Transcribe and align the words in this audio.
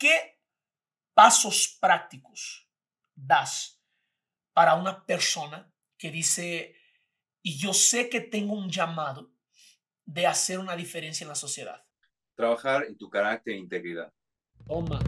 ¿qué 0.00 0.40
pasos 1.14 1.76
prácticos 1.78 2.66
das 3.14 3.78
para 4.54 4.74
una 4.74 5.04
persona 5.04 5.70
que 5.98 6.10
dice, 6.10 6.74
y 7.42 7.58
yo 7.58 7.74
sé 7.74 8.08
que 8.08 8.22
tengo 8.22 8.54
un 8.54 8.70
llamado 8.70 9.30
de 10.06 10.26
hacer 10.26 10.58
una 10.58 10.74
diferencia 10.74 11.24
en 11.24 11.28
la 11.28 11.34
sociedad? 11.34 11.84
Trabajar 12.34 12.84
en 12.84 12.96
tu 12.96 13.10
carácter 13.10 13.52
e 13.52 13.58
integridad. 13.58 14.10
Toma. 14.66 15.00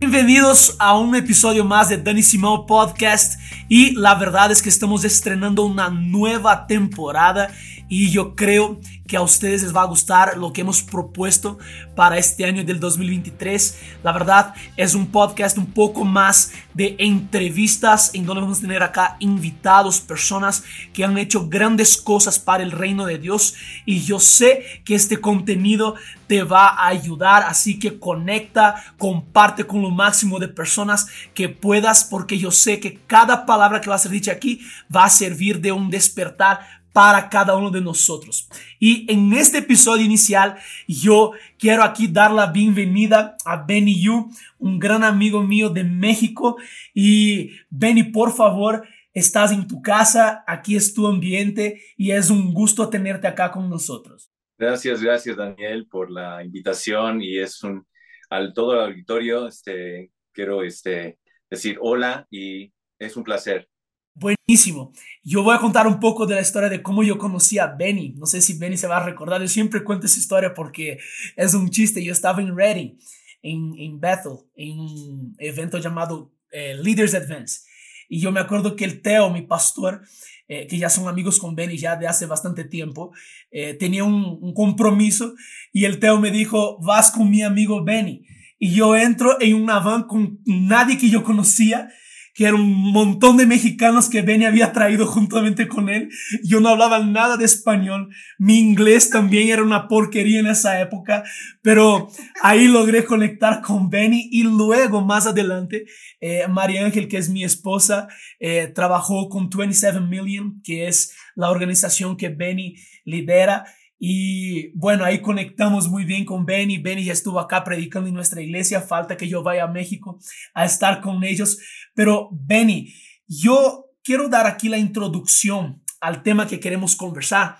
Bienvenidos 0.00 0.76
a 0.78 0.98
un 0.98 1.14
episodio 1.14 1.64
más 1.64 1.88
de 1.88 1.96
Danny 1.96 2.22
Simão 2.22 2.66
Podcast 2.66 3.40
y 3.68 3.92
la 3.92 4.14
verdad 4.14 4.52
es 4.52 4.60
que 4.60 4.68
estamos 4.68 5.04
estrenando 5.04 5.64
una 5.64 5.88
nueva 5.88 6.66
temporada 6.66 7.50
y 7.88 8.10
yo 8.10 8.34
creo 8.34 8.80
que 9.06 9.16
a 9.16 9.22
ustedes 9.22 9.62
les 9.62 9.74
va 9.74 9.82
a 9.82 9.86
gustar 9.86 10.36
lo 10.38 10.52
que 10.52 10.62
hemos 10.62 10.82
propuesto 10.82 11.58
para 11.94 12.18
este 12.18 12.44
año 12.44 12.64
del 12.64 12.80
2023. 12.80 13.78
La 14.02 14.12
verdad 14.12 14.54
es 14.76 14.94
un 14.94 15.08
podcast 15.08 15.58
un 15.58 15.66
poco 15.66 16.04
más 16.04 16.52
de 16.72 16.96
entrevistas 16.98 18.14
en 18.14 18.24
donde 18.24 18.40
vamos 18.40 18.58
a 18.58 18.62
tener 18.62 18.82
acá 18.82 19.16
invitados, 19.20 20.00
personas 20.00 20.64
que 20.92 21.04
han 21.04 21.18
hecho 21.18 21.48
grandes 21.48 21.96
cosas 21.96 22.38
para 22.38 22.62
el 22.62 22.72
reino 22.72 23.04
de 23.06 23.18
Dios 23.18 23.54
y 23.84 24.00
yo 24.00 24.18
sé 24.18 24.82
que 24.84 24.94
este 24.94 25.20
contenido 25.20 25.94
te 26.26 26.42
va 26.42 26.68
a 26.68 26.88
ayudar, 26.88 27.42
así 27.42 27.78
que 27.78 27.98
conecta, 27.98 28.82
comparte 28.98 29.64
con 29.64 29.82
lo 29.82 29.90
máximo 29.90 30.38
de 30.38 30.48
personas 30.48 31.06
que 31.34 31.48
puedas 31.50 32.04
porque 32.04 32.38
yo 32.38 32.50
sé 32.50 32.80
que 32.80 33.00
cada 33.06 33.44
palabra 33.44 33.80
que 33.80 33.90
va 33.90 33.96
a 33.96 33.98
ser 33.98 34.10
dicha 34.10 34.32
aquí 34.32 34.60
va 34.94 35.04
a 35.04 35.10
servir 35.10 35.60
de 35.60 35.72
un 35.72 35.90
despertar 35.90 36.83
para 36.94 37.28
cada 37.28 37.56
uno 37.56 37.72
de 37.72 37.80
nosotros. 37.80 38.48
Y 38.78 39.04
en 39.12 39.32
este 39.32 39.58
episodio 39.58 40.04
inicial 40.04 40.56
yo 40.86 41.32
quiero 41.58 41.82
aquí 41.82 42.06
dar 42.06 42.30
la 42.30 42.46
bienvenida 42.46 43.36
a 43.44 43.56
Benny 43.56 44.00
Yu, 44.00 44.30
un 44.58 44.78
gran 44.78 45.02
amigo 45.02 45.42
mío 45.42 45.68
de 45.70 45.82
México. 45.82 46.56
Y 46.94 47.50
Benny, 47.68 48.04
por 48.04 48.32
favor, 48.32 48.86
estás 49.12 49.50
en 49.50 49.66
tu 49.66 49.82
casa, 49.82 50.44
aquí 50.46 50.76
es 50.76 50.94
tu 50.94 51.08
ambiente 51.08 51.82
y 51.96 52.12
es 52.12 52.30
un 52.30 52.54
gusto 52.54 52.88
tenerte 52.88 53.26
acá 53.26 53.50
con 53.50 53.68
nosotros. 53.68 54.30
Gracias, 54.56 55.02
gracias 55.02 55.36
Daniel 55.36 55.88
por 55.90 56.12
la 56.12 56.44
invitación 56.44 57.20
y 57.20 57.40
es 57.40 57.60
un, 57.64 57.84
al 58.30 58.54
todo 58.54 58.74
el 58.74 58.92
auditorio, 58.92 59.48
este, 59.48 60.12
quiero 60.32 60.62
este, 60.62 61.18
decir 61.50 61.76
hola 61.80 62.24
y 62.30 62.72
es 63.00 63.16
un 63.16 63.24
placer. 63.24 63.68
Buenísimo. 64.16 64.92
Yo 65.24 65.42
voy 65.42 65.56
a 65.56 65.58
contar 65.58 65.88
un 65.88 65.98
poco 65.98 66.24
de 66.24 66.36
la 66.36 66.40
historia 66.40 66.68
de 66.68 66.82
cómo 66.82 67.02
yo 67.02 67.18
conocí 67.18 67.58
a 67.58 67.66
Benny. 67.66 68.14
No 68.16 68.26
sé 68.26 68.40
si 68.40 68.56
Benny 68.56 68.76
se 68.76 68.86
va 68.86 68.98
a 68.98 69.04
recordar. 69.04 69.40
Yo 69.40 69.48
siempre 69.48 69.82
cuento 69.82 70.06
esa 70.06 70.20
historia 70.20 70.54
porque 70.54 70.98
es 71.34 71.52
un 71.54 71.68
chiste. 71.68 72.04
Yo 72.04 72.12
estaba 72.12 72.40
en 72.40 72.56
Reading, 72.56 72.96
en, 73.42 73.74
en 73.76 73.98
Bethel, 73.98 74.38
en 74.54 74.78
un 74.78 75.34
evento 75.38 75.78
llamado 75.78 76.32
eh, 76.52 76.76
Leaders 76.80 77.14
Advance. 77.14 77.62
Y 78.08 78.20
yo 78.20 78.30
me 78.30 78.38
acuerdo 78.38 78.76
que 78.76 78.84
el 78.84 79.02
Teo, 79.02 79.30
mi 79.30 79.42
pastor, 79.42 80.02
eh, 80.46 80.68
que 80.68 80.78
ya 80.78 80.88
son 80.88 81.08
amigos 81.08 81.40
con 81.40 81.56
Benny 81.56 81.76
ya 81.76 81.96
de 81.96 82.06
hace 82.06 82.26
bastante 82.26 82.62
tiempo, 82.62 83.12
eh, 83.50 83.74
tenía 83.74 84.04
un, 84.04 84.38
un 84.40 84.54
compromiso 84.54 85.34
y 85.72 85.86
el 85.86 85.98
Teo 85.98 86.20
me 86.20 86.30
dijo, 86.30 86.78
vas 86.80 87.10
con 87.10 87.28
mi 87.28 87.42
amigo 87.42 87.82
Benny. 87.82 88.24
Y 88.60 88.70
yo 88.74 88.94
entro 88.94 89.40
en 89.40 89.56
una 89.56 89.80
van 89.80 90.04
con 90.04 90.38
nadie 90.46 90.98
que 90.98 91.10
yo 91.10 91.24
conocía 91.24 91.88
que 92.34 92.44
era 92.44 92.56
un 92.56 92.92
montón 92.92 93.36
de 93.36 93.46
mexicanos 93.46 94.10
que 94.10 94.22
Benny 94.22 94.44
había 94.44 94.72
traído 94.72 95.06
juntamente 95.06 95.68
con 95.68 95.88
él. 95.88 96.10
Yo 96.42 96.60
no 96.60 96.68
hablaba 96.68 96.98
nada 96.98 97.36
de 97.36 97.44
español. 97.44 98.08
Mi 98.38 98.58
inglés 98.58 99.08
también 99.08 99.48
era 99.48 99.62
una 99.62 99.86
porquería 99.86 100.40
en 100.40 100.48
esa 100.48 100.80
época, 100.80 101.22
pero 101.62 102.10
ahí 102.42 102.66
logré 102.66 103.04
conectar 103.04 103.62
con 103.62 103.88
Benny 103.88 104.28
y 104.32 104.42
luego 104.42 105.00
más 105.00 105.26
adelante, 105.26 105.84
eh, 106.20 106.46
María 106.48 106.84
Ángel, 106.84 107.06
que 107.06 107.18
es 107.18 107.30
mi 107.30 107.44
esposa, 107.44 108.08
eh, 108.40 108.66
trabajó 108.74 109.28
con 109.28 109.48
27 109.48 110.00
Million, 110.00 110.60
que 110.64 110.88
es 110.88 111.14
la 111.36 111.50
organización 111.50 112.16
que 112.16 112.30
Benny 112.30 112.76
lidera. 113.04 113.64
Y 113.98 114.68
bueno, 114.76 115.04
ahí 115.04 115.22
conectamos 115.22 115.88
muy 115.88 116.04
bien 116.04 116.24
con 116.24 116.44
Benny. 116.44 116.78
Benny 116.78 117.04
ya 117.04 117.12
estuvo 117.12 117.38
acá 117.40 117.64
predicando 117.64 118.08
en 118.08 118.14
nuestra 118.14 118.42
iglesia. 118.42 118.80
Falta 118.80 119.16
que 119.16 119.28
yo 119.28 119.42
vaya 119.42 119.64
a 119.64 119.68
México 119.68 120.18
a 120.52 120.64
estar 120.64 121.00
con 121.00 121.24
ellos. 121.24 121.58
Pero 121.94 122.28
Benny, 122.32 122.92
yo 123.26 123.86
quiero 124.02 124.28
dar 124.28 124.46
aquí 124.46 124.68
la 124.68 124.78
introducción 124.78 125.82
al 126.00 126.22
tema 126.22 126.46
que 126.46 126.60
queremos 126.60 126.96
conversar, 126.96 127.56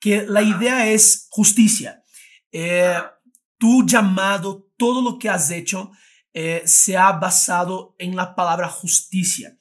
que 0.00 0.24
la 0.26 0.42
idea 0.42 0.90
es 0.90 1.26
justicia. 1.30 2.02
Eh, 2.52 2.94
tu 3.58 3.84
llamado, 3.84 4.70
todo 4.76 5.02
lo 5.02 5.18
que 5.18 5.28
has 5.28 5.50
hecho, 5.50 5.90
eh, 6.32 6.62
se 6.64 6.96
ha 6.96 7.10
basado 7.12 7.96
en 7.98 8.14
la 8.14 8.36
palabra 8.36 8.68
justicia. 8.68 9.56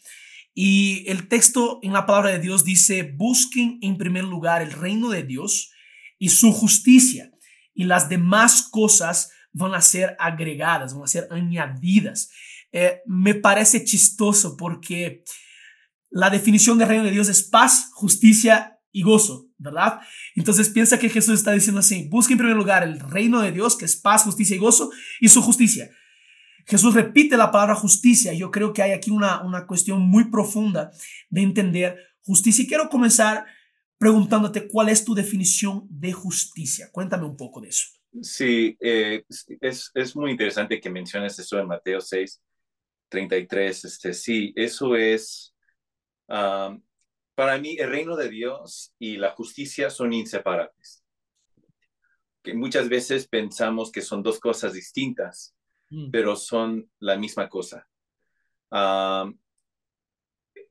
Y 0.54 1.06
el 1.08 1.28
texto 1.28 1.80
en 1.82 1.94
la 1.94 2.06
palabra 2.06 2.32
de 2.32 2.40
Dios 2.40 2.64
dice, 2.64 3.04
busquen 3.04 3.80
en 3.82 3.98
primer 3.98 4.24
lugar 4.24 4.62
el 4.62 4.72
reino 4.72 5.10
de 5.10 5.24
Dios 5.24 5.72
y 6.20 6.30
su 6.30 6.52
justicia, 6.52 7.32
y 7.74 7.84
las 7.84 8.10
demás 8.10 8.64
cosas 8.64 9.32
van 9.54 9.76
a 9.76 9.82
ser 9.82 10.16
agregadas, 10.20 10.94
van 10.94 11.04
a 11.04 11.08
ser 11.08 11.28
añadidas. 11.32 12.32
Eh, 12.80 13.02
me 13.08 13.34
parece 13.34 13.84
chistoso 13.84 14.56
porque 14.56 15.24
la 16.12 16.30
definición 16.30 16.78
del 16.78 16.88
reino 16.88 17.06
de 17.06 17.10
Dios 17.10 17.28
es 17.28 17.42
paz, 17.42 17.90
justicia 17.92 18.78
y 18.92 19.02
gozo, 19.02 19.48
¿verdad? 19.58 20.00
Entonces 20.36 20.70
piensa 20.70 21.00
que 21.00 21.10
Jesús 21.10 21.34
está 21.34 21.54
diciendo 21.54 21.80
así, 21.80 22.08
busca 22.08 22.34
en 22.34 22.38
primer 22.38 22.56
lugar 22.56 22.84
el 22.84 23.00
reino 23.00 23.42
de 23.42 23.52
Dios, 23.52 23.76
que 23.76 23.86
es 23.86 23.96
paz, 23.96 24.26
justicia 24.26 24.56
y 24.56 24.60
gozo, 24.60 24.92
y 25.20 25.30
su 25.30 25.42
justicia. 25.42 25.90
Jesús 26.68 26.94
repite 26.94 27.36
la 27.36 27.50
palabra 27.50 27.74
justicia. 27.74 28.32
Yo 28.34 28.52
creo 28.52 28.74
que 28.74 28.84
hay 28.84 28.92
aquí 28.92 29.10
una, 29.10 29.42
una 29.42 29.66
cuestión 29.66 30.02
muy 30.02 30.26
profunda 30.26 30.92
de 31.32 31.42
entender 31.42 31.98
justicia. 32.22 32.64
Y 32.64 32.68
quiero 32.68 32.90
comenzar 32.90 33.48
preguntándote 33.98 34.68
cuál 34.68 34.90
es 34.90 35.04
tu 35.04 35.16
definición 35.16 35.88
de 35.90 36.14
justicia. 36.14 36.90
Cuéntame 36.92 37.26
un 37.26 37.38
poco 37.38 37.60
de 37.60 37.70
eso. 37.70 37.88
Sí, 38.22 38.78
eh, 38.80 39.24
es, 39.62 39.92
es, 39.94 40.16
muy 40.16 40.32
interesante 40.32 40.80
que 40.80 40.90
menciones 40.90 41.38
eso 41.40 41.60
en 41.60 41.68
Mateo 41.68 42.02
6, 42.02 42.42
33. 43.10 43.86
Este, 43.86 44.14
sí, 44.14 44.54
eso 44.56 44.96
es, 44.96 45.56
para 46.28 47.58
mí, 47.60 47.78
el 47.78 47.90
reino 47.90 48.16
de 48.16 48.30
Dios 48.30 48.94
y 49.00 49.18
la 49.18 49.32
justicia 49.32 49.90
son 49.90 50.14
inseparables. 50.14 51.04
Que 52.44 52.54
muchas 52.54 52.90
veces 52.90 53.28
pensamos 53.28 53.92
que 53.92 54.02
son 54.02 54.24
dos 54.24 54.40
cosas 54.40 54.74
distintas, 54.74 55.56
mm. 55.90 56.12
pero 56.12 56.36
son 56.36 56.90
la 57.00 57.18
misma 57.18 57.50
cosa. 57.50 57.88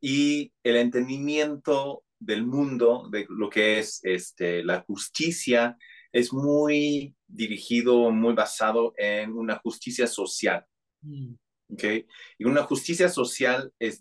y 0.01 0.53
el 0.63 0.77
entendimiento 0.77 2.05
del 2.19 2.47
mundo, 2.47 3.09
de 3.11 3.27
lo 3.29 3.49
que 3.51 3.79
es 3.79 4.01
este, 4.05 4.65
la 4.65 4.81
justicia, 4.83 5.77
es 6.13 6.33
muy 6.33 7.15
dirigido, 7.27 8.11
muy 8.11 8.35
basado 8.35 8.95
en 8.97 9.33
una 9.33 9.57
justicia 9.59 10.07
social. 10.07 10.65
Mm. 11.03 11.35
¿Okay? 11.69 12.07
Y 12.39 12.45
una 12.45 12.63
justicia 12.65 13.09
social 13.09 13.73
es, 13.79 14.01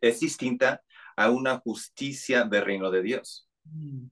es 0.00 0.20
distinta 0.20 0.82
a 1.16 1.30
una 1.30 1.58
justicia 1.58 2.44
del 2.44 2.64
reino 2.64 2.90
de 2.90 3.02
Dios. 3.02 3.48
Mm. 3.64 4.06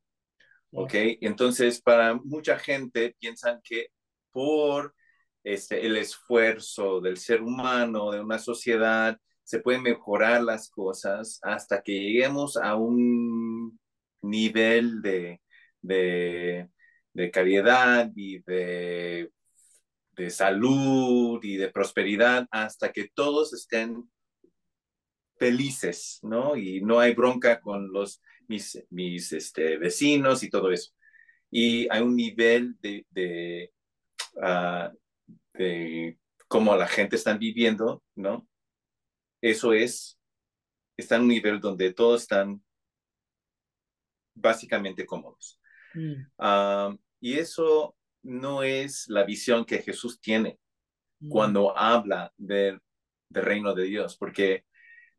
¿Ok? 0.75 0.95
Entonces, 1.21 1.83
para 1.83 2.15
mucha 2.15 2.59
gente 2.59 3.15
piensan 3.19 3.61
que 3.63 3.89
por 4.31 4.95
este, 5.45 5.87
el 5.87 5.97
esfuerzo 5.97 7.01
del 7.01 7.19
ser 7.19 7.43
humano, 7.43 8.11
de 8.11 8.21
una 8.21 8.39
sociedad, 8.39 9.19
se 9.45 9.61
pueden 9.61 9.83
mejorar 9.83 10.43
las 10.43 10.71
cosas 10.71 11.39
hasta 11.43 11.83
que 11.83 11.93
lleguemos 11.93 12.57
a 12.57 12.77
un 12.77 13.79
nivel 14.23 15.03
de, 15.03 15.43
de, 15.83 16.69
de 17.13 17.31
calidad 17.31 18.11
y 18.15 18.39
de, 18.43 19.31
de, 20.23 20.31
salud 20.31 21.43
y 21.43 21.57
de 21.57 21.71
prosperidad 21.71 22.47
hasta 22.51 22.93
que 22.93 23.11
todos 23.15 23.53
estén 23.53 24.11
felices, 25.37 26.19
¿no? 26.23 26.57
Y 26.57 26.81
no 26.81 27.01
hay 27.01 27.15
bronca 27.15 27.61
con 27.61 27.93
los, 27.93 28.23
mis, 28.49 28.83
mis 28.91 29.33
este, 29.33 29.77
vecinos 29.79 30.43
y 30.43 30.51
todo 30.51 30.71
eso. 30.71 30.93
Y 31.51 31.89
hay 31.91 32.03
un 32.03 32.17
nivel 32.17 32.77
de, 32.81 33.07
de, 33.11 33.73
uh, 34.37 34.89
de 35.55 36.19
cómo 36.49 36.77
la 36.77 36.87
gente 36.87 37.17
está 37.17 37.37
viviendo, 37.37 38.03
¿no? 38.15 38.47
eso 39.43 39.73
es, 39.73 40.19
está 40.97 41.17
en 41.17 41.23
un 41.23 41.29
nivel 41.29 41.61
donde 41.61 41.93
todos 41.93 42.23
están 42.23 42.63
básicamente 44.35 45.05
cómodos. 45.05 45.61
Mm. 45.95 46.23
Ah, 46.39 46.97
y 47.21 47.35
eso 47.35 47.97
no 48.23 48.63
es 48.63 49.09
la 49.09 49.25
visión 49.25 49.65
que 49.65 49.83
Jesús 49.83 50.21
tiene 50.21 50.59
mm. 51.21 51.29
cuando 51.29 51.77
habla 51.77 52.33
del 52.37 52.81
reino 53.31 53.75
de 53.75 53.85
Dios, 53.85 54.17
porque 54.17 54.65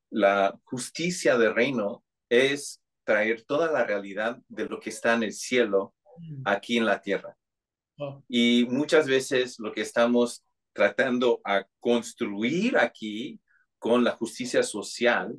la 0.10 0.58
justicia 0.64 1.38
del 1.38 1.56
reino 1.56 2.04
es 2.30 2.82
traer 3.04 3.44
toda 3.44 3.72
la 3.72 3.84
realidad 3.84 4.40
de 4.48 4.68
lo 4.68 4.80
que 4.80 4.90
está 4.90 5.14
en 5.14 5.24
el 5.24 5.34
cielo 5.34 5.94
Mm. 6.18 6.42
aquí 6.46 6.78
en 6.78 6.86
la 6.86 7.02
tierra. 7.02 7.36
Wow. 7.98 8.24
Y 8.28 8.66
muchas 8.70 9.08
veces 9.08 9.60
lo 9.60 9.72
que 9.72 9.82
estamos 9.82 10.44
tratando 10.74 11.42
a 11.44 11.66
construir 11.80 12.78
aquí 12.78 13.40
con 13.78 14.04
la 14.04 14.12
justicia 14.12 14.64
social 14.64 15.36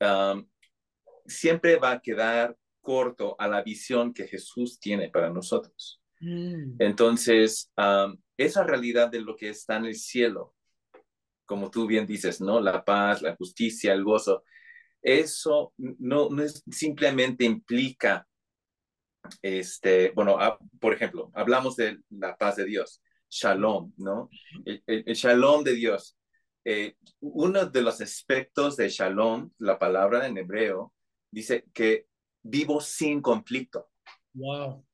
um, 0.00 0.46
siempre 1.26 1.76
va 1.76 1.92
a 1.92 2.00
quedar 2.00 2.56
corto 2.80 3.36
a 3.38 3.48
la 3.48 3.62
visión 3.62 4.12
que 4.12 4.26
Jesús 4.26 4.78
tiene 4.78 5.08
para 5.08 5.30
nosotros. 5.30 6.01
Mm. 6.22 6.76
Entonces, 6.78 7.70
um, 7.76 8.16
esa 8.36 8.62
realidad 8.64 9.10
de 9.10 9.20
lo 9.20 9.36
que 9.36 9.50
está 9.50 9.76
en 9.76 9.86
el 9.86 9.96
cielo, 9.96 10.54
como 11.44 11.70
tú 11.70 11.86
bien 11.86 12.06
dices, 12.06 12.40
¿no? 12.40 12.60
La 12.60 12.84
paz, 12.84 13.20
la 13.22 13.36
justicia, 13.36 13.92
el 13.92 14.04
gozo, 14.04 14.44
eso 15.02 15.74
no, 15.76 16.30
no 16.30 16.42
es, 16.42 16.62
simplemente 16.70 17.44
implica, 17.44 18.26
este, 19.42 20.12
bueno, 20.14 20.36
ah, 20.38 20.58
por 20.80 20.94
ejemplo, 20.94 21.30
hablamos 21.34 21.76
de 21.76 21.98
la 22.10 22.36
paz 22.36 22.56
de 22.56 22.64
Dios, 22.64 23.02
shalom, 23.28 23.92
¿no? 23.96 24.30
El, 24.64 24.82
el- 24.86 25.04
el 25.06 25.14
shalom 25.14 25.64
de 25.64 25.74
Dios. 25.74 26.16
Eh, 26.64 26.94
uno 27.20 27.66
de 27.66 27.82
los 27.82 28.00
aspectos 28.00 28.76
de 28.76 28.88
shalom, 28.88 29.50
la 29.58 29.78
palabra 29.78 30.26
en 30.28 30.38
hebreo, 30.38 30.94
dice 31.30 31.64
que 31.72 32.06
vivo 32.42 32.80
sin 32.80 33.20
conflicto 33.20 33.88
Wow. 34.34 34.84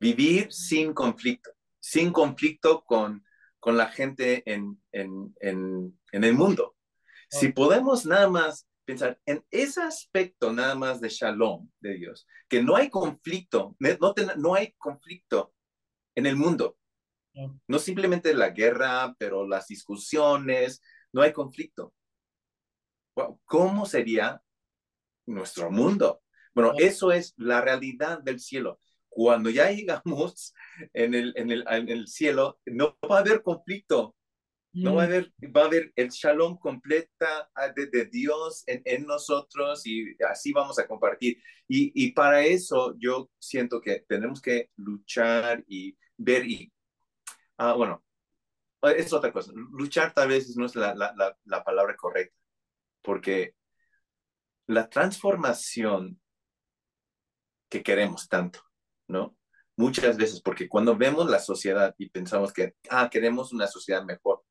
Vivir 0.00 0.52
sin 0.52 0.92
conflicto, 0.94 1.50
sin 1.80 2.12
conflicto 2.12 2.84
con, 2.84 3.24
con 3.60 3.76
la 3.76 3.88
gente 3.88 4.42
en, 4.50 4.82
en, 4.92 5.34
en, 5.40 5.98
en 6.12 6.24
el 6.24 6.34
mundo. 6.34 6.76
Si 7.28 7.48
podemos 7.52 8.06
nada 8.06 8.28
más 8.28 8.66
pensar 8.84 9.20
en 9.26 9.44
ese 9.50 9.82
aspecto 9.82 10.52
nada 10.52 10.74
más 10.74 11.00
de 11.00 11.08
shalom 11.10 11.68
de 11.80 11.94
Dios, 11.94 12.26
que 12.48 12.62
no 12.62 12.76
hay 12.76 12.88
conflicto, 12.90 13.76
no, 14.00 14.14
ten- 14.14 14.32
no 14.36 14.54
hay 14.54 14.72
conflicto 14.78 15.54
en 16.14 16.26
el 16.26 16.36
mundo. 16.36 16.76
No 17.68 17.78
simplemente 17.78 18.34
la 18.34 18.50
guerra, 18.50 19.14
pero 19.18 19.46
las 19.46 19.68
discusiones, 19.68 20.82
no 21.12 21.22
hay 21.22 21.32
conflicto. 21.32 21.94
Wow, 23.16 23.40
¿Cómo 23.44 23.86
sería 23.86 24.42
nuestro 25.26 25.70
mundo? 25.70 26.22
Bueno, 26.54 26.74
eso 26.78 27.12
es 27.12 27.34
la 27.36 27.60
realidad 27.60 28.20
del 28.22 28.40
cielo. 28.40 28.80
Cuando 29.18 29.50
ya 29.50 29.68
llegamos 29.72 30.54
en 30.92 31.12
el, 31.12 31.32
en 31.36 31.50
el, 31.50 31.64
en 31.68 31.88
el 31.88 32.06
cielo, 32.06 32.60
no 32.66 32.96
va 33.10 33.16
a 33.16 33.20
haber 33.20 33.42
conflicto, 33.42 34.14
no 34.72 34.94
va 34.94 35.02
a 35.02 35.06
Mm. 35.06 35.08
haber, 35.08 35.32
va 35.56 35.62
a 35.62 35.64
haber 35.64 35.92
el 35.96 36.08
shalom 36.10 36.56
completa 36.58 37.50
ah, 37.56 37.68
de, 37.74 37.86
de 37.86 38.04
Dios 38.04 38.62
en, 38.68 38.80
en 38.84 39.06
nosotros 39.06 39.84
y 39.86 40.14
así 40.30 40.52
vamos 40.52 40.78
a 40.78 40.86
compartir. 40.86 41.42
Y, 41.66 41.90
y 42.00 42.12
para 42.12 42.44
eso 42.44 42.94
yo 42.98 43.28
siento 43.40 43.80
que 43.80 44.04
tenemos 44.08 44.40
que 44.40 44.70
luchar 44.76 45.64
y 45.66 45.96
ver 46.16 46.46
y, 46.46 46.72
ah, 47.58 47.72
bueno, 47.74 48.04
es 48.82 49.12
otra 49.12 49.32
cosa. 49.32 49.50
Luchar 49.54 50.14
tal 50.14 50.28
vez 50.28 50.56
no 50.56 50.66
es 50.66 50.76
la, 50.76 50.94
la, 50.94 51.12
la, 51.16 51.36
la 51.44 51.64
palabra 51.64 51.96
correcta, 51.96 52.38
porque 53.02 53.56
la 54.68 54.88
transformación 54.88 56.20
que 57.68 57.82
queremos 57.82 58.28
tanto, 58.28 58.60
¿no? 59.08 59.36
Muchas 59.76 60.16
veces, 60.16 60.40
porque 60.40 60.68
cuando 60.68 60.96
vemos 60.96 61.28
la 61.30 61.38
sociedad 61.38 61.94
y 61.98 62.08
pensamos 62.10 62.52
que, 62.52 62.74
ah, 62.90 63.08
queremos 63.10 63.52
una 63.52 63.66
sociedad 63.66 64.04
mejor, 64.04 64.42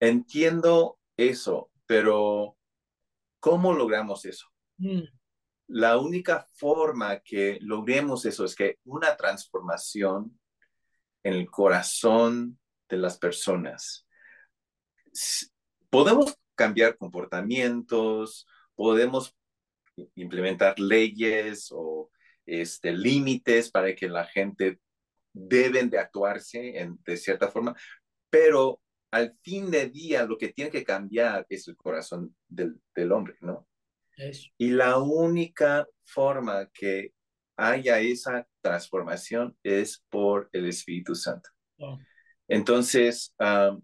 entiendo 0.00 0.98
eso, 1.16 1.70
pero 1.86 2.56
¿cómo 3.40 3.72
logramos 3.72 4.24
eso? 4.24 4.46
Mm. 4.78 5.02
La 5.68 5.98
única 5.98 6.46
forma 6.54 7.20
que 7.20 7.58
logremos 7.60 8.26
eso 8.26 8.44
es 8.44 8.54
que 8.54 8.78
una 8.84 9.16
transformación 9.16 10.38
en 11.22 11.34
el 11.34 11.50
corazón 11.50 12.58
de 12.88 12.98
las 12.98 13.18
personas. 13.18 14.06
Podemos 15.90 16.36
cambiar 16.54 16.96
comportamientos, 16.96 18.46
podemos 18.74 19.34
implementar 20.14 20.78
leyes 20.78 21.68
o 21.70 22.10
este, 22.46 22.92
límites 22.92 23.70
para 23.70 23.94
que 23.94 24.08
la 24.08 24.26
gente 24.26 24.80
deben 25.32 25.90
de 25.90 25.98
actuarse 25.98 26.78
en, 26.78 26.98
de 27.04 27.16
cierta 27.16 27.48
forma, 27.48 27.74
pero 28.30 28.80
al 29.10 29.36
fin 29.42 29.70
de 29.70 29.88
día 29.90 30.24
lo 30.24 30.36
que 30.36 30.52
tiene 30.52 30.70
que 30.70 30.84
cambiar 30.84 31.46
es 31.48 31.68
el 31.68 31.76
corazón 31.76 32.34
del, 32.48 32.80
del 32.94 33.12
hombre, 33.12 33.36
¿no? 33.40 33.68
Eso. 34.16 34.48
Y 34.58 34.70
la 34.70 34.98
única 34.98 35.86
forma 36.04 36.68
que 36.72 37.12
haya 37.56 38.00
esa 38.00 38.46
transformación 38.60 39.56
es 39.62 40.04
por 40.08 40.48
el 40.52 40.66
Espíritu 40.66 41.14
Santo. 41.14 41.50
Wow. 41.78 41.98
Entonces, 42.48 43.34
um, 43.38 43.82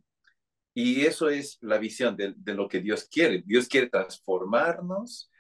y 0.75 1.05
eso 1.05 1.29
es 1.29 1.59
la 1.61 1.79
visión 1.79 2.17
de, 2.17 2.35
de, 2.37 2.55
lo 2.55 2.69
que 2.69 2.81
Dios 2.81 3.05
quiere. 3.05 3.43
Dios 3.45 3.69
quiere 3.69 3.89
transformarnos 3.89 5.31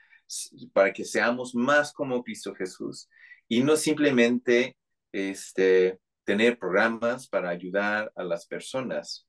para 0.73 0.93
que 0.93 1.05
seamos 1.05 1.55
más 1.55 1.93
como 1.93 2.23
Cristo 2.23 2.55
Jesús 2.55 3.09
y 3.49 3.62
no 3.62 3.77
simplemente 3.77 4.77
este, 5.12 5.99
tener 6.25 6.59
programas 6.59 7.29
para 7.29 7.50
ayudar 7.50 8.12
a 8.15 8.23
las 8.23 8.47
personas. 8.47 9.27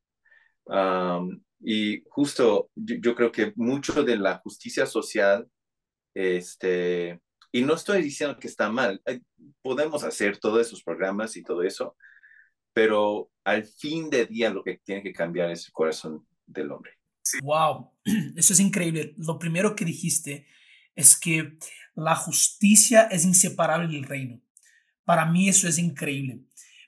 Um, 0.66 1.42
y 1.60 2.04
justo 2.10 2.70
yo, 2.76 2.96
yo, 3.02 3.16
creo 3.16 3.32
que 3.32 3.54
mucho 3.56 4.04
de 4.04 4.18
la 4.18 4.38
justicia 4.40 4.86
social, 4.86 5.48
este, 6.14 7.20
y 7.52 7.64
no 7.64 7.74
estoy 7.74 8.02
diciendo 8.02 8.38
que 8.38 8.48
está 8.48 8.70
mal, 8.70 9.02
podemos 9.62 10.04
hacer 10.04 10.38
todos 10.38 10.68
esos 10.68 10.84
programas 10.84 11.36
y 11.36 11.44
todo 11.44 11.64
eso, 11.64 11.96
pero 12.74 13.30
al 13.44 13.66
fin 13.66 14.10
de 14.10 14.26
día 14.26 14.50
lo 14.50 14.64
que 14.64 14.80
tiene 14.84 15.04
que 15.04 15.14
cambiar 15.14 15.50
es 15.52 15.66
el 15.66 15.74
corazón 15.74 16.26
del 16.46 16.72
hombre. 16.72 16.94
Wow, 17.42 17.92
eso 18.36 18.54
es 18.54 18.60
increíble. 18.60 19.14
Lo 19.18 19.38
primero 19.38 19.76
que 19.76 19.86
dijiste 19.86 20.48
es 20.96 21.18
que 21.18 21.58
la 21.96 22.16
justicia 22.16 23.04
es 23.04 23.26
inseparable 23.26 23.88
del 23.88 24.04
reino. 24.04 24.42
Para 25.04 25.26
mí 25.26 25.50
eso 25.50 25.68
es 25.68 25.78
increíble, 25.78 26.42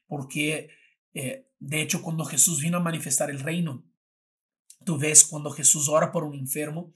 porque 0.07 0.69
eh, 1.13 1.47
de 1.59 1.81
hecho 1.81 2.01
cuando 2.01 2.25
Jesús 2.25 2.61
vino 2.61 2.77
a 2.77 2.83
manifestar 2.83 3.29
el 3.29 3.39
reino, 3.39 3.85
tú 4.85 4.97
ves 4.97 5.23
cuando 5.25 5.51
Jesús 5.51 5.89
ora 5.89 6.11
por 6.11 6.23
un 6.23 6.35
enfermo 6.35 6.93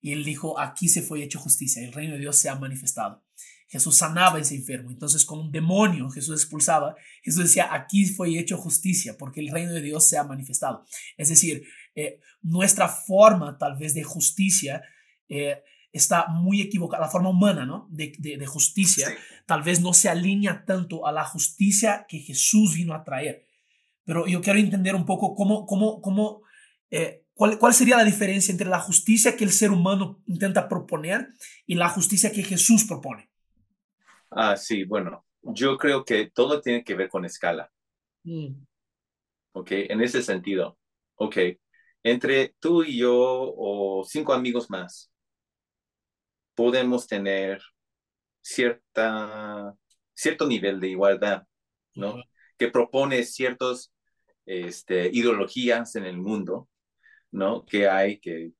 y 0.00 0.12
él 0.12 0.24
dijo, 0.24 0.58
aquí 0.58 0.88
se 0.88 1.02
fue 1.02 1.22
hecho 1.22 1.38
justicia, 1.38 1.82
el 1.82 1.92
reino 1.92 2.14
de 2.14 2.20
Dios 2.20 2.38
se 2.38 2.48
ha 2.48 2.54
manifestado. 2.54 3.24
Jesús 3.66 3.96
sanaba 3.96 4.38
ese 4.38 4.54
enfermo. 4.54 4.90
Entonces, 4.90 5.24
con 5.24 5.40
un 5.40 5.50
demonio 5.50 6.08
Jesús 6.10 6.40
expulsaba, 6.40 6.94
Jesús 7.22 7.44
decía, 7.44 7.74
aquí 7.74 8.04
fue 8.06 8.38
hecho 8.38 8.56
justicia, 8.56 9.16
porque 9.18 9.40
el 9.40 9.48
reino 9.48 9.72
de 9.72 9.80
Dios 9.80 10.06
se 10.06 10.16
ha 10.16 10.24
manifestado. 10.24 10.84
Es 11.16 11.28
decir, 11.28 11.66
eh, 11.94 12.20
nuestra 12.42 12.88
forma 12.88 13.58
tal 13.58 13.76
vez 13.76 13.94
de 13.94 14.04
justicia 14.04 14.82
eh, 15.28 15.62
está 15.94 16.26
muy 16.26 16.60
equivocada, 16.60 17.04
la 17.04 17.10
forma 17.10 17.30
humana 17.30 17.64
¿no? 17.64 17.86
de, 17.88 18.12
de, 18.18 18.36
de 18.36 18.46
justicia 18.46 19.08
sí. 19.08 19.14
tal 19.46 19.62
vez 19.62 19.80
no 19.80 19.94
se 19.94 20.08
alinea 20.08 20.64
tanto 20.66 21.06
a 21.06 21.12
la 21.12 21.24
justicia 21.24 22.04
que 22.08 22.18
Jesús 22.18 22.74
vino 22.74 22.94
a 22.94 23.04
traer. 23.04 23.46
Pero 24.04 24.26
yo 24.26 24.42
quiero 24.42 24.58
entender 24.58 24.94
un 24.94 25.06
poco 25.06 25.34
cómo, 25.34 25.64
cómo, 25.64 26.02
cómo 26.02 26.42
eh, 26.90 27.24
¿cuál, 27.32 27.58
¿cuál 27.58 27.72
sería 27.72 27.96
la 27.96 28.04
diferencia 28.04 28.52
entre 28.52 28.68
la 28.68 28.80
justicia 28.80 29.36
que 29.36 29.44
el 29.44 29.52
ser 29.52 29.70
humano 29.70 30.22
intenta 30.26 30.68
proponer 30.68 31.28
y 31.66 31.76
la 31.76 31.88
justicia 31.88 32.32
que 32.32 32.42
Jesús 32.42 32.84
propone. 32.84 33.30
Ah, 34.30 34.56
sí, 34.56 34.84
bueno, 34.84 35.24
yo 35.42 35.78
creo 35.78 36.04
que 36.04 36.30
todo 36.30 36.60
tiene 36.60 36.82
que 36.82 36.94
ver 36.94 37.08
con 37.08 37.24
escala. 37.24 37.70
Mm. 38.24 38.64
Ok, 39.52 39.70
en 39.70 40.00
ese 40.00 40.22
sentido. 40.22 40.76
Ok, 41.14 41.36
entre 42.02 42.54
tú 42.58 42.82
y 42.82 42.98
yo 42.98 43.14
o 43.16 44.04
cinco 44.04 44.32
amigos 44.32 44.68
más, 44.68 45.13
podemos 46.54 47.06
tener 47.06 47.62
cierta, 48.40 49.74
cierto 50.14 50.46
nivel 50.46 50.80
de 50.80 50.88
igualdad, 50.88 51.44
¿no? 51.94 52.14
Uh 52.14 52.16
-huh. 52.18 52.24
Que 52.58 52.68
propone 52.68 53.24
ciertas 53.24 53.92
este, 54.46 55.10
ideologías 55.12 55.96
en 55.96 56.04
el 56.04 56.18
mundo, 56.18 56.68
¿no? 57.30 57.64
Que 57.64 57.88
hay 57.88 58.20
que 58.20 58.52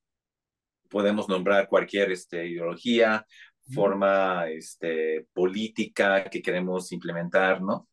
podemos 0.88 1.28
nombrar 1.28 1.68
cualquier 1.68 2.12
este, 2.12 2.46
ideología, 2.46 3.26
forma 3.74 4.48
este, 4.48 5.26
política 5.32 6.24
que 6.30 6.40
queremos 6.40 6.92
implementar, 6.92 7.60
¿no? 7.60 7.88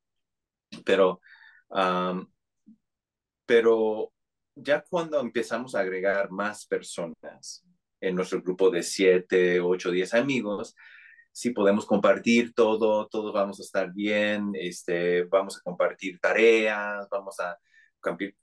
Pero, 0.86 1.20
um, 1.70 2.28
pero 3.46 4.14
ya 4.56 4.84
cuando 4.88 5.20
empezamos 5.20 5.74
a 5.74 5.80
agregar 5.80 6.30
más 6.32 6.66
personas 6.68 7.66
en 8.02 8.16
nuestro 8.16 8.42
grupo 8.42 8.70
de 8.70 8.84
siete, 8.84 9.62
ocho, 9.62 9.92
diez 9.92 10.14
amigos, 10.14 10.76
si 11.32 11.52
podemos 11.52 11.86
compartir 11.86 12.54
todo, 12.54 13.08
todos 13.08 13.34
vamos 13.34 13.60
a 13.60 13.64
estar 13.64 13.94
bien, 13.94 14.52
este, 14.54 15.24
vamos 15.24 15.58
a 15.58 15.62
compartir 15.62 16.20
tareas, 16.20 17.08
vamos 17.10 17.40
a 17.40 17.58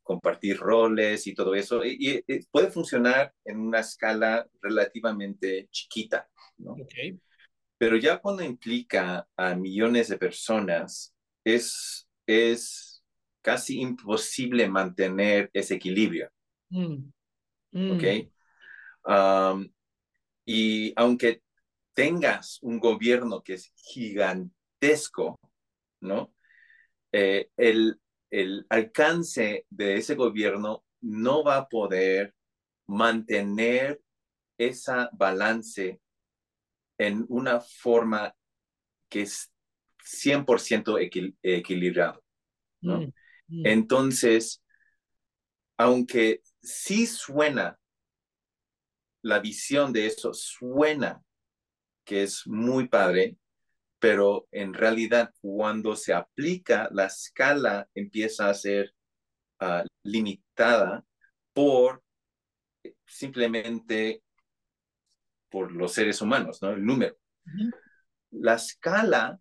compartir 0.03 0.57
roles 0.57 1.27
y 1.27 1.35
todo 1.35 1.55
eso. 1.55 1.85
Y, 1.85 2.25
puede 2.51 2.71
funcionar 2.71 3.35
en 3.45 3.59
una 3.61 3.81
escala 3.81 4.47
relativamente 4.63 5.69
chiquita, 5.71 6.29
¿no? 6.57 6.77
Pero 7.77 7.97
ya 7.97 8.19
cuando 8.19 8.43
implica 8.43 9.29
a 9.37 9.55
millones 9.55 10.09
de 10.09 10.19
personas, 10.19 11.15
es, 11.45 12.09
es 12.27 13.05
casi 13.43 13.81
imposible 13.81 14.69
mantener 14.69 15.51
ese 15.53 15.75
equilibrio. 15.75 16.31
Mm. 16.71 17.11
Mm. 17.73 17.91
¿Ok? 17.93 18.33
Um, 19.09 19.73
y 20.45 20.93
aunque 20.97 21.43
tengas 21.95 22.59
un 22.63 22.79
gobierno 22.79 23.43
que 23.43 23.55
es 23.55 23.73
gigantesco, 23.75 25.41
¿no? 26.01 26.35
Eh, 27.11 27.49
el, 27.57 27.99
el 28.31 28.67
alcance 28.69 29.67
de 29.71 29.97
ese 29.97 30.15
gobierno 30.15 30.85
no 31.01 31.43
va 31.43 31.57
a 31.57 31.69
poder 31.69 32.35
mantener 32.87 34.01
esa 34.59 35.09
balance 35.13 36.01
en 36.99 37.25
una 37.29 37.61
forma 37.61 38.35
que 39.09 39.23
es 39.23 39.51
100% 40.05 40.99
equilibrado. 41.43 42.23
¿no? 42.81 43.01
Mm, 43.01 43.13
mm. 43.49 43.67
Entonces, 43.67 44.63
aunque 45.77 46.43
sí 46.61 47.07
suena, 47.07 47.79
la 49.23 49.41
visión 49.41 49.93
de 49.93 50.07
eso 50.07 50.33
suena 50.33 51.23
que 52.05 52.23
es 52.23 52.47
muy 52.47 52.89
padre, 52.89 53.37
pero 53.99 54.49
en 54.51 54.73
realidad 54.73 55.33
cuando 55.41 55.97
se 55.97 56.15
aplica, 56.15 56.89
la 56.93 57.07
escala 57.07 57.89
empieza 57.95 58.49
a 58.49 58.55
ser 58.55 58.95
ah, 59.61 59.85
limitada 60.03 61.05
por 61.53 62.03
simplemente 63.07 64.23
por 65.51 65.73
los 65.73 65.93
seres 65.93 66.21
humanos, 66.21 66.63
¿no? 66.63 66.71
El 66.71 66.85
número. 66.85 67.17
La 68.31 68.55
escala 68.55 69.41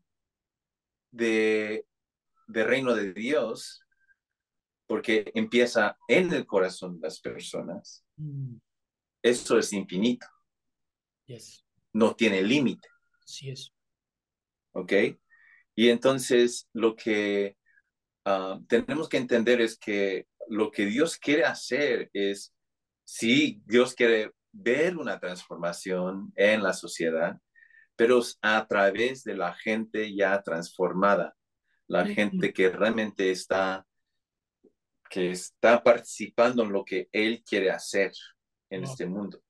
de, 1.12 1.86
de, 2.48 2.63
reino 2.63 2.96
de 2.96 3.13
Dios, 3.13 3.84
porque 4.86 5.31
empieza 5.36 5.98
en 6.07 6.34
el 6.34 6.46
corazón 6.46 6.96
de 7.00 7.07
las 7.07 7.19
personas, 7.19 8.05
mm. 8.15 8.55
Eso 9.22 9.58
es 9.58 9.74
infinito. 9.74 10.28
No 11.94 12.16
tiene 12.16 12.42
límite. 12.42 12.88
Sí 13.26 13.50
es. 13.50 13.74
¿ok? 14.78 14.94
Y 15.76 15.90
entonces 15.90 16.70
lo 16.74 16.96
que 16.96 17.58
ah, 18.26 18.60
tenemos 18.68 19.10
que 19.10 19.18
entender 19.18 19.62
es 19.62 19.78
que 19.78 20.28
lo 20.50 20.72
que 20.72 20.86
Dios 20.86 21.18
quiere 21.18 21.44
hacer 21.44 22.10
es, 22.14 22.54
sí, 23.04 23.62
Dios 23.66 23.94
quiere 23.94 24.32
ver 24.52 24.98
una 24.98 25.20
transformación 25.20 26.32
en 26.36 26.64
la 26.64 26.74
sociedad, 26.74 27.38
pero 27.96 28.22
a 28.42 28.68
través 28.68 29.24
de 29.24 29.36
la 29.36 29.54
gente 29.56 30.16
ya 30.16 30.42
transformada, 30.42 31.36
la 31.88 32.06
gente 32.06 32.54
que 32.54 32.70
realmente 32.70 33.32
está 33.32 33.86
que 35.10 35.32
está 35.32 35.82
participando 35.82 36.64
en 36.64 36.74
lo 36.74 36.84
que 36.84 37.08
Él 37.14 37.42
quiere 37.48 37.72
hacer 37.72 38.12
en 38.70 38.84
este 38.84 39.06
mundo. 39.06 39.42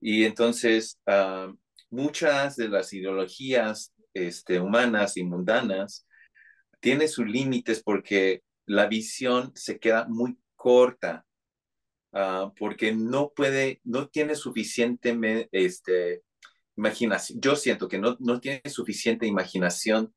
Y 0.00 0.24
entonces, 0.24 0.98
ah, 1.06 1.52
muchas 1.90 2.56
de 2.56 2.68
las 2.68 2.92
ideologías 2.92 3.94
este, 4.14 4.60
humanas 4.60 5.16
y 5.16 5.24
mundanas, 5.24 6.06
tiene 6.80 7.08
sus 7.08 7.26
límites 7.26 7.82
porque 7.82 8.42
la 8.66 8.86
visión 8.86 9.52
se 9.54 9.78
queda 9.78 10.06
muy 10.08 10.38
corta, 10.54 11.26
ah, 12.12 12.52
porque 12.58 12.94
no 12.94 13.32
puede, 13.34 13.80
no 13.84 14.08
tiene 14.08 14.34
suficiente 14.34 15.48
este, 15.52 16.22
imaginación. 16.76 17.40
Yo 17.40 17.56
siento 17.56 17.88
que 17.88 17.98
no, 17.98 18.16
no 18.20 18.40
tiene 18.40 18.62
suficiente 18.66 19.26
imaginación, 19.26 20.14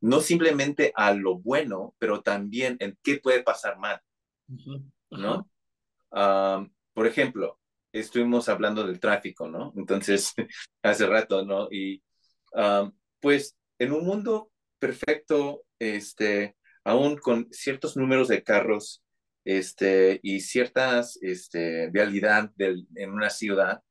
no 0.00 0.20
simplemente 0.20 0.92
a 0.94 1.12
lo 1.14 1.38
bueno, 1.38 1.94
pero 1.98 2.22
también 2.22 2.76
en 2.80 2.98
qué 3.02 3.18
puede 3.18 3.42
pasar 3.42 3.78
mal, 3.78 4.00
¿no? 5.10 5.48
Ah, 6.10 6.66
por 6.94 7.06
ejemplo, 7.06 7.58
estuvimos 7.92 8.48
hablando 8.48 8.86
del 8.86 9.00
tráfico, 9.00 9.48
¿no? 9.48 9.72
Entonces, 9.76 10.32
hace 10.82 11.06
rato, 11.06 11.44
¿no? 11.44 11.68
Y 11.70 12.02
ah, 12.54 12.90
pues 13.20 13.56
en 13.78 13.92
un 13.92 14.04
mundo 14.04 14.50
perfecto, 14.78 15.64
este, 15.78 16.56
aún 16.84 17.16
con 17.16 17.48
ciertos 17.52 17.96
números 17.96 18.28
de 18.28 18.42
carros 18.42 19.02
este, 19.44 20.20
y 20.22 20.40
ciertas 20.40 21.18
este, 21.22 21.90
vialidad 21.90 22.50
en 22.58 23.10
una 23.10 23.30
ciudad, 23.30 23.82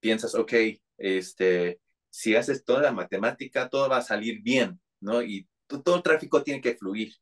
piensas, 0.00 0.34
ok, 0.34 0.52
este, 0.98 1.80
si 2.10 2.36
haces 2.36 2.64
toda 2.64 2.82
la 2.82 2.92
matemática, 2.92 3.68
todo 3.68 3.88
va 3.88 3.98
a 3.98 4.02
salir 4.02 4.42
bien, 4.42 4.80
¿no? 5.00 5.22
Y 5.22 5.48
todo 5.66 5.96
el 5.96 6.02
tráfico 6.02 6.42
tiene 6.42 6.60
que 6.60 6.76
fluir, 6.76 7.14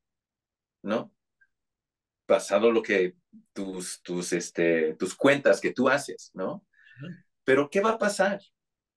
¿no? 0.82 1.12
Pasado 2.26 2.70
lo 2.70 2.82
que 2.82 3.14
tus, 3.52 4.02
tus, 4.02 4.32
este, 4.32 4.94
tus 4.94 5.14
cuentas 5.14 5.60
que 5.60 5.72
tú 5.72 5.88
haces, 5.88 6.30
¿no? 6.34 6.64
Pero 7.44 7.68
¿qué 7.68 7.80
va 7.80 7.90
a 7.90 7.98
pasar? 7.98 8.40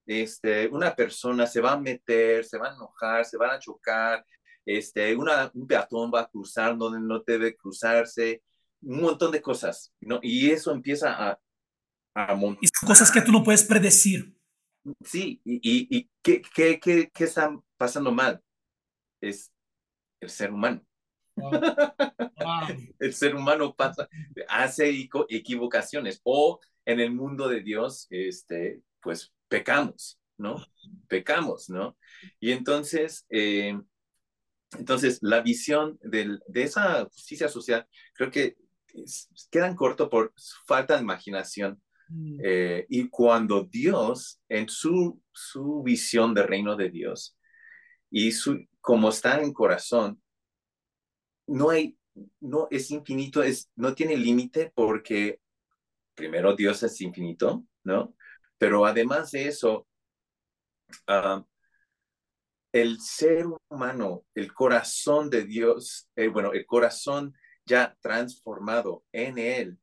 este, 0.05 0.67
una 0.67 0.96
persona 0.96 1.48
se 1.48 1.62
va 1.62 1.74
a 1.74 1.79
meter, 1.79 2.46
se 2.46 2.58
va 2.58 2.70
a 2.70 2.74
enojar, 2.74 3.25
se 3.25 3.38
van 3.38 3.51
a 3.51 3.60
chocar, 3.60 4.25
este, 4.65 5.15
una, 5.15 5.51
un 5.53 5.67
peatón 5.67 6.12
va 6.13 6.22
a 6.22 6.27
cruzar 6.27 6.77
donde 6.77 7.00
no 7.00 7.24
debe 7.25 7.55
cruzarse, 7.55 8.44
un 8.82 9.01
montón 9.01 9.32
de 9.32 9.41
cosas, 9.41 9.94
¿no? 10.00 10.20
Y 10.22 10.51
eso 10.51 10.72
empieza 10.72 11.12
a, 11.12 11.39
a 12.13 12.36
montar. 12.36 12.63
Y 12.63 12.67
son 12.67 12.88
cosas 12.88 13.12
que 13.12 13.22
tú 13.22 13.32
no 13.32 13.44
puedes 13.44 13.63
predecir. 13.63 14.36
Sí, 15.03 15.41
y, 15.44 15.60
y, 15.63 16.10
¿qué, 16.22 16.41
qué, 16.41 16.79
qué, 16.79 17.10
qué, 17.12 17.24
está 17.24 17.51
pasando 17.77 18.12
mal? 18.12 18.41
Es 19.20 19.51
el 20.22 20.29
ser 20.29 20.51
humano. 20.51 20.86
El 23.00 23.13
ser 23.13 23.36
humano 23.36 23.74
pasa, 23.75 24.08
hace 24.48 25.10
equivocaciones 25.30 26.22
o 26.24 26.60
en 26.86 27.00
el 27.00 27.12
mundo 27.12 27.48
de 27.48 27.62
Dios, 27.62 28.08
este, 28.10 28.82
pues 29.01 29.34
pecamos, 29.48 30.20
¿no? 30.38 30.63
Pecamos, 31.08 31.70
¿no? 31.70 31.98
Y 32.39 32.51
entonces, 32.51 33.25
eh, 33.30 33.80
entonces 34.77 35.20
la 35.22 35.42
visión 35.42 36.00
de 36.01 36.39
esa 36.54 37.06
justicia 37.06 37.50
social, 37.50 37.88
creo 38.13 38.32
que 38.32 38.58
quedan 39.51 39.75
corto 39.75 40.10
por 40.10 40.34
falta 40.65 40.96
de 40.96 41.04
imaginación. 41.04 41.82
Mm. 42.08 42.39
Eh, 42.44 42.86
y 42.89 43.10
cuando 43.10 43.63
Dios, 43.63 44.39
en 44.48 44.70
su, 44.70 45.22
su 45.32 45.82
visión 45.84 46.34
del 46.34 46.48
reino 46.48 46.75
de 46.75 46.89
Dios, 46.89 47.38
y 48.12 48.32
su, 48.32 48.65
como 48.80 49.10
está 49.10 49.42
en 49.42 49.51
corazón, 49.51 50.22
no 51.48 51.70
hay, 51.70 51.98
no 52.40 52.68
es 52.72 52.92
infinito, 52.92 53.44
es, 53.44 53.70
no 53.75 53.94
tiene 53.94 54.18
límite 54.18 54.72
porque 54.74 55.42
primero 56.14 56.56
Dios 56.56 56.82
es 56.84 57.00
infinito, 57.02 57.66
¿no? 57.84 58.16
Pero 58.58 58.86
además 58.86 59.32
de 59.32 59.48
eso, 59.48 59.88
ah, 61.08 61.46
el 62.72 63.00
ser 63.00 63.46
humano, 63.70 64.25
el 64.34 64.54
corazón 64.54 65.30
de 65.30 65.46
Dios, 65.46 66.10
eh, 66.16 66.28
bueno, 66.28 66.54
el 66.54 66.66
corazón 66.66 67.34
ya 67.66 67.98
transformado 68.02 69.04
en 69.12 69.38
Él, 69.38 69.80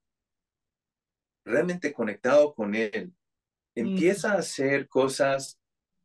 realmente 1.45 1.93
conectado 1.93 2.55
con 2.55 2.75
Él, 2.75 3.15
empieza 3.75 4.33
a 4.33 4.39
hacer 4.39 4.89
cosas 4.89 5.59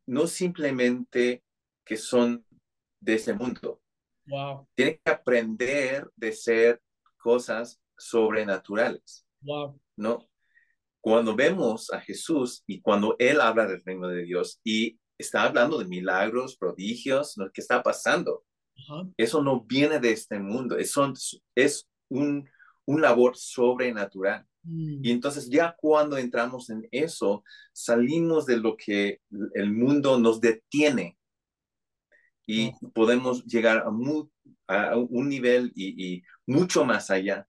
no 0.05 0.27
simplemente 0.27 1.43
que 1.83 1.97
son 1.97 2.45
de 2.99 3.15
ese 3.15 3.33
mundo. 3.33 3.81
Wow. 4.27 4.67
Tiene 4.75 4.99
que 5.03 5.11
aprender 5.11 6.09
de 6.15 6.31
ser 6.31 6.81
cosas 7.17 7.79
sobrenaturales. 7.97 9.25
Wow. 9.41 9.79
¿No? 9.95 10.27
Cuando 11.01 11.35
vemos 11.35 11.91
a 11.91 12.01
Jesús 12.01 12.63
y 12.67 12.81
cuando 12.81 13.15
Él 13.19 13.39
habla 13.39 13.65
del 13.65 13.83
reino 13.83 14.07
de 14.07 14.23
Dios 14.23 14.59
y 14.63 14.99
está 15.17 15.43
hablando 15.43 15.79
de 15.79 15.85
milagros, 15.85 16.57
prodigios, 16.57 17.33
lo 17.37 17.51
que 17.51 17.61
está 17.61 17.81
pasando, 17.81 18.43
eso 19.17 19.41
no 19.41 19.61
viene 19.61 19.99
de 19.99 20.11
este 20.11 20.39
mundo, 20.39 20.77
eso 20.77 21.11
es 21.55 21.89
un, 22.09 22.47
un 22.85 23.01
labor 23.01 23.35
sobrenatural. 23.35 24.45
Mm. 24.63 25.03
Y 25.03 25.11
entonces 25.11 25.49
ya 25.49 25.75
cuando 25.77 26.17
entramos 26.17 26.69
en 26.69 26.87
eso, 26.91 27.43
salimos 27.73 28.45
de 28.45 28.57
lo 28.57 28.77
que 28.77 29.19
el 29.55 29.71
mundo 29.73 30.19
nos 30.19 30.39
detiene 30.39 31.16
y 32.47 32.71
podemos 32.93 33.45
llegar 33.45 33.85
a, 34.67 34.89
a 34.89 34.97
un 34.97 35.29
nivel 35.29 35.71
y, 35.75 36.15
y, 36.15 36.23
mucho 36.47 36.85
más 36.85 37.11
allá 37.11 37.45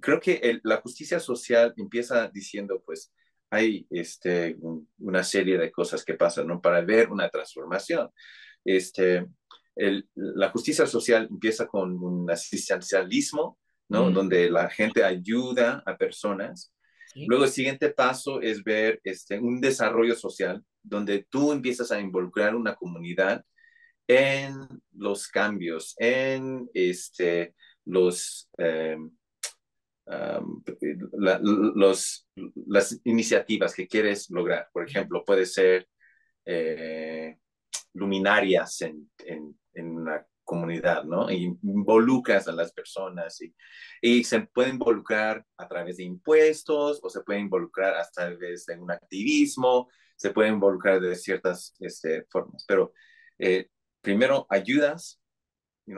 creo 0.00 0.20
que 0.20 0.60
la 0.64 0.78
justicia 0.78 1.20
social 1.20 1.72
empieza 1.76 2.28
diciendo, 2.28 2.82
pues, 2.84 3.12
hay 3.50 3.86
este, 3.90 4.56
una 4.98 5.22
serie 5.22 5.56
de 5.58 5.70
cosas 5.70 6.04
que 6.04 6.14
pasan, 6.14 6.48
¿no? 6.48 6.60
Para 6.60 6.80
ver 6.80 7.10
una 7.10 7.28
transformación. 7.28 8.10
Este, 8.64 9.24
el, 9.76 10.08
la 10.14 10.50
justicia 10.50 10.86
social 10.86 11.28
empieza 11.30 11.66
con 11.68 12.02
un 12.02 12.28
asistencialismo 12.28 13.58
¿no? 13.88 14.10
Donde 14.10 14.50
la 14.50 14.68
gente 14.68 15.04
ayuda 15.04 15.82
a 15.86 15.96
personas. 15.96 16.72
Luego 17.14 17.44
el 17.44 17.50
siguiente 17.50 17.90
paso 17.90 18.40
es 18.42 18.62
ver 18.62 19.00
este, 19.04 19.38
un 19.38 19.60
desarrollo 19.60 20.14
social 20.14 20.62
donde 20.82 21.24
tú 21.30 21.52
empiezas 21.52 21.90
a 21.92 22.00
involucrar 22.00 22.54
una 22.54 22.74
comunidad 22.74 23.44
en 24.08 24.54
los 24.92 25.28
cambios, 25.28 25.94
en 25.98 26.68
este, 26.74 27.54
los, 27.84 28.48
em, 28.58 29.10
los, 31.12 32.28
las 32.66 33.00
iniciativas 33.04 33.74
que 33.74 33.88
quieres 33.88 34.30
lograr. 34.30 34.68
Por 34.72 34.88
ejemplo, 34.88 35.24
puede 35.24 35.46
ser 35.46 35.88
eh, 36.44 37.36
luminarias 37.94 38.80
en, 38.82 39.10
en, 39.18 39.58
en, 39.74 39.90
una 39.90 40.24
comunidad, 40.44 41.02
¿no? 41.04 41.28
involucras 41.28 42.46
a 42.46 42.52
las 42.52 42.72
personas 42.72 43.40
y, 43.42 43.52
y, 44.00 44.22
se 44.22 44.42
puede 44.42 44.68
involucrar 44.68 45.44
a 45.56 45.66
través 45.66 45.96
de 45.96 46.04
impuestos 46.04 47.00
o 47.02 47.10
se 47.10 47.22
puede 47.22 47.40
involucrar 47.40 47.96
a 47.96 48.08
través 48.14 48.64
de 48.66 48.78
un 48.78 48.92
activismo, 48.92 49.88
se 50.14 50.30
puede 50.30 50.50
involucrar 50.50 51.00
de 51.00 51.16
ciertas 51.16 51.74
este, 51.80 52.26
formas, 52.30 52.64
pero 52.66 52.92
eh, 53.38 53.70
primero 54.06 54.46
ayudas, 54.50 55.20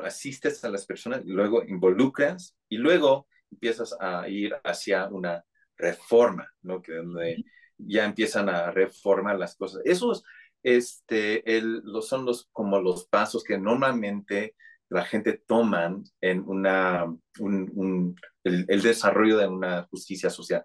asistes 0.03 0.65
a 0.65 0.71
las 0.71 0.87
personas, 0.87 1.21
y 1.27 1.29
luego 1.29 1.63
involucras 1.63 2.57
y 2.67 2.79
luego 2.79 3.29
empiezas 3.53 3.95
a 4.01 4.27
ir 4.31 4.55
hacia 4.65 5.09
una 5.09 5.45
reforma, 5.77 6.49
¿no? 6.63 6.81
Que 6.81 6.95
donde 6.95 7.45
ya 7.77 8.07
empiezan 8.07 8.49
a 8.49 8.71
reformar 8.71 9.39
las 9.39 9.57
cosas. 9.57 9.83
Esos 9.85 10.25
este, 10.63 11.55
el, 11.55 11.83
son 12.01 12.25
los, 12.25 12.49
como 12.51 12.81
los 12.81 13.07
pasos 13.09 13.45
que 13.45 13.59
normalmente 13.59 14.57
la 14.89 15.05
gente 15.05 15.43
toman 15.47 16.03
en 16.23 16.45
una, 16.49 17.05
un, 17.41 18.17
el, 18.43 18.81
desarrollo 18.81 19.37
de 19.37 19.49
una 19.49 19.87
justicia 19.91 20.31
social. 20.31 20.65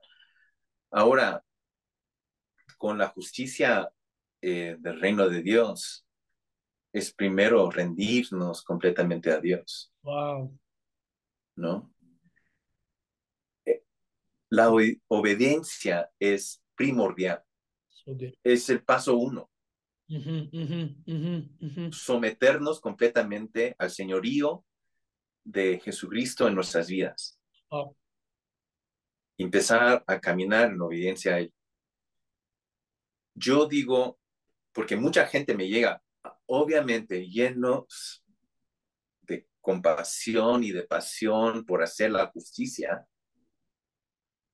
Ahora, 0.91 1.43
con 2.77 2.97
la 2.97 3.09
justicia 3.09 3.89
eh, 4.41 4.77
del 4.79 5.01
reino 5.01 5.27
de 5.27 5.41
Dios, 5.41 6.05
es 6.93 7.11
primero 7.11 7.69
rendirnos 7.71 8.63
completamente 8.63 9.31
a 9.31 9.39
Dios. 9.39 9.91
Wow. 10.03 10.57
¿No? 11.55 11.91
La 14.49 14.69
obediencia 15.07 16.11
es 16.19 16.63
primordial. 16.75 17.43
Es 18.43 18.69
el 18.69 18.83
paso 18.83 19.15
uno. 19.15 19.49
Someternos 21.91 22.79
completamente 22.79 23.75
al 23.79 23.89
señorío 23.89 24.63
de 25.43 25.79
Jesucristo 25.79 26.47
en 26.47 26.53
nuestras 26.53 26.87
vidas. 26.87 27.39
Empezar 29.39 30.03
a 30.05 30.19
caminar 30.19 30.69
en 30.69 30.81
obediencia 30.81 31.33
a 31.33 31.39
Él. 31.39 31.51
Yo 33.33 33.65
digo, 33.65 34.19
porque 34.71 34.95
mucha 34.95 35.25
gente 35.25 35.55
me 35.57 35.67
llega, 35.67 36.02
obviamente 36.45 37.27
llenos 37.27 38.23
de 39.21 39.47
compasión 39.61 40.63
y 40.63 40.71
de 40.71 40.83
pasión 40.83 41.65
por 41.65 41.83
hacer 41.83 42.11
la 42.11 42.27
justicia, 42.27 43.07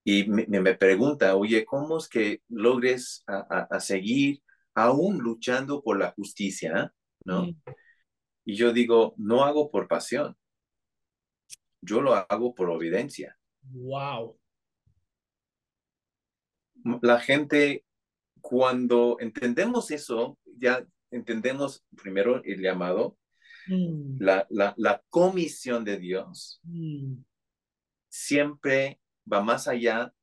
y 0.04 0.28
me, 0.28 0.48
me, 0.48 0.76
pregunta, 0.76 1.36
oye, 1.36 1.66
¿cómo 1.66 1.98
es 1.98 2.08
que 2.08 2.42
logres 2.48 3.24
a, 3.28 3.80
seguir 3.80 4.42
aún 4.74 5.20
luchando 5.20 5.84
por 5.84 6.00
la 6.00 6.12
justicia? 6.14 6.94
¿No? 7.26 7.44
Mm. 7.44 7.62
Y 8.46 8.56
yo 8.56 8.74
digo, 8.74 9.14
no 9.18 9.44
hago 9.44 9.70
por 9.70 9.88
pasión, 9.88 10.36
yo 11.82 12.02
lo 12.02 12.16
hago 12.16 12.56
por 12.56 12.70
obediencia. 12.70 13.38
Wow. 13.62 14.40
La 17.02 17.20
gente, 17.20 17.86
cuando 18.42 19.18
entendemos 19.20 19.92
eso, 19.92 20.40
ya 20.58 20.84
entendemos 21.12 21.86
primero 21.96 22.44
el 22.44 22.62
llamado, 22.62 23.18
mm. 23.68 24.18
la, 24.20 24.46
la, 24.50 24.74
la, 24.78 25.04
comisión 25.10 25.84
de 25.84 25.98
Dios. 25.98 26.60
Mm. 26.64 27.24
Siempre 28.10 29.00
va 29.32 29.42
más 29.42 29.68
allá 29.68 30.14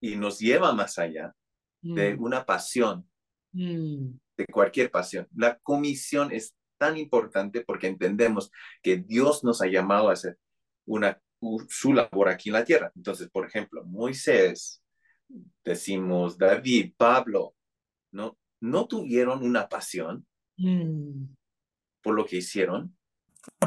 y 0.00 0.16
nos 0.16 0.38
lleva 0.38 0.72
más 0.72 0.98
allá 0.98 1.34
de 1.80 2.14
mm. 2.14 2.22
una 2.22 2.44
pasión, 2.44 3.08
de 3.52 4.46
cualquier 4.52 4.90
pasión. 4.90 5.26
La 5.34 5.58
comisión 5.58 6.32
es 6.32 6.54
tan 6.78 6.96
importante 6.96 7.62
porque 7.62 7.86
entendemos 7.86 8.50
que 8.82 8.98
Dios 8.98 9.44
nos 9.44 9.62
ha 9.62 9.66
llamado 9.66 10.08
a 10.08 10.12
hacer 10.12 10.38
una, 10.84 11.20
su 11.68 11.92
labor 11.92 12.28
aquí 12.28 12.50
en 12.50 12.54
la 12.54 12.64
tierra. 12.64 12.92
Entonces, 12.94 13.30
por 13.30 13.46
ejemplo, 13.46 13.84
Moisés, 13.84 14.82
decimos 15.64 16.36
David, 16.36 16.92
Pablo, 16.96 17.54
¿no? 18.12 18.38
No 18.60 18.86
tuvieron 18.86 19.44
una 19.44 19.68
pasión 19.68 20.26
mm. 20.56 21.34
por 22.02 22.14
lo 22.14 22.24
que 22.24 22.36
hicieron. 22.36 22.96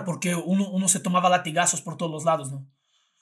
Porque 0.06 0.36
uno, 0.36 0.70
uno 0.72 0.88
se 0.88 1.00
tomaba 1.00 1.30
latigazos 1.30 1.82
por 1.82 1.98
todos 1.98 2.12
los 2.12 2.26
lados, 2.26 2.52
¿no? 2.52 2.68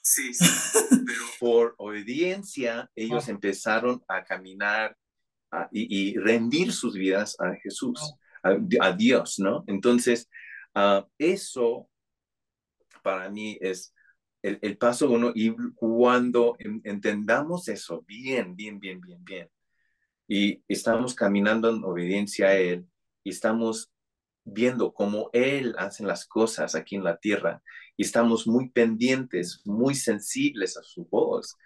Sí, 0.02 0.32
sí. 0.34 0.46
Pero 0.90 1.22
por 1.38 1.74
obediencia 1.78 2.90
ellos 2.94 3.28
empezaron 3.28 4.02
a 4.08 4.24
caminar 4.24 4.96
y, 5.70 6.16
rendir 6.18 6.72
sus 6.72 6.94
vidas 6.94 7.36
a 7.40 7.54
Jesús, 7.62 8.14
a, 8.42 8.92
Dios, 8.92 9.38
¿no? 9.38 9.64
Entonces, 9.66 10.28
ah, 10.74 11.06
eso 11.18 11.88
para 13.02 13.30
mí 13.30 13.56
es 13.60 13.94
el, 14.42 14.76
paso 14.76 15.10
uno 15.10 15.32
y 15.34 15.54
cuando 15.74 16.56
entendamos 16.84 17.68
eso 17.68 18.02
bien, 18.06 18.54
bien, 18.54 18.78
bien, 18.78 19.00
bien, 19.00 19.24
bien, 19.24 19.50
y 20.28 20.62
estamos 20.68 21.14
caminando 21.14 21.70
en 21.70 21.82
obediencia 21.82 22.48
a 22.48 22.56
Él 22.56 22.86
y 23.24 23.30
estamos 23.30 23.90
viendo 24.44 24.92
cómo 24.92 25.30
Él 25.32 25.74
hace 25.78 26.04
las 26.04 26.26
cosas 26.26 26.74
aquí 26.74 26.96
en 26.96 27.04
la 27.04 27.16
tierra 27.16 27.62
y 27.96 28.04
estamos 28.04 28.46
muy 28.46 28.68
pendientes, 28.68 29.62
muy 29.64 29.94
sensibles 29.94 30.76
a 30.76 30.82
su 30.82 31.06
voz. 31.06 31.56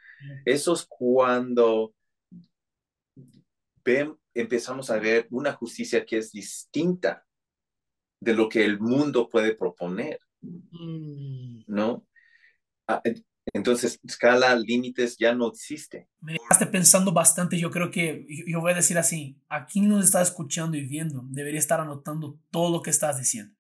Eso 0.45 0.73
es 0.73 0.87
cuando 0.89 1.95
empezamos 4.33 4.91
a 4.91 4.99
ver 4.99 5.27
una 5.31 5.53
justicia 5.53 6.07
que 6.07 6.19
es 6.19 6.33
distinta 6.33 7.27
de 8.21 8.35
lo 8.35 8.49
que 8.49 8.65
el 8.65 8.79
mundo 8.79 9.29
puede 9.29 9.55
proponer, 9.57 10.21
mm. 10.41 11.65
¿no? 11.67 12.07
Entonces, 13.53 13.99
escala, 14.05 14.55
límites 14.55 15.17
ya 15.19 15.35
no 15.35 15.49
existe. 15.49 16.09
Me 16.21 16.35
dejaste 16.35 16.67
pensando 16.67 17.13
bastante. 17.13 17.59
Yo 17.59 17.71
creo 17.71 17.91
que, 17.91 18.27
yo 18.47 18.61
voy 18.61 18.73
a 18.73 18.77
decir 18.77 18.99
así, 18.99 19.41
aquí 19.49 19.81
nos 19.81 20.05
está 20.05 20.23
escuchando 20.23 20.77
y 20.77 20.87
viendo, 20.87 21.25
debería 21.29 21.59
estar 21.59 21.81
anotando 21.81 22.39
todo 22.51 22.71
lo 22.71 22.83
que 22.83 22.91
estás 22.91 23.19
diciendo, 23.19 23.55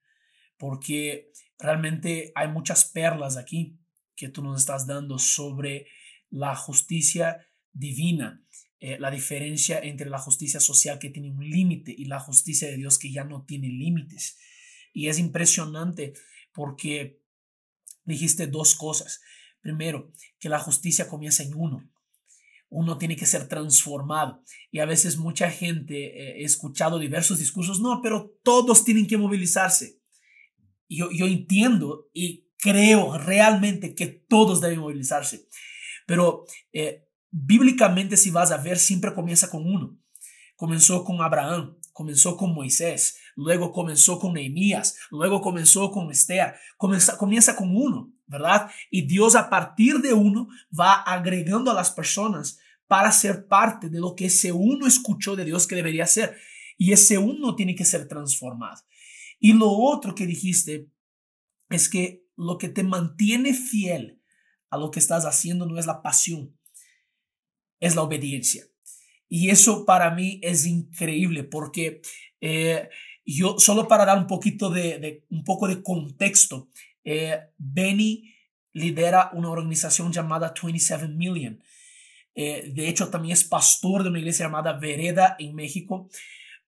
porque 0.56 1.32
realmente 1.58 2.32
hay 2.34 2.48
muchas 2.48 2.84
perlas 2.84 3.36
aquí 3.36 3.78
que 4.14 4.28
tú 4.28 4.42
nos 4.42 4.60
estás 4.60 4.86
dando 4.86 5.18
sobre 5.18 5.86
la 6.30 6.54
justicia 6.54 7.46
divina, 7.72 8.42
eh, 8.78 8.98
la 8.98 9.10
diferencia 9.10 9.78
entre 9.80 10.08
la 10.08 10.18
justicia 10.18 10.60
social 10.60 10.98
que 10.98 11.10
tiene 11.10 11.30
un 11.30 11.48
límite 11.48 11.94
y 11.96 12.04
la 12.04 12.20
justicia 12.20 12.68
de 12.68 12.76
Dios 12.76 12.98
que 12.98 13.12
ya 13.12 13.24
no 13.24 13.44
tiene 13.44 13.68
límites. 13.68 14.38
Y 14.92 15.08
es 15.08 15.18
impresionante 15.18 16.12
porque 16.52 17.20
dijiste 18.04 18.46
dos 18.46 18.74
cosas. 18.74 19.20
Primero, 19.62 20.12
que 20.38 20.48
la 20.48 20.58
justicia 20.58 21.08
comienza 21.08 21.42
en 21.42 21.54
uno. 21.54 21.88
Uno 22.68 22.98
tiene 22.98 23.16
que 23.16 23.26
ser 23.26 23.48
transformado. 23.48 24.42
Y 24.70 24.80
a 24.80 24.86
veces 24.86 25.16
mucha 25.16 25.50
gente, 25.50 25.94
eh, 25.94 26.44
escuchado 26.44 26.98
diversos 26.98 27.38
discursos, 27.38 27.80
no, 27.80 28.00
pero 28.02 28.38
todos 28.42 28.84
tienen 28.84 29.06
que 29.06 29.16
movilizarse. 29.16 30.00
Yo, 30.88 31.10
yo 31.10 31.26
entiendo 31.26 32.10
y 32.12 32.48
creo 32.58 33.16
realmente 33.18 33.94
que 33.94 34.06
todos 34.06 34.60
deben 34.60 34.80
movilizarse. 34.80 35.48
Pero 36.06 36.44
eh, 36.72 37.06
bíblicamente, 37.30 38.16
si 38.16 38.30
vas 38.30 38.50
a 38.50 38.58
ver, 38.58 38.78
siempre 38.78 39.14
comienza 39.14 39.48
con 39.48 39.64
uno. 39.64 39.98
Comenzó 40.56 41.04
con 41.04 41.20
Abraham, 41.22 41.78
comenzó 41.92 42.36
con 42.36 42.54
Moisés, 42.54 43.18
luego 43.36 43.72
comenzó 43.72 44.18
con 44.18 44.34
Nehemías, 44.34 44.96
luego 45.10 45.40
comenzó 45.40 45.90
con 45.90 46.10
Esther, 46.10 46.54
comienza, 46.76 47.16
comienza 47.16 47.56
con 47.56 47.76
uno, 47.76 48.12
¿verdad? 48.26 48.70
Y 48.90 49.02
Dios 49.02 49.34
a 49.34 49.50
partir 49.50 49.98
de 50.00 50.12
uno 50.12 50.48
va 50.78 50.94
agregando 50.94 51.70
a 51.70 51.74
las 51.74 51.90
personas 51.90 52.58
para 52.86 53.10
ser 53.12 53.46
parte 53.46 53.88
de 53.88 54.00
lo 54.00 54.14
que 54.14 54.26
ese 54.26 54.52
uno 54.52 54.86
escuchó 54.86 55.34
de 55.34 55.44
Dios 55.44 55.66
que 55.66 55.76
debería 55.76 56.06
ser. 56.06 56.36
Y 56.76 56.92
ese 56.92 57.16
uno 57.18 57.54
tiene 57.54 57.74
que 57.74 57.84
ser 57.84 58.08
transformado. 58.08 58.82
Y 59.38 59.54
lo 59.54 59.70
otro 59.70 60.14
que 60.14 60.26
dijiste 60.26 60.88
es 61.70 61.88
que 61.88 62.26
lo 62.36 62.58
que 62.58 62.68
te 62.68 62.82
mantiene 62.82 63.54
fiel 63.54 64.20
a 64.70 64.76
lo 64.76 64.90
que 64.90 65.00
estás 65.00 65.24
haciendo 65.24 65.66
no 65.66 65.78
es 65.78 65.86
la 65.86 66.02
pasión, 66.02 66.56
es 67.80 67.94
la 67.94 68.02
obediencia. 68.02 68.66
Y 69.28 69.50
eso 69.50 69.86
para 69.86 70.10
mí 70.10 70.40
es 70.42 70.66
increíble 70.66 71.44
porque 71.44 72.02
eh, 72.40 72.90
yo, 73.24 73.58
solo 73.58 73.88
para 73.88 74.04
dar 74.04 74.18
un 74.18 74.26
poquito 74.26 74.70
de, 74.70 75.24
un 75.30 75.44
poco 75.44 75.68
de 75.68 75.82
contexto, 75.82 76.68
eh, 77.04 77.38
Benny 77.58 78.34
lidera 78.72 79.30
una 79.34 79.50
organización 79.50 80.12
llamada 80.12 80.54
27 80.60 81.08
Million. 81.08 81.62
Eh, 82.34 82.72
de 82.74 82.88
hecho, 82.88 83.08
también 83.08 83.34
es 83.34 83.44
pastor 83.44 84.02
de 84.02 84.08
una 84.08 84.18
iglesia 84.18 84.46
llamada 84.46 84.72
Vereda 84.78 85.36
en 85.38 85.54
México. 85.54 86.08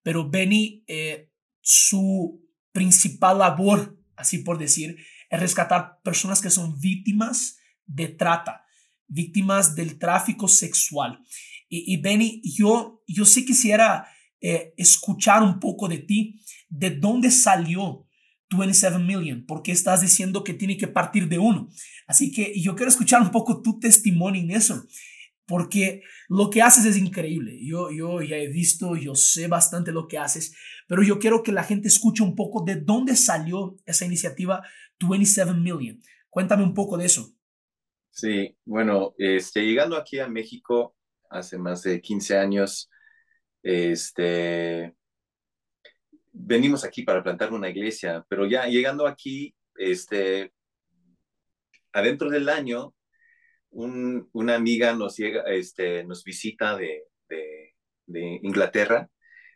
Pero 0.02 0.28
Benny, 0.28 0.84
eh, 0.86 1.30
su 1.60 2.42
principal 2.72 3.38
labor, 3.38 3.98
así 4.16 4.38
por 4.38 4.58
decir, 4.58 4.98
es 5.30 5.40
rescatar 5.40 6.00
personas 6.02 6.40
que 6.40 6.50
son 6.50 6.78
víctimas 6.78 7.58
de 7.86 8.08
trata, 8.08 8.64
víctimas 9.06 9.74
del 9.74 9.98
tráfico 9.98 10.48
sexual. 10.48 11.24
Y, 11.68 11.96
Benny, 11.96 12.40
yo, 12.44 13.02
yo 13.08 13.24
sí 13.24 13.44
quisiera 13.44 14.06
eh, 14.46 14.74
escuchar 14.76 15.42
un 15.42 15.58
poco 15.58 15.88
de 15.88 15.96
ti, 15.96 16.38
de 16.68 16.90
dónde 16.90 17.30
salió 17.30 18.06
27 18.50 18.98
million, 18.98 19.46
porque 19.46 19.72
estás 19.72 20.02
diciendo 20.02 20.44
que 20.44 20.52
tiene 20.52 20.76
que 20.76 20.86
partir 20.86 21.30
de 21.30 21.38
uno. 21.38 21.70
Así 22.06 22.30
que 22.30 22.52
yo 22.60 22.76
quiero 22.76 22.90
escuchar 22.90 23.22
un 23.22 23.30
poco 23.30 23.62
tu 23.62 23.78
testimonio 23.78 24.42
en 24.42 24.50
eso, 24.50 24.84
porque 25.46 26.02
lo 26.28 26.50
que 26.50 26.60
haces 26.60 26.84
es 26.84 26.98
increíble. 26.98 27.58
Yo, 27.64 27.90
yo 27.90 28.20
ya 28.20 28.36
he 28.36 28.48
visto, 28.48 28.96
yo 28.96 29.14
sé 29.14 29.48
bastante 29.48 29.92
lo 29.92 30.08
que 30.08 30.18
haces, 30.18 30.54
pero 30.88 31.02
yo 31.02 31.18
quiero 31.18 31.42
que 31.42 31.50
la 31.50 31.64
gente 31.64 31.88
escuche 31.88 32.22
un 32.22 32.34
poco 32.34 32.64
de 32.66 32.76
dónde 32.76 33.16
salió 33.16 33.78
esa 33.86 34.04
iniciativa 34.04 34.62
27 35.00 35.54
million. 35.54 35.98
Cuéntame 36.28 36.64
un 36.64 36.74
poco 36.74 36.98
de 36.98 37.06
eso. 37.06 37.34
Sí, 38.10 38.54
bueno, 38.66 39.14
este, 39.16 39.64
llegando 39.64 39.96
aquí 39.96 40.18
a 40.18 40.28
México 40.28 40.94
hace 41.30 41.56
más 41.56 41.82
de 41.82 42.02
15 42.02 42.36
años, 42.36 42.90
este, 43.64 44.94
venimos 46.32 46.84
aquí 46.84 47.02
para 47.02 47.22
plantar 47.22 47.52
una 47.52 47.70
iglesia, 47.70 48.24
pero 48.28 48.46
ya 48.46 48.66
llegando 48.66 49.06
aquí, 49.06 49.54
este, 49.76 50.52
adentro 51.92 52.28
del 52.30 52.48
año, 52.50 52.94
una 53.70 54.54
amiga 54.54 54.94
nos 54.94 55.16
llega, 55.16 55.42
este, 55.46 56.04
nos 56.04 56.22
visita 56.22 56.76
de, 56.76 57.04
Inglaterra, 58.42 59.08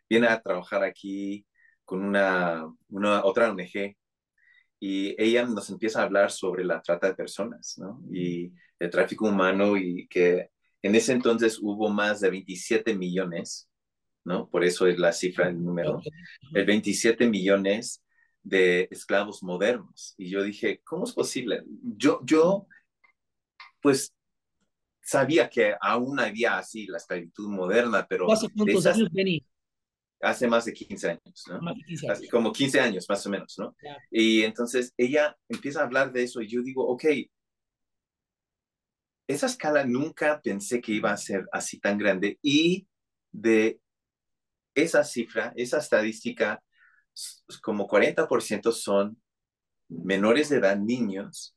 viene 0.09 0.27
a 0.27 0.41
trabajar 0.41 0.83
aquí 0.83 1.45
con 1.85 2.03
una, 2.03 2.65
una 2.89 3.23
otra 3.23 3.51
ONG 3.51 3.95
y 4.79 5.15
ella 5.21 5.45
nos 5.45 5.69
empieza 5.69 6.01
a 6.01 6.05
hablar 6.05 6.31
sobre 6.31 6.65
la 6.65 6.81
trata 6.81 7.07
de 7.07 7.13
personas, 7.13 7.77
¿no? 7.77 8.01
Y 8.11 8.51
el 8.79 8.89
tráfico 8.89 9.27
humano 9.27 9.77
y 9.77 10.07
que 10.07 10.49
en 10.81 10.95
ese 10.95 11.13
entonces 11.13 11.59
hubo 11.61 11.89
más 11.89 12.21
de 12.21 12.31
27 12.31 12.95
millones 12.95 13.68
¿no? 14.29 14.47
Por 14.47 14.63
eso 14.63 14.85
es 14.85 14.99
la 14.99 15.11
cifra, 15.11 15.49
el 15.49 15.61
número, 15.61 16.03
el 16.53 16.63
27 16.63 17.27
millones 17.27 18.05
de 18.43 18.87
esclavos 18.91 19.41
modernos. 19.41 20.13
Y 20.19 20.29
yo 20.29 20.43
dije, 20.43 20.81
¿cómo 20.85 21.05
es 21.05 21.13
posible? 21.13 21.63
Yo, 21.81 22.21
yo, 22.23 22.67
pues, 23.81 24.13
sabía 25.01 25.49
que 25.49 25.73
aún 25.81 26.19
había 26.19 26.59
así 26.59 26.85
la 26.85 26.97
esclavitud 26.97 27.49
moderna, 27.49 28.05
pero... 28.07 28.31
¿Hace 28.31 28.49
cuántos 28.55 28.85
años, 28.85 29.09
Benny? 29.11 29.43
Hace 30.21 30.47
más 30.47 30.65
de 30.65 30.73
15 30.73 31.09
años, 31.09 31.43
¿no? 31.47 31.59
como 32.29 32.51
15 32.51 32.79
años, 32.81 33.05
más 33.09 33.25
o 33.25 33.29
menos, 33.31 33.55
¿no? 33.57 33.75
Y 34.11 34.43
entonces 34.43 34.93
ella 34.95 35.35
empieza 35.47 35.79
a 35.79 35.85
hablar 35.85 36.11
de 36.11 36.21
eso 36.23 36.39
y 36.41 36.47
yo 36.47 36.61
digo, 36.61 36.85
ok, 36.85 37.05
esa 39.27 39.47
escala 39.47 39.85
nunca 39.85 40.39
pensé 40.39 40.81
que 40.81 40.91
iba 40.91 41.11
a 41.11 41.17
ser 41.17 41.47
así 41.51 41.79
tan 41.79 41.97
grande 41.97 42.37
y 42.43 42.85
de 43.31 43.79
esa 44.81 45.03
cifra, 45.03 45.53
esa 45.55 45.79
estadística, 45.79 46.61
como 47.61 47.87
40% 47.87 48.71
son 48.71 49.21
menores 49.89 50.49
de 50.49 50.57
edad, 50.57 50.77
niños, 50.77 51.55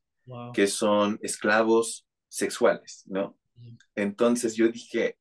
que 0.55 0.67
son 0.67 1.19
esclavos 1.23 2.07
sexuales, 2.29 3.03
¿no? 3.07 3.37
Entonces 3.95 4.55
yo 4.55 4.69
dije, 4.69 5.19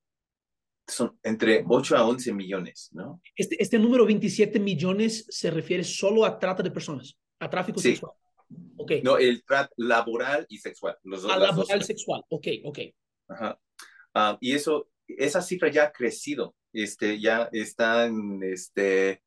son 0.86 1.18
entre 1.22 1.64
8 1.68 1.96
a 1.96 2.06
11 2.06 2.32
millones, 2.32 2.88
¿no? 2.92 3.20
Este, 3.36 3.60
este 3.62 3.78
número 3.78 4.06
27 4.06 4.58
millones 4.58 5.26
se 5.28 5.50
refiere 5.50 5.84
solo 5.84 6.24
a 6.24 6.38
trata 6.38 6.62
de 6.62 6.70
personas, 6.70 7.16
a 7.38 7.48
tráfico 7.48 7.80
sexual. 7.80 8.12
Okay. 8.76 9.02
No, 9.02 9.16
el 9.16 9.42
laboral 9.76 10.46
y 10.48 10.58
sexual. 10.58 10.98
Los 11.04 11.22
dos, 11.22 11.36
laboral 11.36 11.82
sexual, 11.82 12.22
ok, 12.28 12.46
ok. 12.64 12.78
Ajá. 13.28 13.58
Ah, 14.14 14.36
y 14.40 14.52
eso, 14.52 14.90
esa 15.06 15.40
cifra 15.40 15.70
ya 15.70 15.84
ha 15.84 15.92
crecido 15.92 16.54
este, 16.72 17.20
ya 17.20 17.48
están, 17.52 18.42
este, 18.42 19.22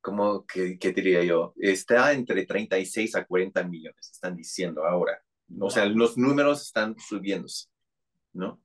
como 0.00 0.46
que, 0.46 0.76
diría 0.94 1.22
yo, 1.24 1.54
está 1.56 2.12
entre 2.12 2.44
36 2.46 3.14
a 3.16 3.24
40 3.24 3.62
millones, 3.64 4.10
están 4.12 4.36
diciendo 4.36 4.84
ahora. 4.84 5.22
O 5.60 5.70
sea, 5.70 5.86
los 5.86 6.16
números 6.16 6.62
están 6.62 6.96
subiéndose, 6.98 7.68
¿no? 8.32 8.62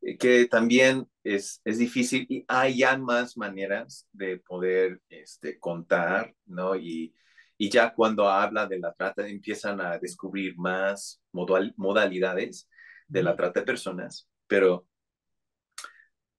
Eh, 0.00 0.16
que 0.18 0.46
también 0.46 1.06
es, 1.22 1.60
es 1.64 1.78
difícil 1.78 2.26
y 2.28 2.44
hay 2.48 2.78
ya 2.78 2.96
más 2.96 3.36
maneras 3.36 4.08
de 4.12 4.38
poder 4.38 5.00
este, 5.08 5.58
contar, 5.58 6.34
¿no? 6.46 6.74
Y, 6.76 7.14
y 7.58 7.70
ya 7.70 7.94
cuando 7.94 8.28
habla 8.28 8.66
de 8.66 8.80
la 8.80 8.92
trata 8.92 9.28
empiezan 9.28 9.80
a 9.80 9.98
descubrir 9.98 10.56
más 10.58 11.22
modalidades 11.32 12.68
de 13.06 13.22
la 13.22 13.36
trata 13.36 13.60
de 13.60 13.66
personas, 13.66 14.28
pero 14.48 14.86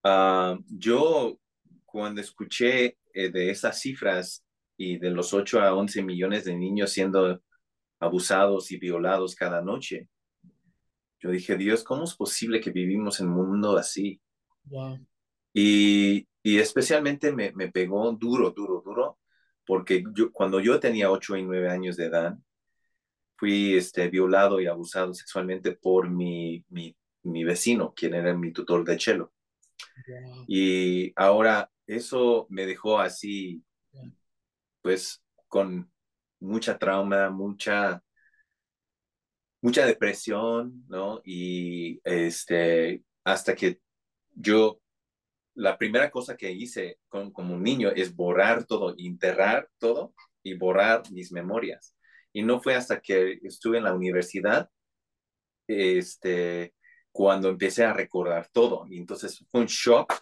Ah, 0.03 0.57
yo 0.67 1.39
cuando 1.85 2.21
escuché 2.21 2.97
eh, 3.13 3.29
de 3.31 3.49
esas 3.49 3.79
cifras 3.79 4.43
y 4.75 4.97
de 4.97 5.11
los 5.11 5.33
8 5.33 5.61
a 5.61 5.73
11 5.73 6.03
millones 6.03 6.43
de 6.45 6.55
niños 6.55 6.91
siendo 6.91 7.41
abusados 7.99 8.71
y 8.71 8.77
violados 8.77 9.35
cada 9.35 9.61
noche, 9.61 10.09
yo 11.19 11.31
dije, 11.31 11.55
Dios, 11.55 11.85
¿cómo 11.85 12.03
es 12.03 12.15
posible 12.15 12.59
que 12.59 12.71
vivimos 12.71 13.21
en 13.21 13.29
un 13.29 13.51
mundo 13.51 13.77
así? 13.77 14.19
Y, 15.53 16.27
y, 16.41 16.57
especialmente 16.57 17.31
me, 17.31 17.53
me, 17.53 17.71
pegó 17.71 18.11
duro, 18.11 18.51
duro, 18.51 18.81
duro, 18.83 19.19
porque 19.65 20.03
yo, 20.13 20.31
cuando 20.33 20.59
yo 20.59 20.79
tenía 20.81 21.11
8 21.11 21.37
y 21.37 21.43
9 21.43 21.69
años 21.69 21.95
de 21.95 22.05
edad, 22.05 22.37
fui 23.37 23.75
este, 23.75 24.09
violado 24.09 24.59
y 24.59 24.67
abusado 24.67 25.13
sexualmente 25.13 25.71
por 25.73 26.09
mi, 26.09 26.65
mi, 26.69 26.93
mi 27.23 27.43
vecino, 27.45 27.93
quien 27.95 28.15
era 28.15 28.33
mi 28.33 28.51
tutor 28.51 28.83
de 28.83 28.97
Y 30.47 31.11
ahora 31.15 31.69
eso 31.87 32.47
me 32.49 32.65
dejó 32.65 32.99
así, 32.99 33.63
pues 34.81 35.23
con 35.47 35.91
mucha 36.39 36.77
trauma, 36.77 37.29
mucha, 37.29 38.03
mucha 39.61 39.85
depresión, 39.85 40.83
¿no? 40.87 41.21
Y 41.23 42.01
este, 42.03 43.03
hasta 43.23 43.55
que 43.55 43.79
yo, 44.31 44.79
la 45.55 45.77
primera 45.77 46.11
cosa 46.11 46.35
que 46.35 46.51
hice 46.51 46.99
con, 47.07 47.31
como 47.31 47.55
un 47.55 47.63
niño 47.63 47.89
es 47.89 48.15
borrar 48.15 48.65
todo, 48.65 48.95
enterrar 48.97 49.69
todo 49.77 50.13
y 50.41 50.55
borrar 50.55 51.03
mis 51.11 51.31
memorias. 51.31 51.95
Y 52.33 52.41
no 52.41 52.59
fue 52.59 52.75
hasta 52.75 52.99
que 52.99 53.39
estuve 53.43 53.77
en 53.77 53.83
la 53.85 53.93
universidad, 53.93 54.69
este, 55.67 56.73
cuando 57.13 57.49
empecé 57.49 57.85
a 57.85 57.93
recordar 57.93 58.49
todo. 58.51 58.85
Y 58.89 58.97
entonces 58.97 59.45
fue 59.49 59.61
un 59.61 59.67
shock, 59.67 60.13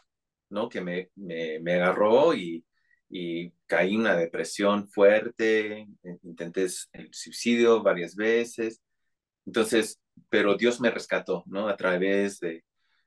¿no? 0.49 0.69
Que 0.69 0.81
me, 0.81 1.09
me, 1.15 1.73
agarró 1.75 2.35
y, 2.35 2.63
y, 3.09 3.51
caí 3.65 3.95
en 3.95 4.01
una 4.01 4.15
depresión 4.15 4.87
fuerte, 4.89 5.87
intenté 6.23 6.67
el 6.93 7.09
suicidio 7.13 7.81
varias 7.81 8.15
veces. 8.15 8.81
Entonces, 9.45 10.01
pero 10.29 10.57
Dios 10.57 10.81
me 10.81 10.91
rescató, 10.91 11.43
¿no? 11.47 11.69
A 11.69 11.77
través 11.77 12.39
de, 12.41 12.65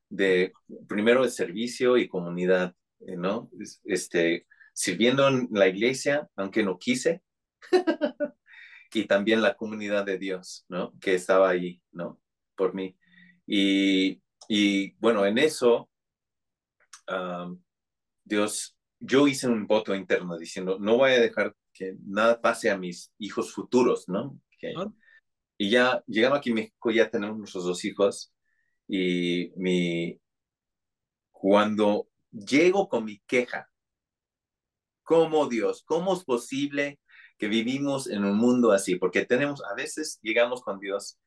de 0.09 0.53
primero 0.89 1.23
el 1.23 1.31
servicio 1.31 1.99
y 1.99 2.09
comunidad, 2.09 2.75
¿no? 3.01 3.51
Este, 3.85 4.47
sirviendo 4.73 5.29
en 5.29 5.49
la 5.53 5.69
iglesia, 5.69 6.29
aunque 6.37 6.63
no 6.63 6.79
quise, 6.79 7.23
y 8.95 9.05
también 9.07 9.43
la 9.43 9.55
comunidad 9.55 10.07
de 10.07 10.19
Dios, 10.19 10.65
¿no? 10.69 10.93
Que 11.01 11.15
estaba 11.15 11.51
ahí, 11.51 11.83
¿no? 11.93 12.19
Por 12.57 12.75
mí. 12.75 12.97
Y, 13.47 14.21
bueno, 14.99 15.27
en 15.27 15.39
eso, 15.39 15.91
Dios, 18.25 18.77
yo 19.01 19.29
hice 19.29 19.49
un 19.49 19.67
voto 19.67 19.95
interno 19.95 20.39
diciendo, 20.39 20.79
no 20.81 20.97
voy 20.97 21.13
a 21.13 21.21
dejar 21.21 21.55
que 21.73 21.97
nada 22.05 22.41
pase 22.41 22.71
a 22.71 22.79
mis 22.79 23.13
hijos 23.19 23.53
futuros, 23.53 24.09
¿no? 24.09 24.39
Y 25.59 25.71
ya 25.71 26.03
llegando 26.07 26.37
aquí 26.37 26.51
a 26.51 26.55
México, 26.55 26.91
ya 26.91 27.11
tenemos 27.11 27.37
nuestros 27.37 27.65
dos 27.65 27.85
hijos 27.85 28.33
y 28.89 29.53
mi, 29.57 30.21
cuando 31.31 32.09
llego 32.31 32.89
con 32.89 33.05
mi 33.05 33.19
queja, 33.27 33.71
¿cómo 35.03 35.47
Dios? 35.47 35.85
¿Cómo 35.85 36.15
es 36.15 36.25
posible 36.25 36.99
que 37.39 37.49
vivimos 37.49 38.09
en 38.09 38.25
un 38.25 38.37
mundo 38.37 38.73
así? 38.73 38.97
Porque 38.97 39.27
tenemos, 39.27 39.63
a 39.65 39.75
veces 39.75 40.19
llegamos 40.23 40.63
con 40.63 40.81
Dios 40.81 41.19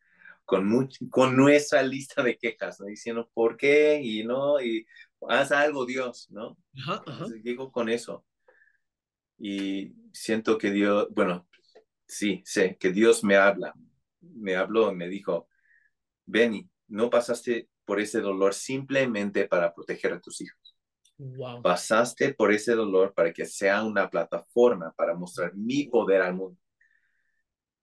con, 0.47 0.89
con 1.09 1.35
nuestra 1.35 1.83
lista 1.83 2.23
de 2.23 2.37
quejas, 2.37 2.79
¿no? 2.79 2.85
Diciendo, 2.85 3.29
¿por 3.33 3.57
qué? 3.57 3.99
Y 4.01 4.23
no, 4.23 4.61
y 4.61 4.87
haz 5.27 5.51
algo 5.51 5.85
Dios, 5.85 6.27
¿no? 6.31 6.57
llego 7.43 7.69
con 7.69 7.89
eso. 7.89 8.25
Y 9.37 9.93
siento 10.13 10.57
que 10.57 10.71
Dios, 10.71 11.09
bueno, 11.11 11.47
sí, 12.07 12.41
sé 12.45 12.77
que 12.79 12.93
Dios 12.93 13.25
me 13.25 13.35
habla, 13.35 13.73
me 14.21 14.55
habló 14.55 14.89
y 14.89 14.95
me 14.95 15.09
dijo, 15.09 15.49
Benny, 16.25 16.69
no 16.87 17.09
pasaste 17.09 17.67
por 17.83 17.99
ese 17.99 18.21
dolor 18.21 18.53
simplemente 18.53 19.49
para 19.49 19.73
proteger 19.73 20.13
a 20.13 20.21
tus 20.21 20.39
hijos. 20.39 20.77
Pasaste 21.61 22.33
por 22.33 22.53
ese 22.53 22.73
dolor 22.73 23.13
para 23.13 23.33
que 23.33 23.45
sea 23.45 23.83
una 23.83 24.09
plataforma 24.09 24.93
para 24.95 25.13
mostrar 25.13 25.53
mi 25.55 25.87
poder 25.87 26.21
al 26.21 26.35
mundo. 26.35 26.57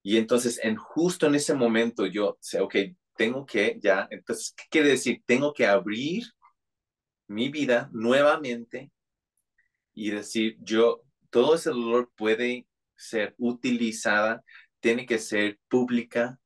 Y 0.07 0.17
entonces, 0.17 0.59
en 0.61 0.75
justo 0.75 1.25
en 1.25 1.33
ese 1.33 1.55
momento, 1.55 2.05
yo 2.05 2.37
sé, 2.39 2.59
ok, 2.59 2.75
tengo 3.17 3.43
que 3.43 3.79
ya, 3.81 4.07
entonces, 4.11 4.53
¿qué 4.55 4.65
quiere 4.69 4.89
decir? 4.89 5.23
Tengo 5.25 5.51
que 5.51 5.65
abrir 5.65 6.25
mi 7.25 7.49
vida 7.49 7.89
nuevamente 7.91 8.91
y 9.95 10.11
decir, 10.11 10.57
yo, 10.59 11.01
todo 11.31 11.55
ese 11.55 11.71
dolor 11.71 12.11
puede 12.15 12.67
ser 12.95 13.33
utilizada, 13.39 14.43
tiene 14.79 15.07
que 15.07 15.17
ser 15.17 15.59
pública, 15.67 16.39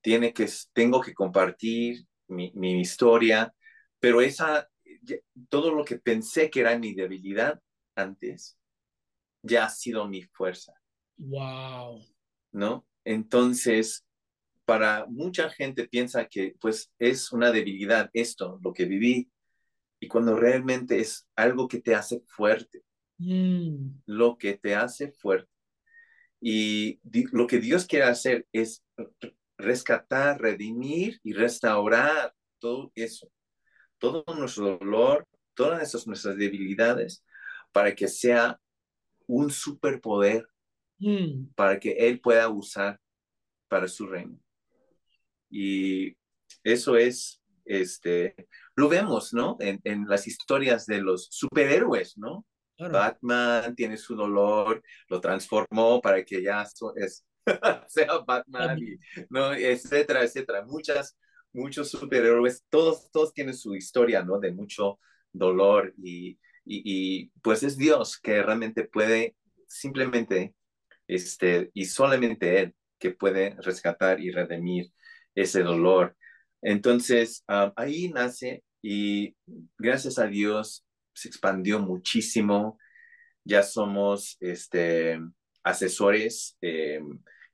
tiene 0.00 0.32
que, 0.32 0.48
tengo 0.72 1.02
que 1.02 1.12
compartir 1.12 2.06
mi, 2.28 2.50
mi 2.54 2.80
historia, 2.80 3.54
pero 4.00 4.22
esa, 4.22 4.70
todo 5.50 5.70
lo 5.74 5.84
que 5.84 5.98
pensé 5.98 6.48
que 6.48 6.60
era 6.60 6.78
mi 6.78 6.94
debilidad 6.94 7.60
antes, 7.94 8.56
ya 9.42 9.66
ha 9.66 9.68
sido 9.68 10.08
mi 10.08 10.22
fuerza. 10.22 10.72
Wow. 11.18 12.02
¿No? 12.52 12.86
Entonces, 13.04 14.04
para 14.64 15.06
mucha 15.06 15.50
gente 15.50 15.88
piensa 15.88 16.26
que 16.26 16.54
pues 16.60 16.92
es 16.98 17.32
una 17.32 17.50
debilidad 17.50 18.10
esto, 18.12 18.58
lo 18.62 18.72
que 18.72 18.84
viví, 18.84 19.30
y 20.00 20.08
cuando 20.08 20.36
realmente 20.36 20.98
es 20.98 21.28
algo 21.36 21.68
que 21.68 21.80
te 21.80 21.94
hace 21.94 22.22
fuerte, 22.26 22.82
mm. 23.18 24.00
lo 24.06 24.36
que 24.36 24.54
te 24.54 24.74
hace 24.74 25.12
fuerte. 25.12 25.48
Y 26.40 27.00
lo 27.30 27.46
que 27.46 27.60
Dios 27.60 27.86
quiere 27.86 28.06
hacer 28.06 28.48
es 28.52 28.84
rescatar, 29.56 30.40
redimir 30.40 31.20
y 31.22 31.34
restaurar 31.34 32.34
todo 32.58 32.90
eso, 32.96 33.30
todo 33.98 34.24
nuestro 34.36 34.76
dolor, 34.78 35.24
todas 35.54 35.82
esas 35.82 36.06
nuestras 36.08 36.36
debilidades, 36.36 37.24
para 37.70 37.94
que 37.94 38.08
sea 38.08 38.60
un 39.26 39.50
superpoder, 39.50 40.48
mm. 41.02 41.54
para 41.54 41.78
que 41.78 41.92
Él 41.92 42.20
pueda 42.20 42.48
usar 42.48 42.98
para 43.68 43.88
su 43.88 44.06
reino. 44.06 44.38
Y 45.50 46.16
eso 46.64 46.96
es, 46.96 47.42
este, 47.64 48.34
lo 48.76 48.88
vemos, 48.88 49.34
¿no? 49.34 49.56
En, 49.60 49.80
en 49.84 50.06
las 50.08 50.26
historias 50.26 50.86
de 50.86 51.00
los 51.00 51.28
superhéroes, 51.30 52.16
¿no? 52.16 52.46
Batman 52.78 53.74
tiene 53.74 53.96
su 53.96 54.16
dolor, 54.16 54.82
lo 55.08 55.20
transformó 55.20 56.00
para 56.00 56.24
que 56.24 56.42
ya 56.42 56.66
es, 56.96 57.26
sea 57.88 58.18
Batman, 58.26 58.78
y, 58.78 58.98
¿no? 59.28 59.52
etcétera, 59.52 60.24
etcétera. 60.24 60.64
Muchas, 60.64 61.16
muchos 61.52 61.90
superhéroes, 61.90 62.64
todos, 62.68 63.10
todos 63.10 63.32
tienen 63.32 63.54
su 63.54 63.74
historia, 63.74 64.22
¿no? 64.22 64.38
De 64.38 64.52
mucho 64.52 64.98
dolor 65.32 65.94
y, 66.02 66.38
y, 66.64 66.82
y, 66.84 67.32
pues 67.42 67.62
es 67.62 67.76
Dios 67.76 68.18
que 68.18 68.42
realmente 68.42 68.84
puede 68.84 69.36
simplemente, 69.66 70.54
este, 71.14 71.70
y 71.74 71.84
solamente 71.86 72.60
Él 72.60 72.74
que 72.98 73.10
puede 73.10 73.56
rescatar 73.58 74.20
y 74.20 74.30
redimir 74.30 74.92
ese 75.34 75.62
dolor. 75.62 76.16
Entonces, 76.62 77.44
ah, 77.48 77.72
ahí 77.76 78.08
nace 78.08 78.62
y 78.80 79.34
gracias 79.78 80.18
a 80.18 80.26
Dios 80.26 80.86
se 81.14 81.28
expandió 81.28 81.80
muchísimo. 81.80 82.78
Ya 83.44 83.62
somos 83.62 84.36
este, 84.40 85.20
asesores 85.64 86.56
eh, 86.62 87.00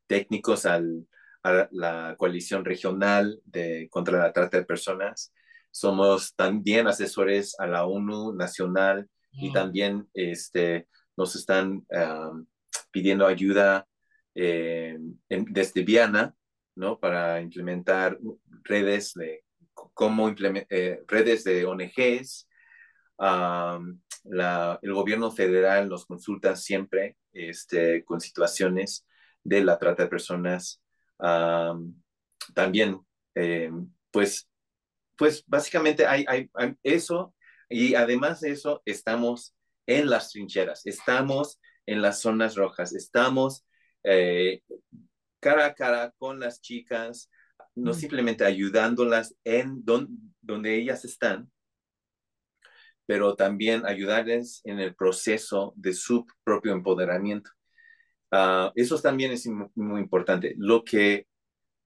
técnicos 0.06 0.66
al, 0.66 1.06
a 1.42 1.68
la 1.70 2.14
coalición 2.18 2.64
regional 2.64 3.40
de, 3.44 3.88
contra 3.90 4.18
la 4.18 4.32
trata 4.32 4.58
de 4.58 4.66
personas. 4.66 5.32
Somos 5.70 6.34
también 6.34 6.86
asesores 6.86 7.58
a 7.58 7.66
la 7.66 7.86
ONU 7.86 8.34
nacional 8.34 9.08
y 9.32 9.52
también 9.52 10.08
este, 10.14 10.88
nos 11.16 11.36
están 11.36 11.86
pidiendo 12.90 13.26
ayuda 13.26 13.86
eh, 14.34 14.98
desde 15.28 15.82
Viana, 15.82 16.34
¿no? 16.74 16.98
Para 16.98 17.40
implementar 17.40 18.18
redes 18.62 19.14
de 19.14 19.44
cómo 19.72 20.32
eh, 20.38 21.02
redes 21.06 21.44
de 21.44 21.64
ONGs. 21.64 22.48
el 24.82 24.92
gobierno 24.92 25.30
federal 25.30 25.88
nos 25.88 26.06
consulta 26.06 26.54
siempre 26.56 27.16
este, 27.32 28.04
con 28.04 28.20
situaciones 28.20 29.06
de 29.42 29.64
la 29.64 29.78
trata 29.78 30.04
de 30.04 30.08
personas. 30.08 30.80
también, 32.54 33.00
eh, 33.34 33.70
pues, 34.10 34.48
pues 35.16 35.44
básicamente 35.46 36.06
hay, 36.06 36.24
hay, 36.28 36.48
eso 36.82 37.34
y 37.68 37.94
además 37.94 38.40
de 38.40 38.50
eso 38.52 38.82
estamos 38.84 39.54
en 39.86 40.08
las 40.08 40.30
trincheras, 40.30 40.86
estamos 40.86 41.60
en 41.88 42.02
las 42.02 42.20
zonas 42.20 42.54
rojas, 42.54 42.94
estamos 42.94 43.66
eh, 44.04 44.62
cara 45.40 45.66
a 45.66 45.74
cara 45.74 46.12
con 46.18 46.38
las 46.38 46.60
chicas, 46.60 47.30
no 47.74 47.94
simplemente 47.94 48.44
ayudándolas 48.44 49.34
en 49.44 49.82
donde 50.42 50.76
ellas 50.76 51.06
están, 51.06 51.50
pero 53.06 53.36
también 53.36 53.86
ayudarles 53.86 54.60
en 54.64 54.80
el 54.80 54.94
proceso 54.94 55.72
de 55.76 55.94
su 55.94 56.26
propio 56.44 56.72
empoderamiento. 56.72 57.50
Uh, 58.30 58.70
eso 58.74 59.00
también 59.00 59.32
es 59.32 59.46
muy, 59.46 60.00
importante. 60.02 60.54
Lo 60.58 60.84
que 60.84 61.26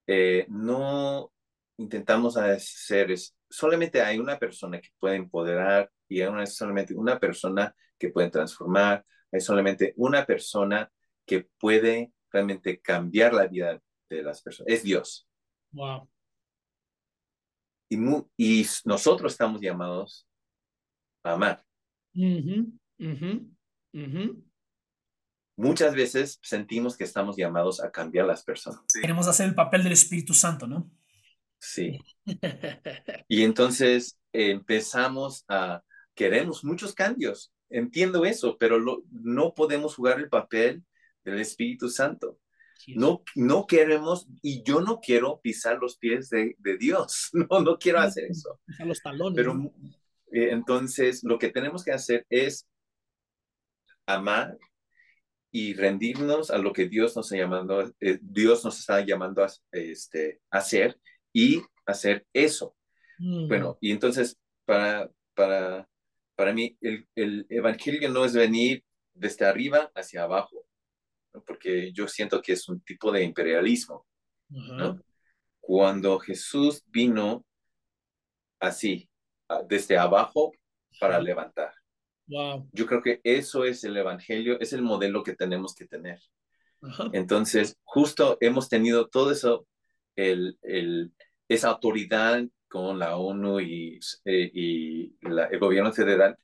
eh, 0.08 0.46
no 0.48 1.32
intentamos 1.76 2.36
hacer 2.36 3.12
es, 3.12 3.36
solamente 3.48 4.02
hay 4.02 4.18
una 4.18 4.36
persona 4.36 4.80
que 4.80 4.88
puede 4.98 5.14
empoderar 5.14 5.92
y 6.08 6.22
hay 6.22 6.46
solamente 6.48 6.94
una 6.94 7.20
persona 7.20 7.72
que 7.96 8.08
puede 8.08 8.30
transformar, 8.30 9.04
hay 9.32 9.40
solamente 9.40 9.94
una 9.96 10.26
persona 10.26 10.92
que 11.26 11.48
puede 11.58 12.12
realmente 12.30 12.80
cambiar 12.80 13.32
la 13.32 13.46
vida 13.46 13.80
de 14.08 14.22
las 14.22 14.42
personas. 14.42 14.72
Es 14.72 14.82
Dios. 14.82 15.26
Wow. 15.72 16.08
Y, 17.88 17.98
y 18.36 18.66
nosotros 18.84 19.32
estamos 19.32 19.60
llamados 19.60 20.26
a 21.24 21.32
amar. 21.32 21.64
Muchas 25.56 25.94
veces 25.94 26.38
sentimos 26.42 26.96
que 26.96 27.04
estamos 27.04 27.36
llamados 27.36 27.82
a 27.82 27.90
cambiar 27.90 28.26
las 28.26 28.44
personas. 28.44 28.80
Queremos 29.00 29.28
hacer 29.28 29.48
el 29.48 29.54
papel 29.54 29.82
del 29.82 29.92
Espíritu 29.92 30.34
Santo, 30.34 30.66
¿no? 30.66 30.90
Sí. 31.58 31.98
y 33.28 33.42
entonces 33.42 34.18
empezamos 34.32 35.44
a, 35.48 35.82
queremos 36.14 36.64
muchos 36.64 36.94
cambios, 36.94 37.52
entiendo 37.72 38.24
eso, 38.24 38.56
pero 38.58 38.78
no 39.10 39.54
podemos 39.54 39.94
jugar 39.94 40.18
el 40.18 40.28
papel 40.28 40.84
del 41.24 41.40
Espíritu 41.40 41.88
Santo. 41.88 42.38
No, 42.88 43.22
no 43.36 43.66
queremos, 43.66 44.26
y 44.42 44.62
yo 44.64 44.80
no 44.80 44.98
quiero 45.00 45.40
pisar 45.40 45.78
los 45.78 45.96
pies 45.98 46.28
de, 46.30 46.56
Dios, 46.78 47.30
no, 47.32 47.60
no 47.60 47.78
quiero 47.78 48.00
hacer 48.00 48.24
eso. 48.30 48.60
los 48.84 49.00
talones. 49.00 49.36
Pero 49.36 49.52
eh, 50.32 50.50
entonces 50.50 51.22
lo 51.22 51.38
que 51.38 51.50
tenemos 51.50 51.84
que 51.84 51.92
hacer 51.92 52.26
es 52.28 52.66
amar 54.06 54.58
y 55.50 55.74
rendirnos 55.74 56.50
a 56.50 56.58
lo 56.58 56.72
que 56.72 56.88
Dios 56.88 57.14
nos 57.14 57.26
está 57.26 57.36
llamando, 57.36 57.92
eh, 58.00 58.18
Dios 58.22 58.64
nos 58.64 58.80
está 58.80 59.04
llamando 59.04 59.44
a 59.44 59.52
este, 59.70 60.40
hacer 60.50 60.98
y 61.32 61.62
hacer 61.86 62.26
eso. 62.32 62.74
Mm. 63.18 63.48
Bueno, 63.48 63.78
y 63.80 63.92
entonces 63.92 64.38
para, 64.64 65.10
para, 65.34 65.88
para 66.42 66.52
mí 66.52 66.76
el, 66.80 67.06
el 67.14 67.46
evangelio 67.48 68.08
no 68.08 68.24
es 68.24 68.34
venir 68.34 68.82
desde 69.14 69.46
arriba 69.46 69.92
hacia 69.94 70.24
abajo 70.24 70.66
porque 71.40 71.92
yo 71.92 72.08
siento 72.08 72.42
que 72.42 72.52
es 72.52 72.68
un 72.68 72.80
tipo 72.80 73.10
de 73.10 73.22
imperialismo. 73.22 74.06
Cuando 75.60 76.18
Jesús 76.18 76.82
vino 76.86 77.44
así, 78.60 79.08
desde 79.68 79.96
abajo 79.96 80.52
para 81.00 81.20
levantar. 81.20 81.72
Yo 82.72 82.86
creo 82.86 83.02
que 83.02 83.20
eso 83.24 83.64
es 83.64 83.84
el 83.84 83.96
Evangelio, 83.96 84.60
es 84.60 84.72
el 84.72 84.82
modelo 84.82 85.22
que 85.22 85.34
tenemos 85.34 85.74
que 85.74 85.86
tener. 85.86 86.20
Entonces, 87.12 87.78
justo 87.84 88.36
hemos 88.40 88.68
tenido 88.68 89.08
todo 89.08 89.30
eso, 89.30 89.66
el, 90.16 90.58
el, 90.62 91.12
esa 91.48 91.68
autoridad 91.68 92.44
con 92.72 92.98
la 92.98 93.18
ONU 93.18 93.60
y, 93.60 94.00
eh, 94.24 94.50
y 94.54 95.14
el 95.20 95.58
gobierno 95.58 95.92
federal, 95.92 96.38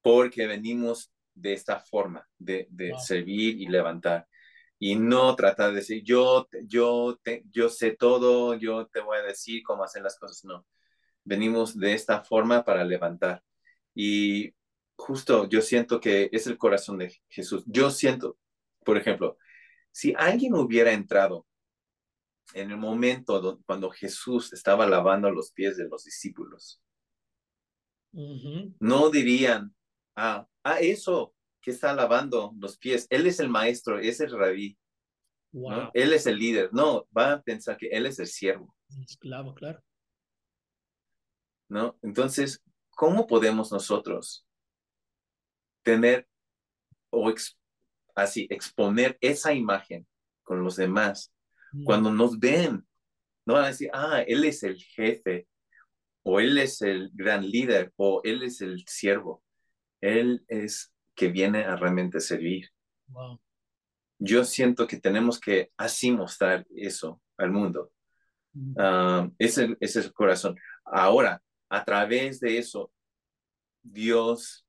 porque 0.00 0.46
venimos 0.46 1.12
de 1.34 1.54
esta 1.54 1.80
forma 1.80 2.24
de, 2.38 2.68
de 2.70 2.94
servir 3.00 3.60
y 3.60 3.66
levantar 3.66 4.28
y 4.78 4.94
no 4.94 5.34
tratar 5.34 5.70
de 5.70 5.76
decir, 5.76 6.04
yo, 6.04 6.48
yo, 6.66 7.18
yo 7.50 7.68
sé 7.68 7.96
todo, 7.96 8.54
yo 8.54 8.86
te 8.86 9.00
voy 9.00 9.18
a 9.18 9.22
decir 9.22 9.64
cómo 9.64 9.82
hacer 9.82 10.02
las 10.02 10.16
cosas, 10.18 10.44
no. 10.44 10.64
Venimos 11.24 11.76
de 11.76 11.94
esta 11.94 12.22
forma 12.22 12.64
para 12.64 12.84
levantar. 12.84 13.42
Y 13.92 14.54
justo 14.96 15.48
yo 15.48 15.62
siento 15.62 16.00
que 16.00 16.28
es 16.32 16.46
el 16.46 16.58
corazón 16.58 16.98
de 16.98 17.12
Jesús. 17.28 17.64
Yo 17.66 17.90
siento, 17.90 18.38
por 18.84 18.96
ejemplo, 18.96 19.36
si 19.90 20.14
alguien 20.16 20.54
hubiera 20.54 20.92
entrado 20.92 21.46
en 22.54 22.70
el 22.70 22.76
momento 22.76 23.60
cuando 23.66 23.90
Jesús 23.90 24.52
estaba 24.52 24.86
lavando 24.86 25.30
los 25.30 25.52
pies 25.52 25.76
de 25.76 25.88
los 25.88 26.04
discípulos. 26.04 26.80
No 28.12 29.10
dirían, 29.10 29.74
ah, 30.16 30.46
ah, 30.64 30.80
eso 30.80 31.34
que 31.60 31.70
está 31.70 31.94
lavando 31.94 32.52
los 32.58 32.76
pies, 32.76 33.06
él 33.08 33.26
es 33.26 33.40
el 33.40 33.48
maestro, 33.48 33.98
es 33.98 34.20
el 34.20 34.30
rabí, 34.30 34.78
él 35.94 36.12
es 36.12 36.26
el 36.26 36.38
líder. 36.38 36.70
No, 36.72 37.06
van 37.10 37.32
a 37.32 37.42
pensar 37.42 37.76
que 37.76 37.88
él 37.88 38.06
es 38.06 38.18
el 38.18 38.26
siervo. 38.26 38.74
Claro, 39.20 39.54
claro. 39.54 39.82
¿No? 41.68 41.98
Entonces, 42.02 42.62
¿cómo 42.90 43.26
podemos 43.26 43.72
nosotros 43.72 44.46
tener 45.82 46.28
o 47.10 47.32
así 48.14 48.46
exponer 48.50 49.18
esa 49.20 49.52
imagen 49.52 50.06
con 50.42 50.62
los 50.62 50.76
demás. 50.76 51.31
Cuando 51.84 52.12
nos 52.12 52.38
ven? 52.38 52.86
No 53.46 53.54
van 53.54 53.64
a 53.64 53.68
decir, 53.68 53.90
ah, 53.92 54.22
él 54.26 54.44
es 54.44 54.62
el 54.62 54.76
jefe, 54.76 55.48
o 56.22 56.40
él 56.40 56.58
es 56.58 56.82
el 56.82 57.10
gran 57.12 57.48
líder, 57.48 57.92
o 57.96 58.20
él 58.24 58.42
es 58.42 58.60
el 58.60 58.84
siervo. 58.86 59.42
Él 60.00 60.44
es 60.48 60.92
que 61.14 61.28
viene 61.28 61.64
a 61.64 61.76
realmente 61.76 62.20
servir. 62.20 62.68
Yo 64.18 64.44
siento 64.44 64.86
que 64.86 65.00
tenemos 65.00 65.40
que 65.40 65.72
así 65.76 66.12
mostrar 66.12 66.66
eso 66.74 67.20
al 67.36 67.50
mundo. 67.50 67.90
Mm. 68.52 68.74
Ah, 68.78 69.30
ese, 69.38 69.76
ese 69.80 70.00
es 70.00 70.06
el 70.06 70.12
corazón. 70.12 70.56
Ahora, 70.84 71.42
a 71.68 71.84
través 71.84 72.38
de 72.38 72.58
eso, 72.58 72.92
Dios 73.82 74.66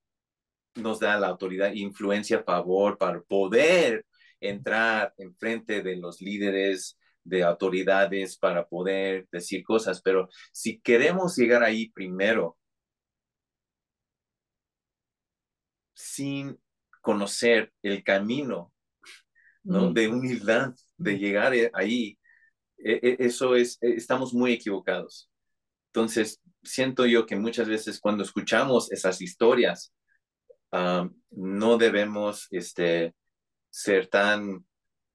nos 0.76 1.00
da 1.00 1.20
la 1.20 1.28
autoridad 1.28 1.72
influencia 1.74 2.44
favor 2.44 2.98
para 2.98 3.22
poder 3.22 4.06
entrar 4.50 5.14
en 5.18 5.36
frente 5.36 5.82
de 5.82 5.96
los 5.98 6.22
líderes, 6.22 6.98
de 7.24 7.44
autoridades, 7.44 8.38
para 8.38 8.68
poder 8.68 9.28
decir 9.32 9.64
cosas. 9.64 10.02
Pero 10.02 10.30
si 10.52 10.80
queremos 10.80 11.36
llegar 11.38 11.64
ahí 11.64 11.90
primero, 11.92 12.58
sin 15.94 16.60
conocer 17.02 17.74
el 17.82 18.04
camino 18.04 18.74
¿no? 19.64 19.92
de 19.94 20.08
humildad, 20.08 20.74
de 20.98 21.18
llegar 21.18 21.54
ahí, 21.74 22.18
e, 22.78 23.00
e, 23.02 23.26
eso 23.26 23.56
es, 23.56 23.78
e, 23.82 23.94
estamos 23.94 24.34
muy 24.34 24.54
equivocados. 24.54 25.30
Entonces, 25.88 26.42
siento 26.64 27.06
yo 27.06 27.26
que 27.26 27.36
muchas 27.36 27.68
veces 27.68 28.00
cuando 28.00 28.24
escuchamos 28.24 28.92
esas 28.92 29.22
historias, 29.22 29.94
no 31.30 31.78
debemos 31.78 32.48
este, 32.50 33.14
ser 33.74 34.08
tan 34.08 34.64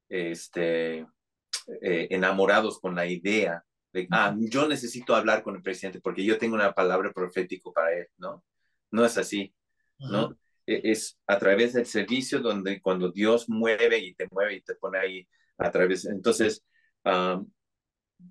este, 0.09 0.99
eh, 0.99 2.09
enamorados 2.11 2.81
con 2.81 2.97
la 2.97 3.07
idea 3.07 3.65
de, 3.93 4.09
ah, 4.11 4.35
yo 4.37 4.67
necesito 4.67 5.15
hablar 5.15 5.43
con 5.43 5.55
el 5.55 5.63
presidente 5.63 6.01
porque 6.01 6.25
yo 6.25 6.39
tengo 6.39 6.57
una 6.57 6.73
palabra 6.73 7.13
profético 7.13 7.73
para 7.73 7.97
él, 7.97 8.09
¿no? 8.17 8.45
No 8.91 9.05
es 9.05 9.17
así, 9.17 9.55
¿no? 9.99 10.37
Es 10.67 11.19
a 11.27 11.39
través 11.39 11.75
del 11.75 11.87
servicio 11.87 12.41
donde 12.41 12.81
cuando 12.83 13.11
Dios 13.11 13.49
mueve 13.49 13.99
y 13.99 14.15
te 14.15 14.27
mueve 14.31 14.57
y 14.57 14.61
te 14.63 14.75
pone 14.75 14.99
ahí 14.99 15.29
a 15.57 15.71
través, 15.71 16.05
entonces 16.07 16.65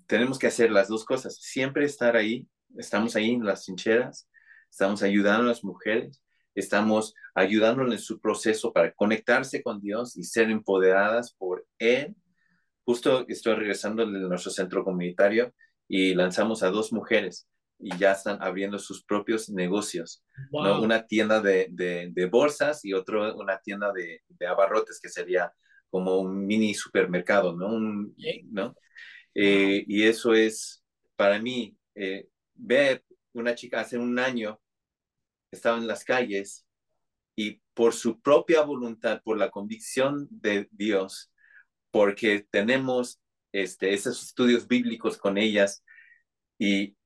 tenemos 0.06 0.38
que 0.38 0.46
hacer 0.46 0.70
las 0.70 0.88
dos 0.88 1.04
cosas, 1.04 1.36
siempre 1.36 1.84
estar 1.84 2.16
ahí 2.16 2.46
estamos 2.76 3.16
ahí 3.16 3.30
en 3.30 3.44
las 3.44 3.64
trincheras, 3.64 4.28
estamos 4.70 5.02
ayudando 5.02 5.44
a 5.44 5.48
las 5.48 5.64
mujeres, 5.64 6.22
estamos 6.54 7.14
ayudándoles 7.34 8.00
en 8.00 8.04
su 8.04 8.20
proceso 8.20 8.72
para 8.72 8.92
conectarse 8.92 9.62
con 9.62 9.80
Dios 9.80 10.16
y 10.16 10.24
ser 10.24 10.50
empoderadas 10.50 11.34
por 11.34 11.66
Él. 11.78 12.14
Justo 12.84 13.26
estoy 13.28 13.54
regresando 13.54 14.04
de 14.06 14.18
nuestro 14.20 14.50
centro 14.50 14.84
comunitario 14.84 15.54
y 15.86 16.14
lanzamos 16.14 16.62
a 16.62 16.70
dos 16.70 16.92
mujeres 16.92 17.48
y 17.78 17.96
ya 17.96 18.12
están 18.12 18.42
abriendo 18.42 18.78
sus 18.78 19.04
propios 19.04 19.48
negocios. 19.48 20.24
Una 20.50 21.06
tienda 21.06 21.40
de, 21.40 21.68
de, 21.70 22.26
bolsas 22.26 22.84
y 22.84 22.92
otra 22.92 23.34
una 23.34 23.58
tienda 23.60 23.92
de, 23.92 24.22
de, 24.28 24.46
abarrotes, 24.46 24.98
que 25.00 25.08
sería 25.08 25.52
como 25.90 26.18
un 26.18 26.46
mini 26.46 26.74
supermercado, 26.74 27.54
¿no? 27.56 27.78
¿no? 28.50 28.74
Eh, 29.34 29.84
y 29.86 30.02
eso 30.04 30.34
es, 30.34 30.84
para 31.16 31.38
mí, 31.38 31.76
eh, 31.94 32.28
ver 32.54 33.04
una 33.32 33.54
chica 33.54 33.80
hace 33.80 33.96
un 33.96 34.18
año 34.18 34.60
estaba 35.50 35.78
en 35.78 35.86
las 35.86 36.04
calles 36.04 36.66
y 37.36 37.62
por 37.74 37.94
su 37.94 38.20
propia 38.20 38.62
voluntad, 38.62 39.22
por 39.22 39.38
la 39.38 39.50
convicción 39.50 40.26
de 40.30 40.68
Dios, 40.72 41.32
porque 41.90 42.46
tenemos 42.50 43.20
este, 43.52 43.94
esos 43.94 44.22
estudios 44.22 44.66
bíblicos 44.66 45.16
con 45.18 45.38
ellas 45.38 45.84
y 46.58 46.96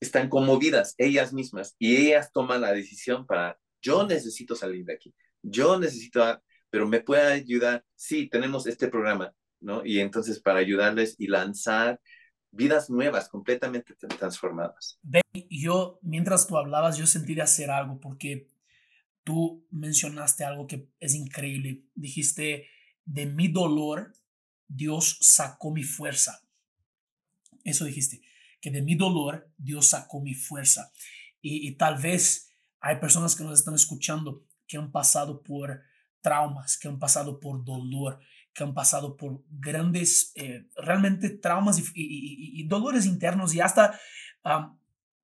están 0.00 0.28
conmovidas 0.28 0.94
ellas 0.96 1.32
mismas 1.32 1.76
y 1.78 1.96
ellas 1.96 2.32
toman 2.32 2.62
la 2.62 2.72
decisión 2.72 3.26
para, 3.26 3.58
yo 3.82 4.06
necesito 4.06 4.54
salir 4.54 4.84
de 4.84 4.94
aquí, 4.94 5.14
yo 5.42 5.78
necesito, 5.78 6.42
pero 6.70 6.86
me 6.88 7.00
puede 7.00 7.32
ayudar, 7.32 7.84
sí, 7.96 8.28
tenemos 8.28 8.66
este 8.66 8.88
programa, 8.88 9.34
¿no? 9.60 9.84
Y 9.84 10.00
entonces 10.00 10.40
para 10.40 10.60
ayudarles 10.60 11.16
y 11.18 11.26
lanzar 11.26 12.00
vidas 12.52 12.90
nuevas, 12.90 13.28
completamente 13.28 13.94
transformadas. 13.94 14.98
yo, 15.48 15.98
mientras 16.02 16.46
tú 16.46 16.56
hablabas, 16.56 16.96
yo 16.96 17.06
sentí 17.06 17.34
de 17.34 17.42
hacer 17.42 17.70
algo 17.70 18.00
porque 18.00 18.48
tú 19.24 19.66
mencionaste 19.70 20.44
algo 20.44 20.66
que 20.66 20.88
es 20.98 21.14
increíble. 21.14 21.84
Dijiste, 21.94 22.68
de 23.04 23.26
mi 23.26 23.48
dolor, 23.48 24.12
Dios 24.68 25.18
sacó 25.20 25.70
mi 25.70 25.82
fuerza. 25.82 26.42
Eso 27.64 27.84
dijiste, 27.84 28.22
que 28.60 28.70
de 28.70 28.82
mi 28.82 28.94
dolor, 28.94 29.52
Dios 29.56 29.90
sacó 29.90 30.20
mi 30.20 30.34
fuerza. 30.34 30.92
Y, 31.40 31.68
y 31.68 31.76
tal 31.76 32.00
vez 32.00 32.50
hay 32.80 32.96
personas 32.96 33.36
que 33.36 33.44
nos 33.44 33.58
están 33.58 33.74
escuchando 33.74 34.46
que 34.66 34.76
han 34.76 34.90
pasado 34.92 35.42
por 35.42 35.82
traumas, 36.20 36.78
que 36.78 36.88
han 36.88 36.98
pasado 36.98 37.40
por 37.40 37.64
dolor, 37.64 38.20
que 38.54 38.64
han 38.64 38.74
pasado 38.74 39.16
por 39.16 39.42
grandes, 39.48 40.32
eh, 40.34 40.66
realmente 40.76 41.30
traumas 41.30 41.80
y, 41.94 42.66
dolores 42.66 43.06
internos 43.06 43.54
y 43.54 43.60
hasta 43.60 43.98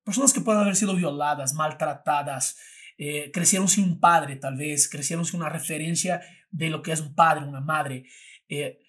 personas 0.04 0.32
que 0.32 0.40
pueden 0.40 0.62
haber 0.62 0.76
sido 0.76 0.94
violadas, 0.94 1.54
maltratadas, 1.54 2.56
eh, 2.98 3.30
crecieron 3.32 3.68
sin 3.68 3.84
un 3.84 4.00
padre 4.00 4.36
tal 4.36 4.56
vez, 4.56 4.88
crecieron 4.88 5.24
sin 5.24 5.40
una 5.40 5.48
referencia 5.48 6.22
de 6.50 6.70
lo 6.70 6.82
que 6.82 6.92
es 6.92 7.00
un 7.00 7.14
padre, 7.14 7.46
una 7.46 7.60
madre. 7.60 8.04
Eh, 8.48 8.80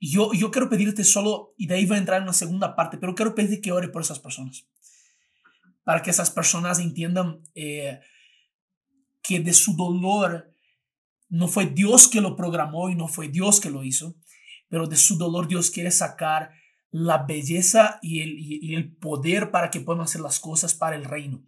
yo, 0.00 0.32
yo 0.34 0.50
quiero 0.50 0.68
pedirte 0.68 1.02
solo, 1.04 1.54
y 1.56 1.66
de 1.66 1.76
ahí 1.76 1.86
va 1.86 1.96
a 1.96 1.98
entrar 1.98 2.20
en 2.20 2.26
la 2.26 2.32
segunda 2.32 2.76
parte, 2.76 2.98
pero 2.98 3.14
quiero 3.14 3.34
pedirte 3.34 3.60
que 3.60 3.72
ore 3.72 3.88
por 3.88 4.02
esas 4.02 4.18
personas, 4.18 4.66
para 5.82 6.02
que 6.02 6.10
esas 6.10 6.30
personas 6.30 6.78
entiendan 6.78 7.40
que 7.54 9.40
de 9.40 9.54
su 9.54 9.74
dolor 9.74 10.53
no 11.34 11.48
fue 11.48 11.66
Dios 11.66 12.06
que 12.06 12.20
lo 12.20 12.36
programó 12.36 12.88
y 12.90 12.94
no 12.94 13.08
fue 13.08 13.26
Dios 13.26 13.60
que 13.60 13.68
lo 13.68 13.82
hizo, 13.82 14.14
pero 14.68 14.86
de 14.86 14.96
su 14.96 15.18
dolor 15.18 15.48
Dios 15.48 15.70
quiere 15.70 15.90
sacar 15.90 16.52
la 16.92 17.24
belleza 17.24 17.98
y 18.02 18.20
el, 18.20 18.76
el 18.76 18.96
poder 18.96 19.50
para 19.50 19.68
que 19.68 19.80
puedan 19.80 20.02
hacer 20.02 20.20
las 20.20 20.38
cosas 20.38 20.74
para 20.74 20.94
el 20.94 21.04
reino. 21.04 21.44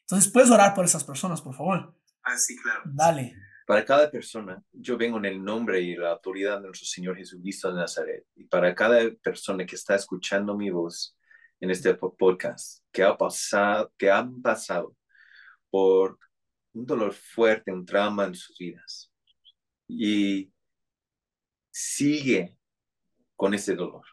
Entonces, 0.00 0.30
puedes 0.32 0.50
orar 0.50 0.74
por 0.74 0.84
esas 0.84 1.04
personas, 1.04 1.40
por 1.40 1.54
favor. 1.54 1.94
Ah, 2.24 2.36
sí, 2.36 2.56
claro. 2.60 2.82
Dale. 2.86 3.36
Para 3.68 3.84
cada 3.84 4.10
persona, 4.10 4.60
yo 4.72 4.98
vengo 4.98 5.18
en 5.18 5.26
el 5.26 5.42
nombre 5.42 5.80
y 5.80 5.94
la 5.94 6.10
autoridad 6.10 6.56
de 6.56 6.66
nuestro 6.66 6.86
Señor 6.86 7.16
Jesucristo 7.16 7.70
de 7.70 7.76
Nazaret. 7.76 8.26
Y 8.34 8.44
para 8.44 8.74
cada 8.74 8.98
persona 9.22 9.64
que 9.64 9.76
está 9.76 9.94
escuchando 9.94 10.56
mi 10.56 10.70
voz 10.70 11.16
en 11.60 11.70
este 11.70 11.94
podcast, 11.94 12.82
que, 12.90 13.04
ha 13.04 13.16
pasado, 13.16 13.92
que 13.96 14.10
han 14.10 14.42
pasado 14.42 14.96
por 15.70 16.18
un 16.74 16.86
dolor 16.86 17.14
fuerte, 17.14 17.72
un 17.72 17.86
trauma 17.86 18.24
en 18.24 18.34
sus 18.34 18.58
vidas. 18.58 19.10
Y 19.88 20.52
sigue 21.70 22.56
con 23.36 23.54
ese 23.54 23.74
dolor. 23.74 24.04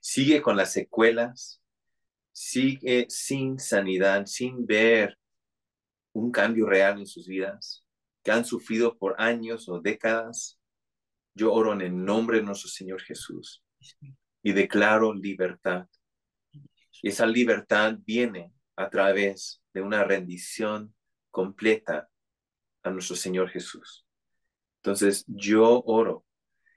Sigue 0.00 0.42
con 0.42 0.56
las 0.56 0.72
secuelas, 0.72 1.62
sigue 2.32 3.06
sin 3.08 3.58
sanidad, 3.58 4.26
sin 4.26 4.66
ver 4.66 5.18
un 6.12 6.30
cambio 6.30 6.66
real 6.66 6.98
en 6.98 7.06
sus 7.06 7.26
vidas, 7.26 7.84
que 8.22 8.30
han 8.30 8.44
sufrido 8.44 8.98
por 8.98 9.20
años 9.20 9.68
o 9.68 9.80
décadas. 9.80 10.60
Yo 11.34 11.52
oro 11.52 11.72
en 11.72 11.80
el 11.80 12.04
nombre 12.04 12.38
de 12.38 12.44
nuestro 12.44 12.68
Señor 12.68 13.00
Jesús 13.02 13.64
y 14.42 14.52
declaro 14.52 15.14
libertad. 15.14 15.88
Y 17.02 17.08
esa 17.08 17.26
libertad 17.26 17.96
viene 18.04 18.52
a 18.76 18.90
través 18.90 19.62
de 19.72 19.82
una 19.82 20.04
rendición 20.04 20.94
completa 21.34 22.08
a 22.84 22.90
nuestro 22.90 23.16
Señor 23.16 23.50
Jesús. 23.50 24.06
Entonces 24.76 25.24
yo 25.26 25.82
oro 25.84 26.24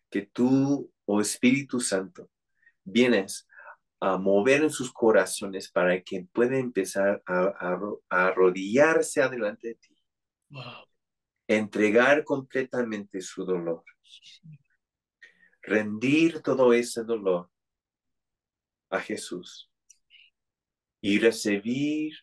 que 0.09 0.23
tú, 0.23 0.91
oh 1.05 1.21
Espíritu 1.21 1.79
Santo, 1.79 2.27
vienes 2.83 3.47
a 3.99 4.17
mover 4.17 4.63
en 4.63 4.71
sus 4.71 4.91
corazones 4.91 5.69
para 5.69 6.01
que 6.01 6.27
pueda 6.33 6.57
empezar 6.57 7.21
a, 7.27 7.77
arrodillarse 8.09 9.21
adelante 9.21 9.67
de 9.67 9.75
ti. 9.75 9.95
Entregar 11.47 12.23
completamente 12.23 13.21
su 13.21 13.45
dolor. 13.45 13.83
rendir 15.61 16.41
todo 16.41 16.73
ese 16.73 17.03
dolor 17.03 17.51
a 18.89 18.99
Jesús 19.01 19.69
y 21.01 21.19
recibir 21.19 22.13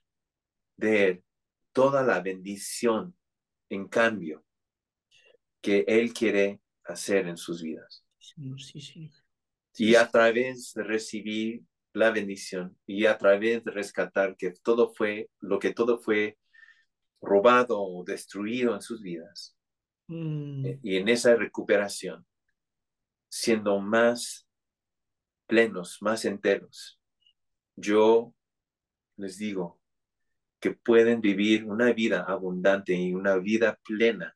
de 0.76 1.08
Él 1.08 1.24
toda 1.74 2.02
la 2.02 2.22
bendición 2.22 3.14
en 3.68 3.88
cambio 3.88 4.42
que 5.60 5.84
Él 5.86 6.14
quiere 6.14 6.60
hacer 6.84 7.26
en 7.26 7.36
sus 7.36 7.62
vidas. 7.62 8.06
Sí, 8.18 8.80
sí. 8.80 9.10
Y 9.76 9.96
a 9.96 10.08
través 10.08 10.72
de 10.72 10.84
recibir 10.84 11.62
la 11.92 12.10
bendición 12.10 12.78
y 12.86 13.06
a 13.06 13.18
través 13.18 13.64
de 13.64 13.70
rescatar 13.70 14.36
que 14.36 14.52
todo 14.52 14.94
fue, 14.94 15.30
lo 15.40 15.58
que 15.58 15.74
todo 15.74 15.98
fue 15.98 16.38
robado 17.20 17.80
o 17.80 18.04
destruido 18.04 18.74
en 18.74 18.80
sus 18.80 19.02
vidas. 19.02 19.56
Mm. 20.06 20.66
Y 20.82 20.96
en 20.96 21.08
esa 21.08 21.34
recuperación, 21.34 22.24
siendo 23.28 23.80
más 23.80 24.46
plenos, 25.46 25.98
más 26.00 26.24
enteros, 26.24 27.00
yo 27.76 28.34
les 29.16 29.38
digo 29.38 29.80
que 30.64 30.70
pueden 30.70 31.20
vivir 31.20 31.66
una 31.66 31.92
vida 31.92 32.24
abundante 32.26 32.94
y 32.94 33.12
una 33.12 33.36
vida 33.36 33.78
plena 33.84 34.34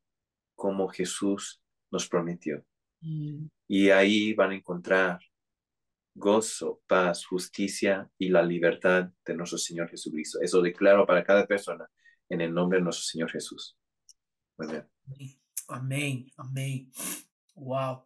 como 0.55 0.87
Jesús 0.89 1.63
nos 1.91 2.07
prometió. 2.07 2.67
Mm. 3.01 3.47
Y 3.67 3.89
ahí 3.89 4.35
van 4.35 4.51
a 4.51 4.57
encontrar 4.57 5.21
gozo, 6.15 6.83
paz, 6.87 7.25
justicia 7.25 8.11
y 8.19 8.29
la 8.29 8.43
libertad 8.43 9.11
de 9.25 9.35
nuestro 9.37 9.57
Señor 9.57 9.89
Jesucristo. 9.89 10.39
Eso 10.43 10.61
declaro 10.61 11.07
para 11.07 11.25
cada 11.25 11.47
persona 11.47 11.89
en 12.29 12.43
el 12.43 12.53
nombre 12.53 12.79
de 12.79 12.85
nuestro 12.85 13.05
Señor 13.05 13.31
Jesús. 13.31 13.79
Amén. 14.59 14.87
Amén, 15.67 16.27
amén. 16.37 16.93
Wow. 17.55 18.05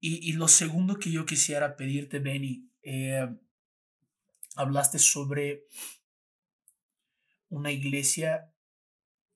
Y, 0.00 0.28
y 0.28 0.34
lo 0.34 0.48
segundo 0.48 0.98
que 0.98 1.10
yo 1.10 1.24
quisiera 1.24 1.76
pedirte, 1.76 2.18
Benny, 2.18 2.68
eh, 2.82 3.26
hablaste 4.54 4.98
sobre 4.98 5.64
una 7.48 7.72
iglesia 7.72 8.52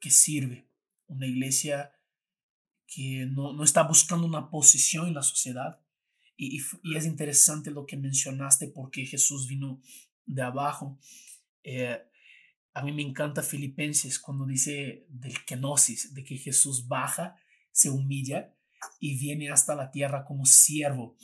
que 0.01 0.11
sirve, 0.11 0.69
una 1.07 1.27
iglesia 1.27 1.93
que 2.87 3.27
no, 3.31 3.53
no 3.53 3.65
está 3.65 3.83
buscando 3.85 4.27
una 4.27 4.51
posición 4.51 5.09
en 5.09 5.15
la 5.15 5.23
sociedad. 5.23 5.81
Y, 6.37 6.61
es 6.95 7.07
interesante 7.07 7.71
lo 7.71 7.87
que 7.87 7.97
mencionaste 7.97 8.69
porque 8.69 9.07
Jesús 9.07 9.47
vino 9.47 9.81
de 10.27 10.43
abajo. 10.43 10.99
Eh, 11.63 11.99
a 12.75 12.83
mí 12.83 12.93
me 12.93 13.03
encanta 13.03 13.43
Filipenses 13.43 14.19
cuando 14.19 14.47
dice 14.47 15.07
del 15.09 15.45
kenosis, 15.45 16.15
de 16.15 16.25
que 16.25 16.37
Jesús 16.37 16.89
baja, 16.89 17.37
se 17.71 17.91
humilla 17.91 18.55
y 18.99 19.19
viene 19.19 19.51
hasta 19.51 19.75
la 19.75 19.91
tierra 19.91 20.25
como 20.25 20.45
siervo 20.45 21.17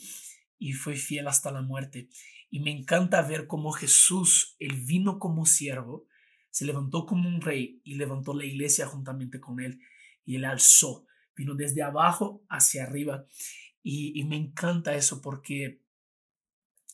y 0.57 0.73
fue 0.73 0.95
fiel 0.95 1.27
hasta 1.27 1.51
la 1.51 1.61
muerte. 1.61 2.09
Y 2.49 2.59
me 2.59 2.71
encanta 2.71 3.21
ver 3.21 3.47
cómo 3.47 3.71
Jesús, 3.71 4.55
él 4.59 4.81
vino 4.81 5.19
como 5.19 5.45
siervo, 5.45 6.07
se 6.49 6.65
levantó 6.65 7.05
como 7.05 7.27
un 7.27 7.41
rey 7.41 7.81
y 7.83 7.95
levantó 7.95 8.33
la 8.33 8.45
iglesia 8.45 8.87
juntamente 8.87 9.39
con 9.39 9.59
él 9.59 9.79
y 10.25 10.35
él 10.35 10.45
alzó, 10.45 11.05
vino 11.35 11.55
desde 11.55 11.81
abajo 11.81 12.43
hacia 12.49 12.83
arriba. 12.83 13.25
Y, 13.81 14.19
y 14.19 14.23
me 14.25 14.35
encanta 14.35 14.95
eso 14.95 15.21
porque 15.21 15.81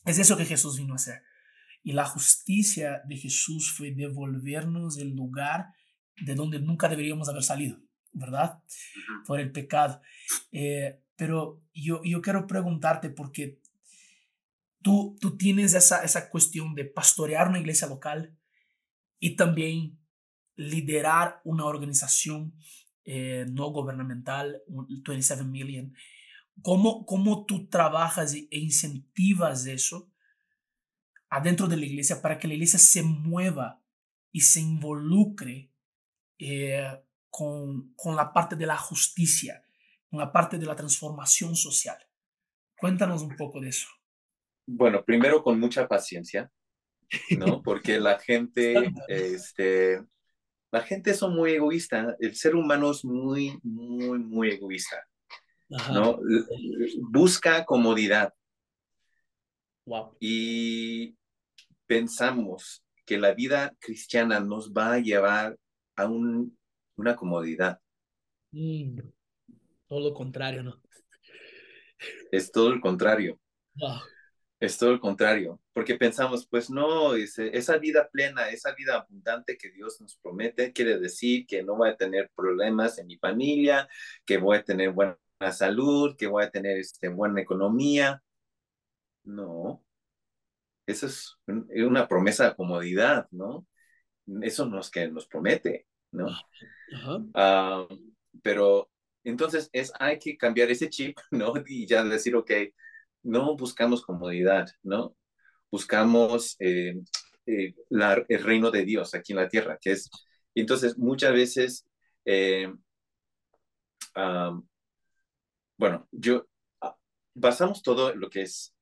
es 0.04 0.18
eso 0.18 0.36
que 0.36 0.44
Jesús 0.44 0.78
vino 0.78 0.92
a 0.92 0.96
hacer. 0.96 1.22
Y 1.82 1.92
la 1.92 2.04
justicia 2.04 3.02
de 3.06 3.16
Jesús 3.16 3.72
fue 3.72 3.92
devolvernos 3.92 4.98
el 4.98 5.14
lugar 5.14 5.66
de 6.20 6.34
donde 6.34 6.60
nunca 6.60 6.88
deberíamos 6.88 7.28
haber 7.28 7.42
salido, 7.42 7.78
¿verdad? 8.12 8.62
Por 9.26 9.40
el 9.40 9.52
pecado. 9.52 10.00
Eh, 10.52 11.00
pero 11.16 11.62
yo, 11.74 12.00
yo 12.04 12.22
quiero 12.22 12.46
preguntarte 12.46 13.10
porque 13.10 13.60
tú, 14.82 15.16
tú 15.20 15.36
tienes 15.36 15.74
esa, 15.74 16.02
esa 16.02 16.30
cuestión 16.30 16.74
de 16.74 16.84
pastorear 16.84 17.48
una 17.48 17.58
iglesia 17.58 17.88
local 17.88 18.36
y 19.18 19.36
también 19.36 19.98
liderar 20.56 21.40
una 21.44 21.64
organización 21.64 22.54
eh, 23.04 23.46
no 23.48 23.70
gubernamental, 23.70 24.62
27 24.66 25.44
Million. 25.44 25.94
¿Cómo, 26.62 27.04
¿Cómo 27.06 27.44
tú 27.44 27.68
trabajas 27.68 28.34
e 28.34 28.48
incentivas 28.50 29.66
eso 29.66 30.10
adentro 31.28 31.66
de 31.66 31.76
la 31.76 31.86
iglesia 31.86 32.20
para 32.22 32.38
que 32.38 32.48
la 32.48 32.54
iglesia 32.54 32.78
se 32.78 33.02
mueva 33.02 33.82
y 34.32 34.40
se 34.40 34.60
involucre 34.60 35.70
eh, 36.38 37.00
con, 37.30 37.92
con 37.94 38.16
la 38.16 38.32
parte 38.32 38.56
de 38.56 38.66
la 38.66 38.76
justicia, 38.76 39.62
con 40.08 40.18
la 40.18 40.32
parte 40.32 40.58
de 40.58 40.66
la 40.66 40.76
transformación 40.76 41.54
social. 41.54 41.98
Cuéntanos 42.76 43.22
un 43.22 43.36
poco 43.36 43.60
de 43.60 43.68
eso. 43.68 43.88
Bueno, 44.66 45.04
primero 45.04 45.42
con 45.42 45.60
mucha 45.60 45.86
paciencia, 45.86 46.50
¿no? 47.38 47.62
Porque 47.62 47.98
la 47.98 48.18
gente, 48.18 48.92
este, 49.08 50.02
la 50.70 50.82
gente 50.82 51.10
es 51.10 51.22
muy 51.22 51.52
egoísta. 51.52 52.16
El 52.20 52.34
ser 52.34 52.54
humano 52.54 52.90
es 52.90 53.04
muy, 53.04 53.58
muy, 53.62 54.18
muy 54.18 54.50
egoísta, 54.50 55.06
¿no? 55.92 56.18
Busca 57.10 57.64
comodidad. 57.64 58.32
Wow. 59.84 60.16
Y 60.18 61.16
pensamos 61.86 62.84
que 63.04 63.18
la 63.18 63.34
vida 63.34 63.74
cristiana 63.78 64.40
nos 64.40 64.72
va 64.72 64.94
a 64.94 64.98
llevar 64.98 65.56
a 65.94 66.06
un, 66.06 66.58
una 66.96 67.14
comodidad. 67.14 67.80
Mm, 68.50 68.98
todo 69.86 70.00
lo 70.00 70.12
contrario, 70.12 70.64
¿no? 70.64 70.80
Es 72.32 72.50
todo 72.50 72.72
el 72.72 72.80
contrario. 72.80 73.40
Wow. 73.76 74.00
Es 74.58 74.78
todo 74.78 74.90
el 74.90 75.00
contrario, 75.00 75.60
porque 75.74 75.96
pensamos, 75.96 76.46
pues 76.46 76.70
no, 76.70 77.14
esa 77.14 77.76
vida 77.76 78.08
plena, 78.10 78.48
esa 78.48 78.74
vida 78.74 78.96
abundante 78.96 79.58
que 79.58 79.70
Dios 79.70 80.00
nos 80.00 80.16
promete, 80.16 80.72
quiere 80.72 80.98
decir 80.98 81.46
que 81.46 81.62
no 81.62 81.76
voy 81.76 81.90
a 81.90 81.96
tener 81.96 82.30
problemas 82.34 82.98
en 82.98 83.06
mi 83.06 83.18
familia, 83.18 83.86
que 84.24 84.38
voy 84.38 84.56
a 84.56 84.64
tener 84.64 84.92
buena 84.92 85.18
salud, 85.52 86.16
que 86.16 86.26
voy 86.26 86.44
a 86.44 86.50
tener 86.50 86.78
este, 86.78 87.08
buena 87.08 87.42
economía. 87.42 88.22
No, 89.24 89.84
eso 90.86 91.06
es 91.06 91.36
una 91.46 92.08
promesa 92.08 92.48
de 92.48 92.56
comodidad, 92.56 93.26
¿no? 93.32 93.66
Eso 94.40 94.66
no 94.66 94.80
es 94.80 94.90
que 94.90 95.08
nos 95.08 95.26
promete, 95.26 95.86
¿no? 96.12 96.28
Ajá. 96.94 97.84
Uh, 97.88 98.14
pero 98.42 98.90
entonces 99.24 99.68
es, 99.72 99.92
hay 99.98 100.18
que 100.18 100.36
cambiar 100.36 100.70
ese 100.70 100.88
chip, 100.88 101.18
¿no? 101.30 101.52
Y 101.66 101.86
ya 101.86 102.04
decir, 102.04 102.36
ok, 102.36 102.50
no 103.26 103.56
buscamos 103.56 104.02
comodidad, 104.02 104.68
¿no? 104.82 105.16
Buscamos 105.70 106.56
eh, 106.60 106.94
eh, 107.46 107.74
el 107.90 108.42
reino 108.44 108.70
de 108.70 108.84
Dios 108.84 109.14
aquí 109.14 109.32
en 109.32 109.38
la 109.38 109.48
tierra, 109.48 109.78
que 109.80 109.92
es, 109.92 110.10
entonces 110.54 110.96
muchas 110.96 111.32
veces, 111.32 111.86
eh, 112.24 112.72
bueno, 115.76 116.08
yo, 116.12 116.46
basamos 117.34 117.82
todo 117.82 118.14
lo 118.14 118.30
que 118.30 118.42
es 118.42 118.74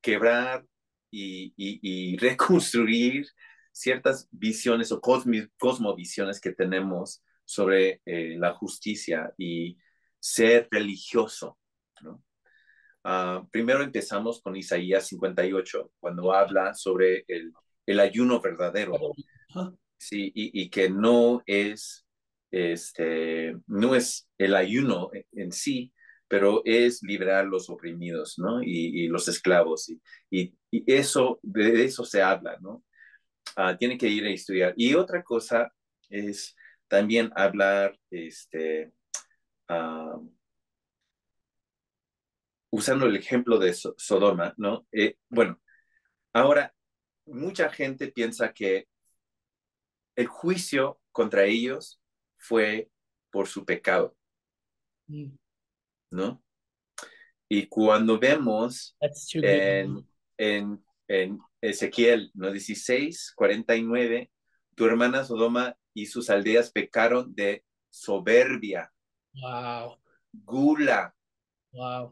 quebrar 0.00 0.64
y, 1.10 2.16
reconstruir 2.18 3.26
ciertas 3.72 4.28
visiones 4.30 4.92
o 4.92 5.00
cosmovisiones 5.00 6.40
que 6.40 6.52
tenemos 6.52 7.22
sobre 7.44 8.00
la 8.04 8.54
justicia 8.54 9.32
y 9.36 9.78
ser 10.18 10.68
religioso. 10.70 11.58
¿no? 12.00 12.25
Uh, 13.06 13.46
primero 13.52 13.84
empezamos 13.84 14.42
con 14.42 14.56
Isaías 14.56 15.06
58, 15.06 15.92
cuando 16.00 16.32
habla 16.32 16.74
sobre 16.74 17.24
el, 17.28 17.52
el 17.86 18.00
ayuno 18.00 18.40
verdadero. 18.40 18.98
Sí, 19.96 20.32
y, 20.34 20.60
y, 20.60 20.68
que 20.70 20.90
no 20.90 21.40
es, 21.46 22.04
este, 22.50 23.56
no 23.68 23.94
es 23.94 24.28
el 24.38 24.56
ayuno 24.56 25.10
en 25.32 25.52
sí, 25.52 25.92
pero 26.26 26.62
es 26.64 27.00
liberar 27.02 27.46
los 27.46 27.70
oprimidos, 27.70 28.38
¿no? 28.38 28.60
Y, 28.60 29.04
y 29.04 29.08
los 29.08 29.28
esclavos. 29.28 29.88
Y, 29.88 30.02
y, 30.28 30.54
y, 30.72 30.92
eso, 30.92 31.38
de 31.42 31.84
eso 31.84 32.04
se 32.04 32.22
habla, 32.22 32.56
¿no? 32.60 32.84
Uh, 33.56 33.76
tiene 33.78 33.96
que 33.96 34.08
ir 34.08 34.24
a 34.24 34.30
estudiar. 34.30 34.74
Y 34.76 34.94
otra 34.94 35.22
cosa 35.22 35.72
es 36.10 36.56
también 36.88 37.30
hablar, 37.36 37.96
este, 38.10 38.92
uh, 39.68 40.28
usando 42.70 43.06
el 43.06 43.16
ejemplo 43.16 43.58
de 43.58 43.74
so 43.74 43.94
Sodoma, 43.96 44.54
¿no? 44.56 44.86
Eh, 44.92 45.16
bueno, 45.28 45.60
ahora, 46.32 46.74
mucha 47.26 47.70
gente 47.70 48.08
piensa 48.08 48.52
que 48.52 48.88
el 50.16 50.26
juicio 50.26 51.00
contra 51.12 51.44
ellos 51.44 52.00
fue 52.38 52.90
por 53.30 53.48
su 53.48 53.64
pecado. 53.64 54.16
Mm. 55.08 55.36
¿no? 56.10 56.42
Y 57.48 57.66
cuando 57.66 58.18
vemos 58.18 58.96
en, 59.34 60.06
en, 60.36 60.84
en, 61.06 61.38
Ezequiel 61.60 62.30
¿no? 62.34 62.50
16, 62.50 63.32
49, 63.36 64.30
tu 64.74 64.84
hermana 64.84 65.24
Sodoma 65.24 65.76
y 65.94 66.06
sus 66.06 66.28
aldeas 66.28 66.70
pecaron 66.70 67.34
de 67.34 67.64
soberbia, 67.88 68.92
wow. 69.34 69.96
gula, 70.32 71.15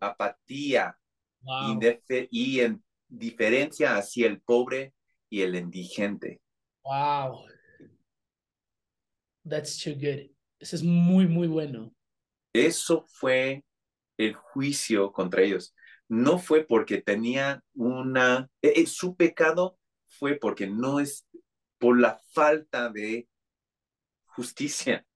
apatía 0.00 0.98
y 2.30 2.60
en 2.60 2.82
diferencia 3.08 3.96
hacia 3.96 4.26
el 4.26 4.40
pobre 4.40 4.94
y 5.28 5.42
el 5.42 5.54
indigente. 5.54 6.40
Wow. 6.84 7.46
That's 9.48 9.82
too 9.82 9.94
good. 9.94 10.30
Eso 10.58 10.76
es 10.76 10.82
muy, 10.82 11.26
muy 11.26 11.46
bueno. 11.46 11.94
Eso 12.52 13.04
fue 13.08 13.64
el 14.16 14.34
juicio 14.34 15.12
contra 15.12 15.42
ellos. 15.42 15.74
No 16.08 16.38
fue 16.38 16.64
porque 16.64 17.02
tenía 17.02 17.62
una... 17.74 18.48
Eh, 18.62 18.74
eh, 18.76 18.86
su 18.86 19.16
pecado 19.16 19.78
fue 20.06 20.36
porque 20.36 20.66
no 20.66 21.00
es 21.00 21.26
por 21.78 22.00
la 22.00 22.18
falta 22.32 22.88
de 22.90 23.28
justicia, 24.26 25.06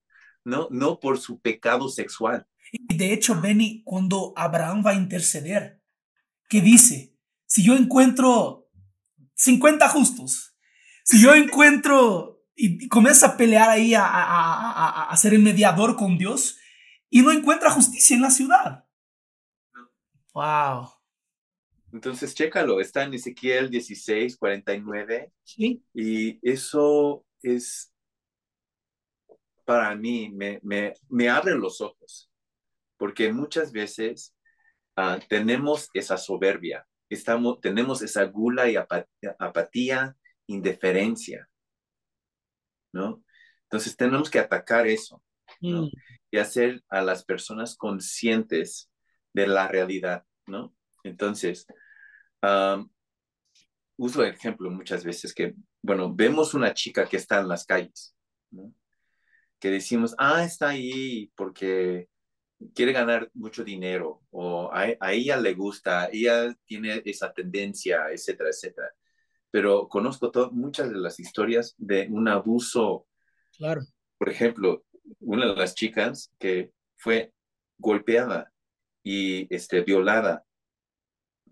no, 0.44 0.68
no 0.70 0.98
por 1.00 1.18
su 1.18 1.40
pecado 1.40 1.88
sexual. 1.88 2.46
Y 2.72 2.96
de 2.96 3.12
hecho, 3.12 3.40
Benny, 3.40 3.82
cuando 3.84 4.32
Abraham 4.36 4.82
va 4.84 4.90
a 4.90 4.94
interceder, 4.94 5.82
¿qué 6.48 6.60
dice? 6.60 7.16
Si 7.46 7.62
yo 7.62 7.76
encuentro 7.76 8.68
50 9.34 9.88
justos, 9.88 10.56
si 11.04 11.20
yo 11.20 11.34
encuentro 11.34 12.44
y 12.54 12.88
comienza 12.88 13.28
a 13.28 13.36
pelear 13.36 13.70
ahí 13.70 13.94
a, 13.94 14.04
a, 14.04 14.22
a, 14.22 15.10
a 15.10 15.16
ser 15.16 15.32
el 15.32 15.42
mediador 15.42 15.96
con 15.96 16.18
Dios 16.18 16.58
y 17.08 17.22
no 17.22 17.30
encuentra 17.32 17.70
justicia 17.70 18.16
en 18.16 18.22
la 18.22 18.30
ciudad. 18.30 18.84
Wow. 20.34 20.90
Entonces, 21.92 22.34
chécalo, 22.34 22.80
está 22.80 23.04
en 23.04 23.14
Ezequiel 23.14 23.70
16, 23.70 24.36
49. 24.36 25.32
Sí. 25.42 25.82
Y 25.94 26.38
eso 26.48 27.24
es, 27.42 27.92
para 29.64 29.94
mí, 29.94 30.28
me, 30.30 30.60
me, 30.62 30.94
me 31.08 31.28
abre 31.28 31.54
los 31.54 31.80
ojos, 31.80 32.27
porque 32.98 33.32
muchas 33.32 33.72
veces 33.72 34.36
uh, 34.96 35.18
tenemos 35.28 35.88
esa 35.94 36.18
soberbia, 36.18 36.86
estamos, 37.08 37.60
tenemos 37.60 38.02
esa 38.02 38.24
gula 38.24 38.68
y 38.68 38.76
apatía, 38.76 39.36
apatía, 39.38 40.16
indiferencia, 40.46 41.48
¿no? 42.92 43.24
Entonces, 43.64 43.96
tenemos 43.96 44.30
que 44.30 44.38
atacar 44.38 44.86
eso, 44.86 45.22
¿no? 45.60 45.82
Mm. 45.82 45.90
Y 46.30 46.38
hacer 46.38 46.82
a 46.90 47.00
las 47.00 47.24
personas 47.24 47.76
conscientes 47.76 48.90
de 49.32 49.46
la 49.46 49.68
realidad, 49.68 50.24
¿no? 50.46 50.74
Entonces, 51.04 51.66
uso 53.96 54.22
el 54.22 54.34
ejemplo 54.34 54.70
muchas 54.70 55.04
veces 55.04 55.32
que, 55.34 55.54
bueno, 55.82 56.14
vemos 56.14 56.54
una 56.54 56.74
chica 56.74 57.08
que 57.08 57.16
está 57.16 57.40
en 57.40 57.48
las 57.48 57.64
calles, 57.64 58.14
¿no? 58.50 58.74
que 59.58 59.70
decimos, 59.70 60.14
ah, 60.18 60.44
está 60.44 60.68
ahí 60.68 61.32
porque 61.34 62.08
quiere 62.74 62.92
ganar 62.92 63.30
mucho 63.34 63.64
dinero 63.64 64.22
o 64.30 64.70
a, 64.72 65.12
ella 65.12 65.36
le 65.36 65.54
gusta, 65.54 66.08
ella 66.12 66.54
tiene 66.64 67.02
esa 67.04 67.32
tendencia, 67.32 68.10
etcétera, 68.10 68.50
etcétera. 68.50 68.90
Pero 69.50 69.88
conozco 69.88 70.30
muchas 70.52 70.90
de 70.90 70.98
las 70.98 71.18
historias 71.20 71.74
de 71.78 72.08
un 72.10 72.28
abuso. 72.28 73.06
Claro. 73.56 73.82
Por 74.18 74.28
ejemplo, 74.28 74.84
una 75.20 75.46
de 75.46 75.56
las 75.56 75.74
chicas 75.74 76.32
que 76.38 76.72
fue 76.96 77.32
golpeada 77.78 78.52
y 79.02 79.52
este, 79.54 79.82
violada 79.82 80.44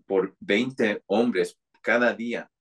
por 0.05 0.35
20 0.39 1.03
hombres 1.07 1.59
cada 1.81 2.13
día 2.13 2.51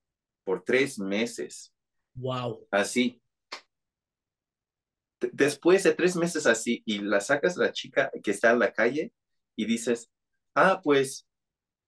por 0.45 0.63
tres 0.63 0.99
meses. 0.99 1.75
Wow. 2.15 2.67
Así. 2.71 3.21
Después 5.33 5.83
de 5.83 5.95
tres 5.95 6.17
meses 6.17 6.47
así 6.47 6.83
y 6.85 6.99
la 6.99 7.21
sacas 7.21 7.57
a 7.59 7.63
la 7.63 7.73
chica 7.73 8.11
que 8.23 8.31
está 8.31 8.51
en 8.51 8.59
la 8.59 8.73
calle 8.73 9.13
y 9.57 9.65
dices, 9.65 10.11
ah, 10.55 10.81
pues 10.83 11.27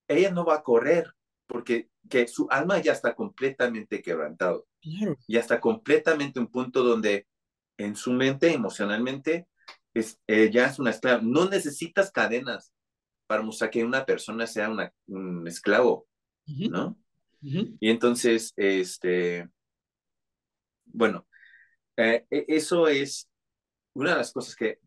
ella 0.07 0.31
no 0.31 0.45
va 0.45 0.55
a 0.55 0.63
correr 0.63 1.13
porque 1.47 1.89
que 2.09 2.27
su 2.27 2.47
alma 2.49 2.79
ya 2.79 2.93
está 2.93 3.15
completamente 3.15 4.01
quebrantado. 4.01 4.67
Ya 5.27 5.39
está 5.39 5.59
completamente 5.59 6.39
un 6.39 6.47
punto 6.47 6.83
donde 6.83 7.27
en 7.77 7.95
su 7.95 8.11
mente, 8.11 8.53
emocionalmente, 8.53 9.47
es, 9.93 10.19
ya 10.27 10.65
es 10.65 10.79
una 10.79 10.91
esclava. 10.91 11.21
No 11.21 11.49
necesitas 11.49 12.11
cadenas, 12.11 12.73
para 13.29 13.43
mostrar 13.43 13.69
que 13.69 13.83
una 13.83 14.05
persona 14.05 14.47
sea 14.47 14.71
un 15.07 15.47
esclavo, 15.47 16.07
¿no? 16.47 16.97
Y 17.41 17.89
entonces, 17.89 18.53
este, 18.57 19.47
bueno, 20.85 21.27
eh, 21.99 22.25
e, 22.29 22.45
eso 22.47 22.87
es 22.87 23.29
una 23.93 24.11
de 24.11 24.17
las 24.17 24.31
cosas 24.31 24.55
que 24.55 24.79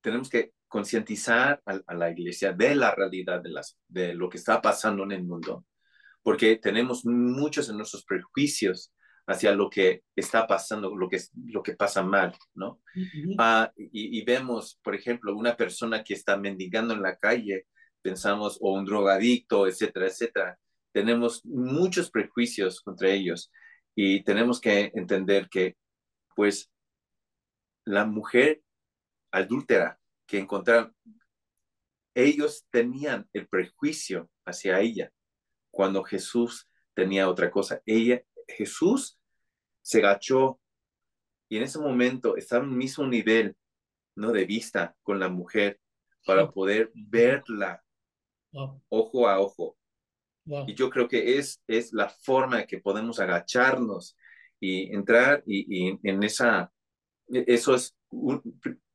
tenemos 0.00 0.28
que 0.28 0.52
concientizar 0.68 1.60
a, 1.66 1.94
la 1.94 2.10
iglesia 2.10 2.52
de 2.52 2.74
la 2.74 2.94
realidad 2.94 3.42
de, 3.42 3.50
las, 3.50 3.76
de 3.88 4.14
lo 4.14 4.28
que 4.28 4.38
está 4.38 4.62
pasando 4.62 5.02
en 5.02 5.12
el 5.12 5.24
mundo, 5.24 5.66
porque 6.22 6.56
tenemos 6.56 7.04
muchos 7.04 7.68
de 7.68 7.74
nuestros 7.74 8.04
prejuicios 8.04 8.92
hacia 9.26 9.52
lo 9.52 9.68
que 9.68 10.02
está 10.14 10.46
pasando, 10.46 10.94
lo 10.96 11.08
que, 11.08 11.20
lo 11.46 11.62
que 11.62 11.74
pasa 11.74 12.02
mal, 12.02 12.34
¿no? 12.54 12.80
Ah, 13.38 13.70
y, 13.76 14.18
y, 14.18 14.24
vemos, 14.24 14.78
por 14.82 14.94
ejemplo, 14.94 15.36
una 15.36 15.56
persona 15.56 16.02
que 16.02 16.14
está 16.14 16.36
mendigando 16.36 16.94
en 16.94 17.02
la 17.02 17.16
calle 17.16 17.66
pensamos, 18.02 18.58
o 18.60 18.72
un 18.74 18.84
drogadicto, 18.84 19.66
etcétera, 19.66 20.06
etcétera. 20.06 20.58
Tenemos 20.92 21.44
muchos 21.44 22.10
prejuicios 22.10 22.80
contra 22.80 23.10
ellos 23.10 23.50
y 23.94 24.22
tenemos 24.24 24.60
que 24.60 24.90
entender 24.94 25.48
que, 25.48 25.76
pues, 26.34 26.70
la 27.84 28.04
mujer 28.04 28.62
adúltera 29.30 29.98
que 30.26 30.38
encontraron, 30.38 30.94
ellos 32.14 32.66
tenían 32.70 33.28
el 33.32 33.48
prejuicio 33.48 34.30
hacia 34.44 34.80
ella 34.80 35.12
cuando 35.70 36.02
Jesús 36.02 36.68
tenía 36.94 37.28
otra 37.28 37.50
cosa. 37.50 37.80
Ella, 37.86 38.22
Jesús 38.48 39.18
se 39.82 40.00
gachó 40.00 40.60
y 41.48 41.56
en 41.56 41.62
ese 41.64 41.78
momento 41.78 42.36
estaba 42.36 42.64
en 42.64 42.70
el 42.70 42.76
mismo 42.76 43.06
nivel, 43.06 43.56
¿no? 44.16 44.32
De 44.32 44.44
vista 44.44 44.96
con 45.02 45.18
la 45.18 45.28
mujer 45.28 45.80
para 46.24 46.50
poder 46.50 46.90
verla 46.94 47.82
ojo 48.88 49.28
a 49.28 49.40
ojo. 49.40 49.76
Y 50.66 50.74
yo 50.74 50.90
creo 50.90 51.06
que 51.06 51.38
es, 51.38 51.62
es 51.66 51.92
la 51.92 52.08
forma 52.08 52.66
que 52.66 52.78
podemos 52.78 53.20
agacharnos 53.20 54.16
y 54.60 54.94
entrar 54.94 55.42
y, 55.46 55.98
en 56.08 56.22
esa, 56.22 56.72
eso 57.28 57.74
es 57.74 57.96
un 58.10 58.42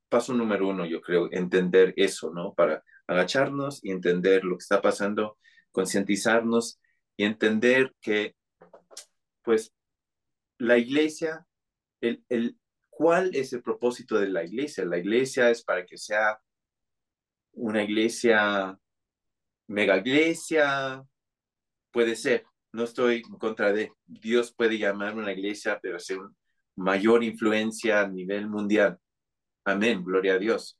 paso 0.09 0.33
número 0.33 0.69
uno, 0.69 0.85
yo 0.85 1.01
creo, 1.01 1.29
entender 1.31 1.93
eso, 1.97 2.31
¿no? 2.31 2.53
Para 2.53 2.83
agacharnos 3.07 3.83
y 3.83 3.91
entender 3.91 4.43
lo 4.43 4.57
que 4.57 4.63
está 4.63 4.81
pasando, 4.81 5.37
concientizarnos 5.71 6.79
y 7.17 7.25
entender 7.25 7.93
que, 7.99 8.35
pues, 9.43 9.73
la 10.57 10.77
iglesia, 10.77 11.45
el, 12.01 12.23
el, 12.29 12.57
¿cuál 12.89 13.35
es 13.35 13.51
el 13.53 13.61
propósito 13.61 14.19
de 14.19 14.29
la 14.29 14.43
iglesia? 14.43 14.85
La 14.85 14.97
iglesia 14.97 15.49
es 15.49 15.63
para 15.63 15.85
que 15.85 15.97
sea 15.97 16.39
una 17.53 17.83
iglesia 17.83 18.77
mega 19.67 19.97
iglesia, 19.97 21.03
puede 21.91 22.15
ser, 22.15 22.45
no 22.75 22.83
estoy 22.83 23.23
en 23.25 23.37
contra 23.37 23.71
de, 23.71 23.91
Dios 24.05 24.53
puede 24.53 24.77
llamar 24.77 25.15
una 25.15 25.31
iglesia, 25.31 25.79
pero 25.81 25.97
ser 25.97 26.19
mayor 26.75 27.23
influencia 27.23 28.01
a 28.01 28.07
nivel 28.07 28.49
mundial. 28.49 28.99
Amén, 29.63 30.03
gloria 30.03 30.33
a 30.33 30.37
Dios. 30.37 30.77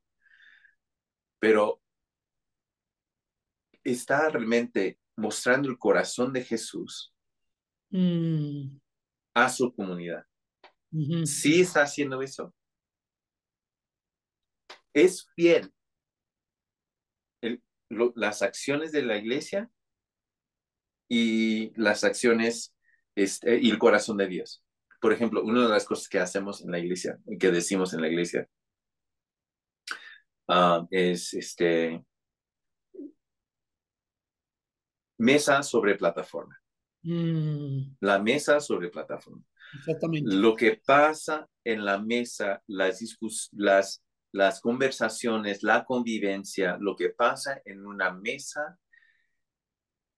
Pero 1.40 1.82
está 3.82 4.30
realmente 4.30 5.00
mostrando 5.16 5.70
el 5.70 5.78
corazón 5.78 6.34
de 6.34 6.44
Jesús 6.44 7.14
mm. 7.92 8.78
a 9.34 9.50
su 9.50 9.74
comunidad. 9.74 10.26
Sí 11.26 11.62
está 11.62 11.84
haciendo 11.84 12.22
eso. 12.22 12.54
Es 14.94 15.28
fiel 15.36 15.72
las 17.90 18.42
acciones 18.42 18.92
de 18.92 19.04
la 19.04 19.18
iglesia 19.18 19.70
y 21.08 21.72
las 21.80 22.04
acciones 22.04 22.76
este, 23.16 23.60
y 23.60 23.70
el 23.70 23.78
corazón 23.78 24.18
de 24.18 24.28
Dios. 24.28 24.64
Por 25.00 25.14
ejemplo, 25.14 25.44
una 25.44 25.64
de 25.64 25.70
las 25.70 25.86
cosas 25.86 26.08
que 26.08 26.20
hacemos 26.20 26.62
en 26.62 26.72
la 26.72 26.80
iglesia, 26.80 27.20
que 27.40 27.52
decimos 27.52 27.94
en 27.94 28.02
la 28.02 28.08
iglesia, 28.08 28.48
ah, 30.48 30.86
es 30.90 31.34
este 31.34 32.04
mesa 35.18 35.64
sobre 35.64 35.96
plataforma. 35.96 36.60
Mm. 37.04 37.98
La 38.00 38.20
mesa 38.20 38.60
sobre 38.60 38.90
plataforma. 38.90 39.44
Exactamente. 39.78 40.36
Lo 40.36 40.56
que 40.56 40.82
pasa 40.86 41.48
en 41.64 41.86
la 41.86 42.00
mesa, 42.00 42.62
las, 42.68 43.02
las 43.52 44.06
las 44.36 44.60
conversaciones, 44.60 45.64
la 45.64 45.86
convivencia, 45.86 46.78
lo 46.82 46.98
que 46.98 47.10
pasa 47.10 47.62
en 47.64 47.86
una 47.86 48.12
mesa 48.12 48.78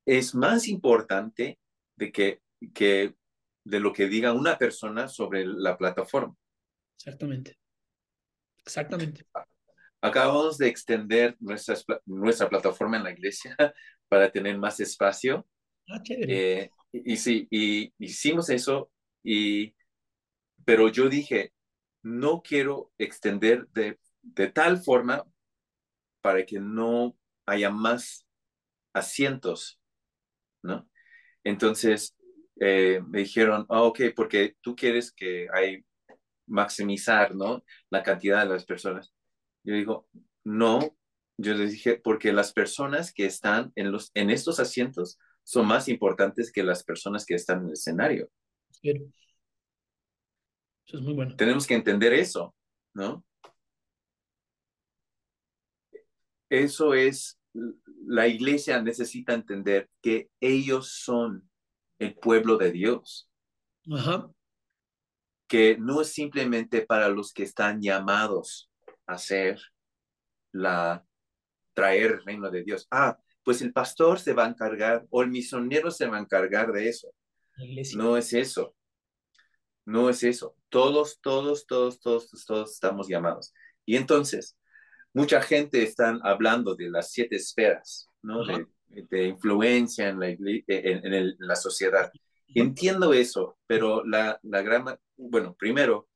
es 0.07 0.33
más 0.33 0.69
importante 0.69 1.59
de 1.97 2.11
que, 2.13 2.41
que 2.73 3.13
de 3.65 3.79
lo 3.81 3.91
que 3.91 4.07
diga 4.07 4.31
una 4.31 4.57
persona 4.57 5.09
sobre 5.09 5.45
la 5.45 5.77
plataforma. 5.77 6.33
Exactamente. 6.95 7.57
Exactamente. 8.65 9.25
Acabamos 10.01 10.57
de 10.57 10.69
extender 10.69 11.35
nuestra, 11.41 11.75
nuestra 12.05 12.47
plataforma 12.47 12.97
en 12.97 13.03
la 13.03 13.11
iglesia 13.11 13.55
para 14.07 14.31
tener 14.31 14.57
más 14.57 14.79
espacio. 14.79 15.45
Ah, 15.89 16.01
chévere. 16.01 16.61
Eh, 16.61 16.71
y, 16.93 17.17
sí, 17.17 17.45
y 17.51 17.93
hicimos 17.99 18.49
eso, 18.49 18.89
y, 19.23 19.75
pero 20.63 20.87
yo 20.87 21.09
dije, 21.09 21.51
no 22.01 22.41
quiero 22.41 22.93
extender 22.97 23.67
de, 23.73 23.99
de 24.21 24.47
tal 24.47 24.81
forma 24.81 25.25
para 26.21 26.45
que 26.45 26.59
no 26.61 27.17
haya 27.45 27.69
más 27.69 28.25
asientos, 28.93 29.79
¿no? 30.63 30.89
Entonces 31.43 32.15
eh, 32.59 33.01
me 33.07 33.19
dijeron, 33.19 33.65
ah, 33.69 33.83
ok, 33.83 34.01
porque 34.15 34.55
tú 34.61 34.75
quieres 34.75 35.11
que 35.11 35.47
hay 35.53 35.83
maximizar, 36.47 37.35
¿no? 37.35 37.63
La 37.89 38.03
cantidad 38.03 38.43
de 38.43 38.49
las 38.49 38.65
personas. 38.65 39.13
Yo 39.63 39.75
digo, 39.75 40.07
no, 40.43 40.97
yo 41.37 41.53
les 41.53 41.71
dije, 41.71 41.99
porque 42.01 42.31
las 42.33 42.53
personas 42.53 43.13
que 43.13 43.25
están 43.25 43.71
en, 43.75 43.91
los, 43.91 44.11
en 44.13 44.29
estos 44.29 44.59
asientos 44.59 45.19
son 45.43 45.67
más 45.67 45.87
importantes 45.87 46.51
que 46.51 46.63
las 46.63 46.83
personas 46.83 47.25
que 47.25 47.35
están 47.35 47.59
en 47.59 47.67
el 47.67 47.73
escenario. 47.73 48.29
Eso 48.81 49.11
es 50.87 51.01
muy 51.01 51.13
bueno. 51.13 51.35
Tenemos 51.35 51.67
que 51.67 51.75
entender 51.75 52.13
eso, 52.13 52.55
¿no? 52.93 53.23
Eso 56.49 56.93
es, 56.93 57.37
la 57.53 58.27
iglesia 58.27 58.81
necesita 58.81 59.33
entender 59.33 59.89
que 60.01 60.29
ellos 60.39 60.91
son 60.91 61.49
el 61.99 62.15
pueblo 62.15 62.57
de 62.57 62.71
Dios. 62.71 63.29
Ajá. 63.91 64.29
Que 65.47 65.77
no 65.77 66.01
es 66.01 66.13
simplemente 66.13 66.85
para 66.85 67.09
los 67.09 67.33
que 67.33 67.43
están 67.43 67.81
llamados 67.81 68.69
hacer 69.05 69.59
la 70.51 71.05
traer 71.73 72.11
el 72.13 72.23
reino 72.25 72.49
de 72.49 72.63
Dios. 72.63 72.87
Ah, 72.91 73.17
pues 73.43 73.61
el 73.61 73.71
pastor 73.71 74.19
se 74.19 74.33
va 74.33 74.45
a 74.45 74.49
encargar 74.49 75.05
o 75.09 75.21
el 75.21 75.29
misionero 75.29 75.91
se 75.91 76.07
va 76.07 76.17
a 76.17 76.21
encargar 76.21 76.71
de 76.71 76.89
eso. 76.89 77.13
No 77.95 78.17
es 78.17 78.33
eso. 78.33 78.75
No 79.85 80.09
es 80.09 80.23
eso. 80.23 80.55
Todos, 80.69 81.19
todos, 81.21 81.65
todos, 81.65 81.99
todos, 82.01 82.45
todos 82.45 82.73
estamos 82.73 83.07
llamados. 83.07 83.53
Y 83.85 83.95
entonces, 83.95 84.56
mucha 85.17 85.41
gente 85.41 85.81
está 85.81 86.19
hablando 86.21 86.75
de 86.75 86.91
las 86.91 87.11
siete 87.11 87.37
esferas, 87.37 88.07
¿no? 88.21 88.45
De, 88.45 89.27
influencia 89.27 90.09
en 90.09 90.19
la, 90.19 90.29
en, 90.29 91.35
la 91.39 91.55
sociedad. 91.55 92.11
Entiendo 92.47 93.13
eso, 93.13 93.57
pero 93.65 94.05
la, 94.05 94.39
la 94.43 94.61
gran, 94.61 94.85
bueno, 95.17 95.55
primero, 95.57 96.07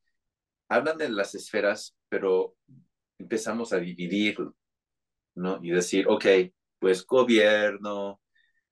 hablan 0.69 0.99
de 0.99 1.09
las 1.09 1.33
esferas, 1.33 1.95
pero 2.09 2.55
empezamos 3.17 3.73
a 3.73 3.79
dividir, 3.79 4.37
¿no? 5.35 5.59
Y 5.63 5.71
decir, 5.71 6.05
ok, 6.07 6.25
pues 6.77 7.03
gobierno, 7.05 8.21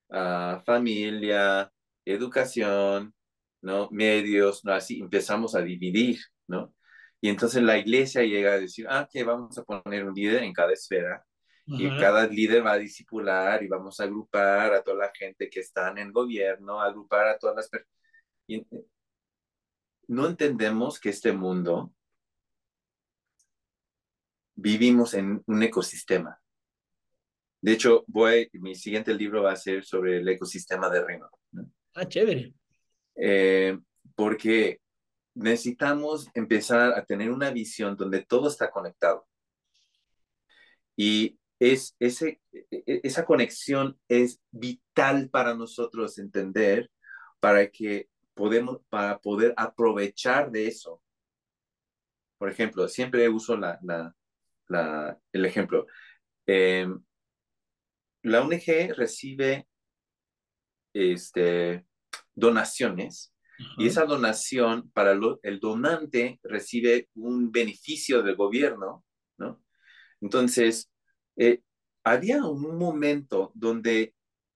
uh, 0.09 0.59
familia, 0.63 1.71
educación, 2.05 3.15
¿no? 3.61 3.89
Medios, 3.91 4.63
¿no? 4.63 4.73
Así 4.73 4.99
empezamos 4.99 5.55
a 5.55 5.61
dividir, 5.61 6.19
¿no? 6.47 6.73
Y 7.21 7.29
entonces 7.29 7.61
la 7.61 7.77
iglesia 7.77 8.23
llega 8.23 8.53
a 8.53 8.59
decir, 8.59 8.85
ah, 8.89 9.07
que 9.11 9.23
vamos 9.23 9.57
a 9.57 9.63
poner 9.63 10.05
un 10.05 10.13
líder 10.13 10.43
en 10.43 10.53
cada 10.53 10.73
esfera 10.73 11.25
y 11.71 11.87
cada 11.99 12.25
líder 12.25 12.65
va 12.65 12.73
a 12.73 12.77
discipular 12.79 13.61
y 13.61 13.67
vamos 13.67 13.99
a 13.99 14.05
agrupar 14.05 14.73
a 14.73 14.81
toda 14.81 14.97
la 14.97 15.11
gente 15.13 15.49
que 15.49 15.59
está 15.59 15.89
en 15.91 15.99
el 15.99 16.11
gobierno, 16.11 16.81
agrupar 16.81 17.27
a 17.27 17.37
todas 17.37 17.57
las 17.57 17.69
personas. 17.69 18.83
No 20.07 20.25
entendemos 20.25 20.99
que 20.99 21.09
este 21.09 21.31
mundo 21.31 21.93
vivimos 24.55 25.13
en 25.13 25.43
un 25.45 25.63
ecosistema. 25.63 26.39
De 27.61 27.73
hecho, 27.73 28.03
voy, 28.07 28.49
mi 28.53 28.73
siguiente 28.73 29.13
libro 29.13 29.43
va 29.43 29.51
a 29.51 29.57
ser 29.57 29.85
sobre 29.85 30.17
el 30.17 30.27
ecosistema 30.27 30.89
de 30.89 31.05
reino. 31.05 31.29
Ah, 31.93 32.07
chévere. 32.07 32.53
Eh, 33.15 33.77
porque 34.15 34.79
necesitamos 35.39 36.27
empezar 36.33 36.93
a 36.97 37.05
tener 37.05 37.31
una 37.31 37.51
visión 37.51 37.95
donde 37.95 38.25
todo 38.25 38.47
está 38.47 38.69
conectado. 38.69 39.27
Y 40.95 41.39
es, 41.59 41.95
ese, 41.99 42.41
e, 42.51 42.65
e, 42.71 43.01
esa 43.03 43.25
conexión 43.25 43.99
es 44.07 44.41
vital 44.51 45.29
para 45.29 45.55
nosotros 45.55 46.17
entender 46.19 46.91
para 47.39 47.69
que 47.69 48.09
podemos, 48.33 48.79
para 48.89 49.19
poder 49.19 49.53
aprovechar 49.57 50.51
de 50.51 50.67
eso. 50.67 51.01
Por 52.37 52.49
ejemplo, 52.49 52.87
siempre 52.87 53.27
uso 53.29 53.57
la, 53.57 54.15
el 55.31 55.45
ejemplo. 55.45 55.87
Em, 56.45 57.01
la 58.23 58.41
ONG 58.41 58.93
recibe 58.95 59.67
este, 60.93 61.85
donaciones 62.35 63.33
y 63.77 63.87
esa 63.87 64.05
donación 64.05 64.89
para 64.91 65.11
el 65.43 65.59
donante 65.59 66.39
recibe 66.43 67.09
un 67.15 67.51
beneficio 67.51 68.23
del 68.23 68.35
gobierno, 68.35 69.03
¿no? 69.37 69.61
Entonces, 70.21 70.89
eh, 71.35 71.61
había 72.03 72.43
un 72.45 72.77
momento 72.77 73.51
donde 73.55 74.13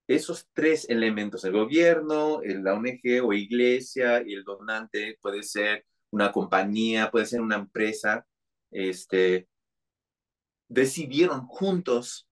esos 0.07 0.47
tres 0.53 0.89
elementos, 0.89 1.43
el 1.45 1.53
gobierno, 1.53 2.41
la 2.43 2.73
ONG 2.73 3.21
o 3.23 3.33
iglesia 3.33 4.23
y 4.25 4.33
el 4.33 4.43
donante, 4.43 5.17
puede 5.21 5.43
ser 5.43 5.85
una 6.11 6.31
compañía, 6.31 7.09
puede 7.09 7.25
ser 7.25 7.41
una 7.41 7.55
empresa, 7.55 8.25
este, 8.71 9.47
decidieron 10.67 11.45
juntos 11.47 12.27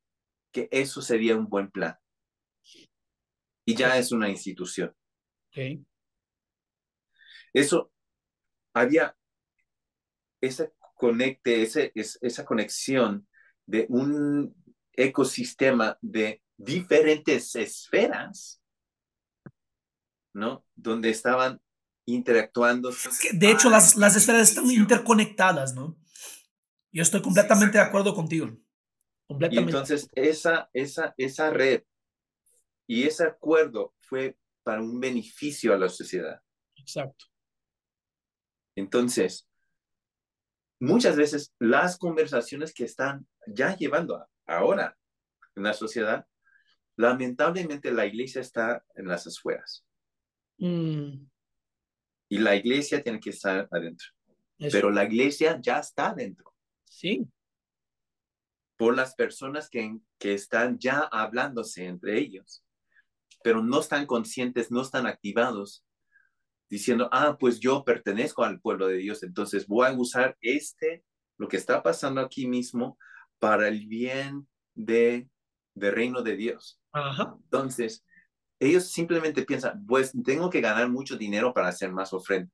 que 0.51 0.67
eso 0.72 1.01
sería 1.01 1.36
un 1.36 1.47
buen 1.47 1.72
plan. 1.72 1.95
Y 3.65 3.76
ya 3.76 3.97
es 3.97 4.11
una 4.11 4.30
institución. 4.30 4.93
Eso, 7.54 7.91
había 8.74 9.16
ese 10.41 10.74
conecte, 10.95 11.62
ese, 11.62 11.91
esa 11.95 12.45
conexión 12.45 13.28
de 13.66 13.86
un 13.89 14.56
ecosistema 14.93 15.97
de 16.02 16.41
diferentes 16.58 17.56
esferas, 17.56 18.62
¿no? 20.34 20.66
Donde 20.76 21.10
estaban 21.10 21.62
interactuando. 22.06 22.91
De 23.34 23.52
hecho, 23.52 23.70
las, 23.70 23.95
las 23.95 24.16
esferas 24.16 24.49
están 24.49 24.70
interconectadas, 24.70 25.74
¿no? 25.74 25.97
Yo 26.91 27.04
estoy 27.04 27.22
completamente 27.22 27.78
de 27.78 27.84
acuerdo 27.84 28.14
contigo. 28.14 28.49
Completamente. 29.28 29.72
Y 29.72 29.74
entonces 29.74 30.10
esa, 30.14 30.70
esa, 30.74 31.14
esa 31.18 31.49
red 31.52 31.84
y 32.86 33.04
ese 33.04 33.24
acuerdo 33.24 33.95
fue 33.99 34.38
para 34.64 34.82
un 34.82 34.99
beneficio 34.99 35.74
a 35.74 35.78
la 35.78 35.88
sociedad. 35.88 36.41
Exacto. 36.76 37.31
Entonces, 38.76 39.47
muchas 40.80 41.15
veces 41.15 41.53
las 41.59 41.97
conversaciones 41.97 42.74
que 42.74 42.86
están 42.86 43.28
ya 43.47 43.76
llevando 43.76 44.26
ahora 44.45 44.97
en 45.55 45.63
la 45.63 45.74
sociedad, 45.74 46.26
lamentablemente 46.97 47.91
la 47.91 48.05
iglesia 48.05 48.41
está 48.41 48.84
en 48.95 49.07
las 49.07 49.28
afueras. 49.28 49.86
Mm. 50.57 51.26
Y 52.30 52.38
la 52.38 52.55
iglesia 52.55 53.03
tiene 53.03 53.19
que 53.19 53.32
estar 53.32 53.67
adentro. 53.72 54.07
Pero 54.72 54.91
la 54.91 55.03
iglesia 55.05 55.59
ya 55.59 55.80
está 55.80 56.09
adentro. 56.09 56.53
Sí. 56.86 57.28
Por 58.78 58.95
las 58.95 59.15
personas 59.15 59.69
que, 59.69 59.97
que 60.19 60.34
están 60.34 60.78
ya 60.78 60.99
hablándose 61.11 61.86
entre 61.86 62.19
ellos, 62.19 62.63
pero 63.43 63.63
no 63.63 63.80
están 63.80 64.05
conscientes, 64.05 64.72
no 64.72 64.82
están 64.82 65.07
activados, 65.07 65.84
diciendo, 66.72 67.09
ah, 67.11 67.36
pues 67.38 67.59
yo 67.59 67.84
pertenezco 67.84 68.45
al 68.45 68.61
pueblo 68.61 68.88
de 68.88 68.97
Dios, 68.97 69.24
entonces 69.24 69.67
voy 69.67 69.88
a 69.88 69.91
usar 69.91 70.38
este, 70.39 71.03
lo 71.38 71.49
que 71.49 71.57
está 71.57 71.84
pasando 71.84 72.22
aquí 72.22 72.47
mismo, 72.47 72.97
para 73.39 73.67
el 73.67 73.88
bien 73.88 74.47
de, 74.74 75.28
de 75.76 75.91
reino 75.91 76.22
de 76.22 76.38
Dios. 76.38 76.80
Entonces, 77.43 78.05
ellos 78.57 78.89
simplemente 78.89 79.43
piensan, 79.43 79.86
pues 79.86 80.13
tengo 80.24 80.49
que 80.49 80.61
ganar 80.61 80.88
mucho 80.89 81.17
dinero 81.17 81.53
para 81.53 81.67
hacer 81.67 81.91
más 81.91 82.13
ofrenda. 82.13 82.49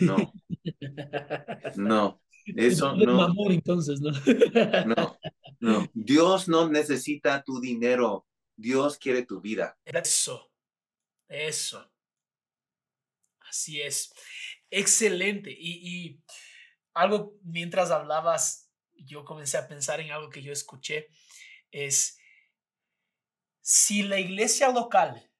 No, 0.00 0.16
no, 1.76 2.20
eso 2.46 2.96
no. 2.96 3.22
Amor, 3.22 3.52
entonces, 3.52 4.00
¿no? 4.00 4.10
no, 4.86 5.18
no. 5.60 5.86
Dios 5.94 6.48
no 6.48 6.68
necesita 6.68 7.42
tu 7.42 7.60
dinero. 7.60 8.26
Dios 8.56 8.98
quiere 8.98 9.24
tu 9.24 9.40
vida. 9.40 9.76
Eso, 9.84 10.50
eso. 11.28 11.91
Así 13.52 13.82
es. 13.82 14.14
Excelente. 14.70 15.50
Y, 15.52 15.80
y 15.84 16.22
algo, 16.94 17.34
mientras 17.42 17.90
hablabas, 17.90 18.70
yo 18.94 19.26
comencé 19.26 19.58
a 19.58 19.68
pensar 19.68 20.00
en 20.00 20.10
algo 20.10 20.30
que 20.30 20.42
yo 20.42 20.52
escuché. 20.52 21.08
Es, 21.70 22.18
si 23.60 24.04
la 24.04 24.18
iglesia 24.18 24.70
local, 24.70 25.30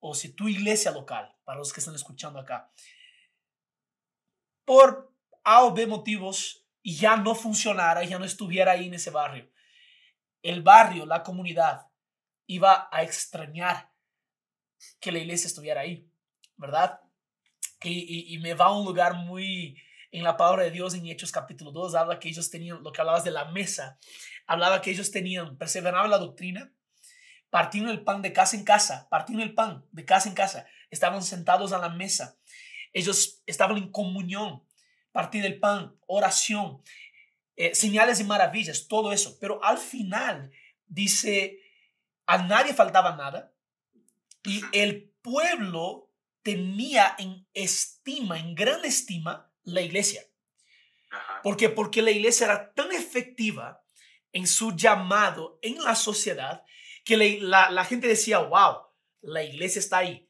o 0.00 0.16
si 0.16 0.34
tu 0.34 0.48
iglesia 0.48 0.90
local, 0.90 1.32
para 1.44 1.58
los 1.58 1.72
que 1.72 1.78
están 1.78 1.94
escuchando 1.94 2.40
acá, 2.40 2.72
por 4.64 5.14
a 5.44 5.62
o 5.62 5.72
B 5.72 5.86
motivos 5.86 6.66
ya 6.82 7.16
no 7.16 7.36
funcionara, 7.36 8.02
ya 8.02 8.18
no 8.18 8.24
estuviera 8.24 8.72
ahí 8.72 8.88
en 8.88 8.94
ese 8.94 9.10
barrio, 9.10 9.48
el 10.42 10.62
barrio, 10.62 11.06
la 11.06 11.22
comunidad, 11.22 11.86
iba 12.48 12.88
a 12.90 13.02
extrañar 13.04 13.92
que 14.98 15.12
la 15.12 15.20
iglesia 15.20 15.46
estuviera 15.46 15.82
ahí, 15.82 16.10
¿verdad? 16.56 17.01
Y, 17.84 18.38
me 18.38 18.54
va 18.54 18.66
a 18.66 18.72
un 18.72 18.84
lugar 18.84 19.14
muy, 19.14 19.76
en 20.10 20.22
la 20.22 20.36
palabra 20.36 20.64
de 20.64 20.70
Dios 20.70 20.94
en 20.94 21.06
Hechos 21.06 21.32
capítulo 21.32 21.72
2, 21.72 21.94
habla 21.94 22.18
que 22.18 22.28
ellos 22.28 22.50
tenían, 22.50 22.82
lo 22.82 22.92
que 22.92 23.00
hablabas 23.00 23.24
de 23.24 23.30
la 23.30 23.46
mesa, 23.46 23.98
hablaba 24.46 24.80
que 24.80 24.90
ellos 24.90 25.10
tenían, 25.10 25.56
perseveraban 25.56 26.10
la 26.10 26.18
doctrina, 26.18 26.72
partían 27.50 27.88
el 27.88 28.04
pan 28.04 28.22
de 28.22 28.32
casa 28.32 28.56
en 28.56 28.64
casa, 28.64 29.08
partían 29.10 29.40
el 29.40 29.54
pan 29.54 29.84
de 29.90 30.04
casa 30.04 30.28
en 30.28 30.34
casa, 30.34 30.66
estaban 30.90 31.22
sentados 31.22 31.72
a 31.72 31.78
la 31.78 31.88
mesa, 31.88 32.36
ellos 32.92 33.42
estaban 33.46 33.76
en 33.78 33.90
comunión, 33.90 34.62
partir 35.10 35.44
el 35.44 35.58
pan, 35.58 35.96
oración, 36.06 36.82
eh, 37.56 37.74
señales 37.74 38.20
y 38.20 38.24
maravillas, 38.24 38.88
todo 38.88 39.12
eso. 39.12 39.38
Pero 39.40 39.62
al 39.64 39.78
final 39.78 40.50
dice, 40.86 41.60
a 42.26 42.38
nadie 42.38 42.74
faltaba 42.74 43.16
nada 43.16 43.52
y 44.44 44.62
el 44.72 45.10
pueblo 45.22 46.11
tenía 46.42 47.14
en 47.18 47.46
estima, 47.54 48.38
en 48.38 48.54
gran 48.54 48.84
estima, 48.84 49.52
la 49.64 49.80
iglesia. 49.82 50.22
¿Por 51.42 51.56
qué? 51.56 51.68
Porque 51.68 52.02
la 52.02 52.10
iglesia 52.10 52.46
era 52.46 52.72
tan 52.72 52.92
efectiva 52.92 53.84
en 54.32 54.46
su 54.46 54.74
llamado 54.74 55.58
en 55.62 55.82
la 55.82 55.94
sociedad 55.94 56.64
que 57.04 57.16
la, 57.40 57.70
la 57.70 57.84
gente 57.84 58.06
decía, 58.06 58.38
wow, 58.38 58.78
la 59.20 59.42
iglesia 59.42 59.78
está 59.78 59.98
ahí. 59.98 60.28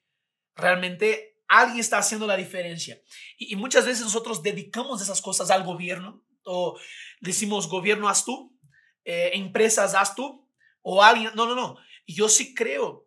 Realmente 0.54 1.32
alguien 1.48 1.80
está 1.80 1.98
haciendo 1.98 2.26
la 2.26 2.36
diferencia. 2.36 3.00
Y, 3.36 3.56
muchas 3.56 3.84
veces 3.84 4.02
nosotros 4.02 4.42
dedicamos 4.42 5.02
esas 5.02 5.20
cosas 5.20 5.50
al 5.50 5.64
gobierno 5.64 6.24
o 6.44 6.78
decimos, 7.20 7.68
gobierno, 7.68 8.08
haz 8.08 8.24
tú, 8.24 8.58
eh, 9.04 9.30
empresas, 9.34 9.94
haz 9.94 10.14
tú, 10.14 10.48
o 10.80 11.02
alguien, 11.02 11.30
no, 11.34 11.46
no, 11.46 11.54
no. 11.54 11.76
Yo 12.06 12.28
sí 12.28 12.54
creo 12.54 13.06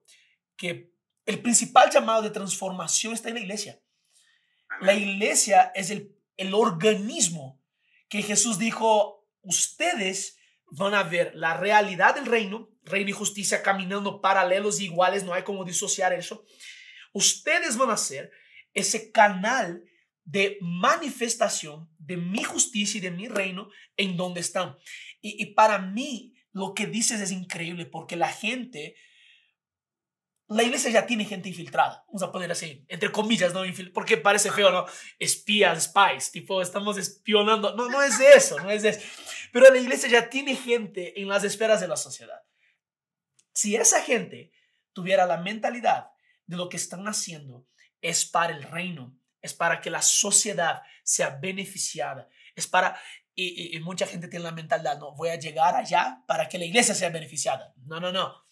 que 0.56 0.94
el 1.26 1.41
principal 1.41 1.89
llamado 1.89 2.21
de 2.21 2.30
transformación 2.30 3.13
está 3.13 3.30
en 3.30 3.36
la 3.36 3.41
iglesia. 3.41 3.82
La 4.82 4.93
iglesia 4.93 5.71
es 5.76 5.89
el, 5.89 6.15
el 6.38 6.53
organismo 6.53 7.61
que 8.09 8.21
Jesús 8.21 8.59
dijo, 8.59 9.28
ustedes 9.41 10.38
van 10.71 10.93
a 10.93 11.03
ver 11.03 11.32
la 11.36 11.55
realidad 11.55 12.15
del 12.15 12.26
reino, 12.26 12.69
reino 12.84 13.09
y 13.09 13.13
justicia 13.13 13.63
caminando 13.63 14.21
paralelos 14.21 14.80
y 14.80 14.86
iguales, 14.86 15.23
no 15.23 15.34
hay 15.34 15.43
como 15.43 15.63
disociar 15.63 16.13
eso 16.13 16.45
ustedes 17.15 17.78
van 17.78 17.89
a 17.91 17.97
ser 17.97 18.30
ese 18.73 19.11
canal 19.11 19.86
de 20.26 20.57
manifestación 20.59 21.89
de 21.97 22.17
mi 22.17 22.43
justicia 22.43 22.97
y 22.97 23.01
de 23.01 23.11
mi 23.11 23.30
reino 23.30 23.69
en 23.95 24.17
donde 24.17 24.41
están. 24.41 24.76
Y, 25.21 25.53
para 25.53 25.80
mí 25.80 26.34
lo 26.51 26.73
que 26.73 26.88
dices 26.88 27.21
es 27.21 27.32
increíble 27.32 27.86
porque 27.86 28.17
la 28.17 28.28
gente, 28.28 28.95
la 30.47 30.63
iglesia 30.63 30.91
ya 30.91 31.05
tiene 31.07 31.25
gente 31.25 31.49
infiltrada, 31.49 32.03
vamos 32.07 32.21
a 32.21 32.31
poner 32.31 32.51
así, 32.51 32.85
entre 32.87 33.11
comillas, 33.11 33.53
¿no? 33.53 33.61
Porque 33.93 34.17
parece 34.17 34.51
feo, 34.51 34.71
¿no? 34.71 34.85
Espías, 35.17 35.85
spies, 35.85 36.31
tipo, 36.31 36.61
estamos 36.61 36.97
espionando. 36.97 37.75
No, 37.75 37.89
no 37.89 38.01
es 38.03 38.19
eso, 38.19 38.59
no 38.59 38.69
es 38.69 38.83
eso. 38.83 38.99
Pero 39.51 39.69
la 39.71 39.79
iglesia 39.79 40.07
ya 40.07 40.29
tiene 40.29 40.55
gente 40.55 41.19
en 41.19 41.27
las 41.27 41.43
esferas 41.43 41.81
de 41.81 41.87
la 41.87 41.97
sociedad. 41.97 42.43
Si 43.53 43.75
esa 43.75 44.03
gente 44.03 44.51
tuviera 44.93 45.25
la 45.25 45.37
mentalidad 45.37 46.11
de 46.45 46.57
lo 46.57 46.69
que 46.69 46.77
están 46.77 47.07
haciendo 47.07 47.67
es 48.01 48.25
para 48.25 48.55
el 48.55 48.63
reino, 48.63 49.17
es 49.41 49.53
para 49.53 49.81
que 49.81 49.89
la 49.89 50.01
sociedad 50.01 50.83
sea 51.03 51.37
beneficiada, 51.41 52.29
es 52.55 52.67
para, 52.67 52.99
y, 53.33 53.79
mucha 53.79 54.05
gente 54.05 54.27
tiene 54.27 54.45
la 54.45 54.51
mentalidad, 54.51 54.99
no, 54.99 55.15
voy 55.15 55.29
a 55.29 55.39
llegar 55.39 55.75
allá 55.75 56.23
para 56.27 56.47
que 56.47 56.59
la 56.59 56.65
iglesia 56.65 56.93
sea 56.93 57.09
beneficiada. 57.09 57.73
No, 57.77 57.99
no, 57.99 58.11
no, 58.11 58.44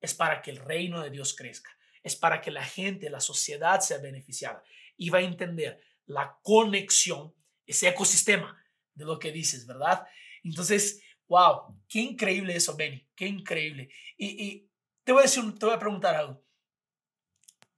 es 0.00 0.14
para 0.14 0.42
que 0.42 0.50
el 0.50 0.58
reino 0.58 1.02
de 1.02 1.10
Dios 1.10 1.34
crezca, 1.34 1.70
es 2.02 2.16
para 2.16 2.40
que 2.40 2.50
la 2.50 2.64
gente, 2.64 3.10
la 3.10 3.20
sociedad 3.20 3.80
sea 3.80 3.98
beneficiada 3.98 4.62
y 4.96 5.10
va 5.10 5.18
a 5.18 5.22
entender 5.22 5.80
la 6.06 6.38
conexión, 6.42 7.34
ese 7.66 7.88
ecosistema 7.88 8.62
de 8.94 9.04
lo 9.04 9.18
que 9.18 9.32
dices, 9.32 9.66
¿verdad? 9.66 10.06
Entonces, 10.42 11.02
wow, 11.28 11.82
qué 11.88 12.00
increíble 12.00 12.56
eso, 12.56 12.76
Benny, 12.76 13.06
qué 13.14 13.26
increíble. 13.26 13.90
Y, 14.16 14.44
y 14.44 14.70
te 15.04 15.12
voy 15.12 15.20
a 15.20 15.24
decir, 15.24 15.42
te 15.58 15.66
voy 15.66 15.74
a 15.74 15.78
preguntar 15.78 16.14
algo. 16.14 16.44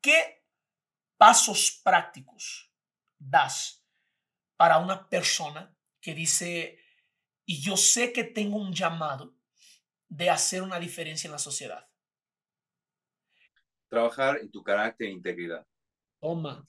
¿Qué 0.01 0.45
pasos 1.17 1.81
prácticos 1.83 2.71
das 3.19 3.85
para 4.57 4.79
una 4.79 5.09
persona 5.09 5.75
que 6.01 6.15
dice, 6.15 6.79
y 7.45 7.61
yo 7.61 7.77
sé 7.77 8.13
que 8.13 8.25
tengo 8.25 8.57
un 8.57 8.73
llamado 8.73 9.37
de 10.09 10.31
hacer 10.31 10.63
una 10.63 10.79
diferencia 10.79 11.29
en 11.29 11.33
la 11.33 11.39
sociedad? 11.39 11.88
Trabajar 13.89 14.39
en 14.39 14.51
tu 14.51 14.63
carácter 14.63 15.09
e 15.09 15.11
integridad. 15.11 15.67
Toma. 16.21 16.67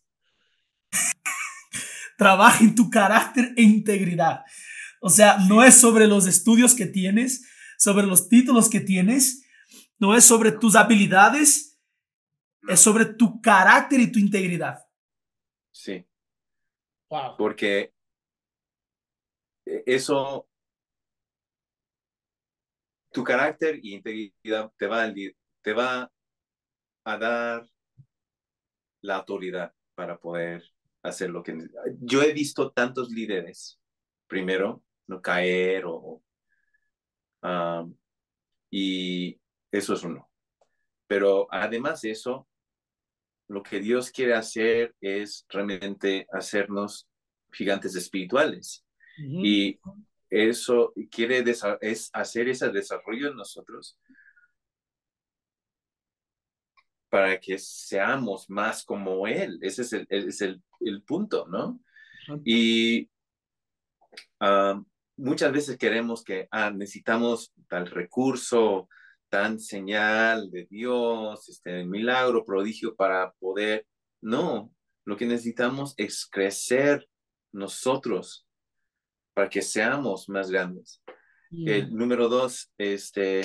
Trabaja 2.18 2.64
en 2.64 2.76
tu 2.76 2.90
carácter 2.90 3.54
e 3.56 3.62
integridad. 3.62 4.44
O 5.02 5.10
sea, 5.10 5.38
no 5.48 5.64
es 5.64 5.76
sobre 5.76 6.08
los 6.08 6.28
estudios 6.28 6.76
que 6.76 6.86
tienes, 6.86 7.48
sobre 7.78 8.06
los 8.06 8.28
títulos 8.28 8.70
que 8.70 8.80
tienes, 8.80 9.46
no 9.98 10.16
es 10.16 10.26
sobre 10.26 10.52
tus 10.52 10.76
habilidades, 10.76 11.80
es 12.68 12.80
sobre 12.80 13.06
tu 13.06 13.42
carácter 13.42 14.00
y 14.00 14.12
tu 14.12 14.20
integridad. 14.20 14.80
Sí. 15.72 16.06
Wow. 17.10 17.36
Porque 17.38 17.94
e, 19.66 19.84
eso, 19.86 20.48
tu 23.12 23.24
carácter 23.24 23.80
y 23.82 23.96
integridad 23.96 24.72
te 24.78 24.88
va, 24.88 25.04
a, 25.04 25.14
te 25.62 25.74
va 25.74 26.12
a 27.04 27.18
dar 27.18 27.70
la 29.02 29.16
autoridad 29.18 29.74
para 29.96 30.20
poder 30.20 30.64
hacer 31.04 31.30
lo 31.30 31.44
que 31.44 31.58
yo 32.02 32.22
he 32.22 32.34
visto 32.34 32.72
tantos 32.72 33.10
líderes 33.10 33.80
primero 34.28 34.84
no 35.08 35.22
caer 35.22 35.84
o 35.86 36.22
y 38.70 39.40
eso 39.72 39.94
es 39.94 40.04
uno 40.04 40.30
pero 41.08 41.48
además 41.50 42.02
de 42.02 42.12
eso 42.12 42.50
lo 43.50 43.64
que 43.64 43.80
Dios 43.80 44.12
quiere 44.12 44.36
hacer 44.36 44.96
es 45.02 45.46
realmente 45.50 46.28
hacernos 46.32 47.10
gigantes 47.52 47.96
espirituales. 47.96 48.86
Y 49.18 49.78
eso 50.30 50.94
quiere 51.12 51.44
es 51.82 52.10
hacer 52.14 52.48
ese 52.48 52.70
desarrollo 52.70 53.30
en 53.30 53.36
nosotros 53.36 53.98
para 57.10 57.40
que 57.40 57.58
seamos 57.58 58.50
más 58.50 58.84
como 58.84 59.28
Él. 59.28 59.58
Ese 59.62 59.82
es 59.82 59.94
el, 59.94 60.08
es 60.10 60.42
el, 60.42 60.62
el 60.82 61.04
punto, 61.04 61.48
¿no? 61.48 61.80
Y 62.44 63.10
ah, 64.40 64.82
muchas 65.18 65.52
veces 65.52 65.78
queremos 65.78 66.24
que 66.24 66.48
ah, 66.52 66.70
necesitamos 66.70 67.54
tal 67.68 67.88
recurso, 67.88 68.88
tan 69.30 69.60
señal 69.60 70.50
de 70.52 70.66
Dios, 70.70 71.50
este 71.50 71.86
milagro, 71.86 72.46
prodigio 72.46 72.96
para 72.96 73.32
poder. 73.40 73.86
No, 74.22 74.74
lo 75.06 75.18
que 75.18 75.26
necesitamos 75.26 75.94
es 75.98 76.28
crecer 76.28 77.08
nosotros 77.52 78.48
para 79.34 79.50
que 79.50 79.62
seamos 79.62 80.30
más 80.30 80.52
grandes. 80.52 81.02
El 81.52 81.96
número 81.96 82.30
dos, 82.30 82.72
este, 82.78 83.42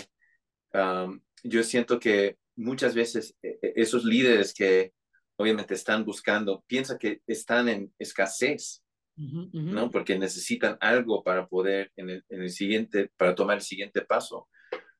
yo 1.42 1.62
siento 1.62 1.98
que 1.98 2.36
muchas 2.56 2.94
veces 2.94 3.36
e, 3.42 3.58
e, 3.62 3.72
esos 3.76 4.04
líderes 4.04 4.54
que 4.54 4.92
obviamente 5.36 5.74
están 5.74 6.04
buscando, 6.04 6.64
piensan 6.66 6.98
que 6.98 7.20
están 7.26 7.68
en 7.68 7.92
escasez, 7.98 8.82
¿no? 9.16 9.90
Porque 9.92 10.18
necesitan 10.18 10.76
algo 10.80 11.22
para 11.22 11.46
poder 11.46 11.92
en 11.96 12.10
el, 12.10 12.24
en 12.28 12.42
el, 12.42 12.50
siguiente, 12.50 13.12
para 13.16 13.34
tomar 13.34 13.56
el 13.58 13.62
siguiente 13.62 14.02
paso 14.02 14.48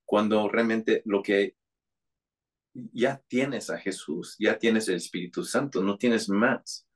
cuando 0.05 0.49
realmente 0.49 1.03
lo 1.05 1.23
que 1.23 1.57
ya 2.93 3.23
tienes 3.29 3.71
a 3.71 3.79
Jesús, 3.79 4.37
ya 4.39 4.59
tienes 4.59 4.89
el 4.89 4.97
Espíritu 4.97 5.45
Santo, 5.45 5.83
no 5.83 5.97
tienes 5.97 6.29
más. 6.29 6.87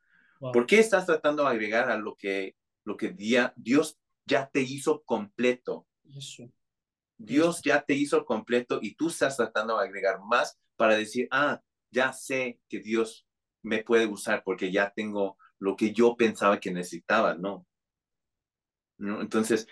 ¿Por 0.40 0.66
qué 0.66 0.78
estás 0.78 1.06
tratando 1.06 1.42
de 1.42 1.50
agregar 1.50 1.90
a 1.90 1.96
lo 1.96 2.14
que, 2.16 2.56
lo 2.84 2.96
que 2.96 3.10
Dios 3.10 3.98
ya 4.24 4.48
te 4.48 4.60
hizo 4.60 5.02
completo? 5.04 5.86
Dios 7.18 7.60
ya 7.62 7.82
te 7.82 7.94
hizo 7.94 8.24
completo 8.24 8.78
y 8.80 8.94
tú 8.94 9.08
estás 9.08 9.36
tratando 9.36 9.76
de 9.76 9.84
agregar 9.84 10.20
más 10.20 10.58
para 10.76 10.96
decir, 10.96 11.28
ah, 11.30 11.60
ya 11.90 12.12
sé 12.12 12.60
que 12.68 12.80
Dios 12.80 13.26
me 13.62 13.82
puede 13.82 14.06
usar 14.06 14.42
porque 14.44 14.72
ya 14.72 14.92
tengo 14.94 15.36
lo 15.58 15.76
que 15.76 15.92
yo 15.92 16.16
pensaba 16.16 16.60
que 16.60 16.70
necesitaba, 16.70 17.34
¿no? 17.34 17.66
¿No? 18.96 19.20
Entonces, 19.20 19.66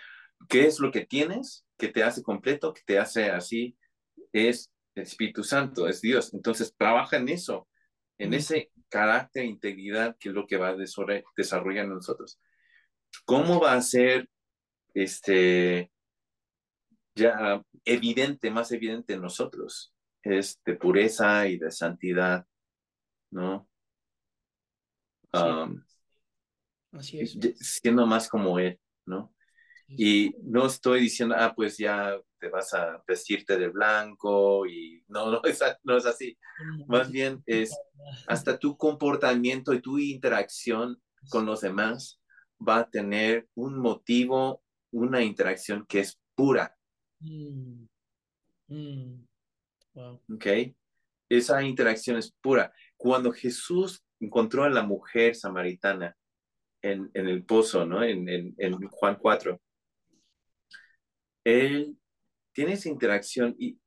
¿qué 0.49 0.65
es 0.65 0.79
lo 0.79 0.91
que 0.91 1.05
tienes? 1.05 1.67
que 1.77 1.87
te 1.89 2.03
hace 2.03 2.23
completo, 2.23 2.73
que 2.73 2.81
te 2.85 2.99
hace 2.99 3.29
así, 3.29 3.77
es 4.33 4.71
el 4.95 5.03
Espíritu 5.03 5.43
Santo, 5.43 5.87
es 5.87 6.01
Dios. 6.01 6.33
Entonces, 6.33 6.73
trabaja 6.75 7.17
en 7.17 7.29
eso, 7.29 7.67
en 8.17 8.33
ese 8.33 8.71
carácter 8.89 9.43
e 9.43 9.47
integridad 9.47 10.17
que 10.19 10.29
es 10.29 10.35
lo 10.35 10.47
que 10.47 10.57
va 10.57 10.69
a 10.69 10.75
desarrollar 10.75 11.85
en 11.85 11.93
nosotros. 11.93 12.39
¿Cómo 13.25 13.59
va 13.59 13.73
a 13.73 13.81
ser 13.81 14.27
este, 14.93 15.91
ya 17.17 17.61
evidente, 17.83 18.49
más 18.51 18.71
evidente 18.71 19.13
en 19.13 19.21
nosotros, 19.21 19.93
es 20.23 20.59
de 20.65 20.75
pureza 20.75 21.47
y 21.47 21.57
de 21.57 21.71
santidad, 21.71 22.45
¿no? 23.31 23.67
Así 26.91 27.19
es. 27.19 27.37
Siendo 27.59 28.05
más 28.05 28.29
como 28.29 28.59
Él, 28.59 28.79
¿no? 29.05 29.33
Y 29.89 30.35
no 30.43 30.65
estoy 30.65 31.01
diciendo, 31.01 31.35
ah, 31.37 31.53
pues 31.55 31.77
ya 31.77 32.19
te 32.39 32.49
vas 32.49 32.73
a 32.73 33.01
vestirte 33.07 33.57
de 33.57 33.69
blanco 33.69 34.65
y 34.65 35.03
no, 35.07 35.31
no 35.31 35.41
es, 35.43 35.61
no 35.83 35.97
es 35.97 36.05
así. 36.05 36.37
Más 36.87 37.11
bien 37.11 37.41
es 37.45 37.75
hasta 38.27 38.57
tu 38.57 38.77
comportamiento 38.77 39.73
y 39.73 39.81
tu 39.81 39.97
interacción 39.97 41.01
con 41.29 41.45
los 41.45 41.61
demás 41.61 42.19
va 42.65 42.79
a 42.79 42.89
tener 42.89 43.47
un 43.55 43.79
motivo, 43.79 44.63
una 44.91 45.21
interacción 45.21 45.85
que 45.87 46.01
es 46.01 46.19
pura. 46.35 46.76
Mm. 47.19 47.87
Mm. 48.67 49.25
¿Ok? 50.33 50.45
Esa 51.29 51.63
interacción 51.63 52.17
es 52.17 52.31
pura. 52.41 52.71
Cuando 52.95 53.31
Jesús 53.31 54.03
encontró 54.19 54.63
a 54.63 54.69
la 54.69 54.83
mujer 54.83 55.35
samaritana 55.35 56.15
en, 56.81 57.09
en 57.13 57.27
el 57.27 57.43
pozo, 57.43 57.85
¿no? 57.85 58.03
En, 58.03 58.27
en, 58.29 58.55
en 58.57 58.87
Juan 58.89 59.17
4, 59.19 59.59
él 61.43 61.97
tiene 62.53 62.73
esa 62.73 62.89
interacción 62.89 63.55
y, 63.57 63.79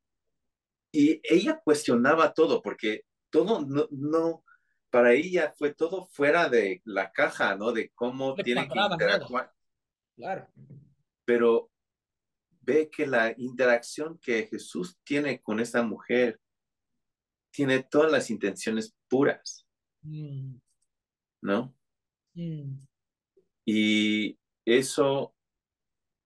y 0.91 1.21
ella 1.23 1.59
cuestionaba 1.63 2.33
todo, 2.33 2.61
porque 2.61 3.03
todo 3.29 3.61
no, 3.65 3.87
no, 3.91 4.43
para 4.89 5.13
ella 5.13 5.53
fue 5.57 5.73
todo 5.73 6.05
fuera 6.05 6.49
de 6.49 6.81
la 6.85 7.11
caja, 7.11 7.55
¿no? 7.55 7.71
De 7.71 7.89
cómo 7.95 8.35
tiene 8.35 8.67
que 8.67 8.79
interactuar. 8.79 9.51
Claro. 10.15 10.47
Pero 11.25 11.70
ve 12.61 12.89
que 12.89 13.07
la 13.07 13.33
interacción 13.37 14.17
que 14.19 14.47
Jesús 14.47 14.97
tiene 15.03 15.41
con 15.41 15.59
esta 15.59 15.81
mujer 15.83 16.39
tiene 17.51 17.83
todas 17.83 18.11
las 18.11 18.29
intenciones 18.29 18.95
puras, 19.09 19.65
mm. 20.01 20.55
¿no? 21.41 21.75
Mm. 22.33 22.77
Y 23.65 24.39
eso 24.65 25.35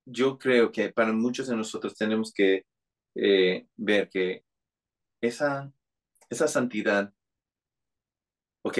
yo 0.06 0.38
creo 0.38 0.72
que 0.72 0.92
para 0.92 1.12
muchos 1.14 1.48
de 1.48 1.56
nosotros 1.56 1.96
tenemos 1.96 2.32
que 2.32 2.66
eh, 3.16 3.68
ver 3.76 4.10
que 4.10 4.46
esa, 5.22 5.74
esa 6.30 6.48
santidad, 6.48 7.14
ok, 8.64 8.78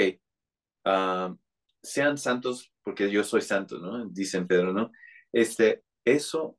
ah, 0.86 1.36
sean 1.82 2.18
santos 2.18 2.72
porque 2.84 3.10
yo 3.10 3.24
soy 3.24 3.42
santo, 3.42 3.80
¿no? 3.80 4.06
Dicen 4.08 4.48
Pedro, 4.48 4.72
¿no? 4.72 4.92
Este, 5.32 5.84
eso 6.06 6.58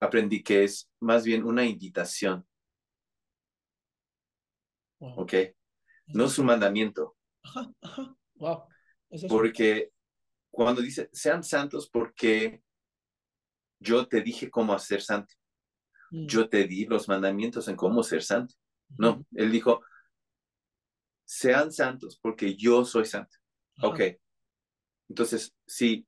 aprendí 0.00 0.42
que 0.42 0.64
es 0.64 0.90
más 1.00 1.24
bien 1.24 1.44
una 1.44 1.64
invitación. 1.64 2.46
¿Ok? 5.00 5.34
No 6.08 6.24
es 6.24 6.38
un 6.38 6.46
mandamiento. 6.46 7.16
Ajá, 7.42 7.72
ajá. 7.80 8.14
Wow. 8.34 8.62
porque 9.28 9.90
cuando 10.50 10.80
dice, 10.80 11.08
sean 11.12 11.42
santos 11.42 11.88
porque 11.90 12.62
yo 13.80 14.06
te 14.06 14.20
dije 14.22 14.50
cómo 14.50 14.72
hacer 14.72 15.02
santo. 15.02 15.34
Mm. 16.10 16.26
Yo 16.26 16.48
te 16.48 16.66
di 16.66 16.86
los 16.86 17.08
mandamientos 17.08 17.68
en 17.68 17.76
cómo 17.76 18.02
ser 18.02 18.22
santo. 18.22 18.54
No, 18.96 19.24
él 19.32 19.52
dijo, 19.52 19.82
sean 21.24 21.72
santos 21.72 22.18
porque 22.20 22.56
yo 22.56 22.84
soy 22.84 23.04
santo. 23.04 23.36
Ok. 23.82 24.00
Entonces, 25.08 25.54
si 25.66 26.06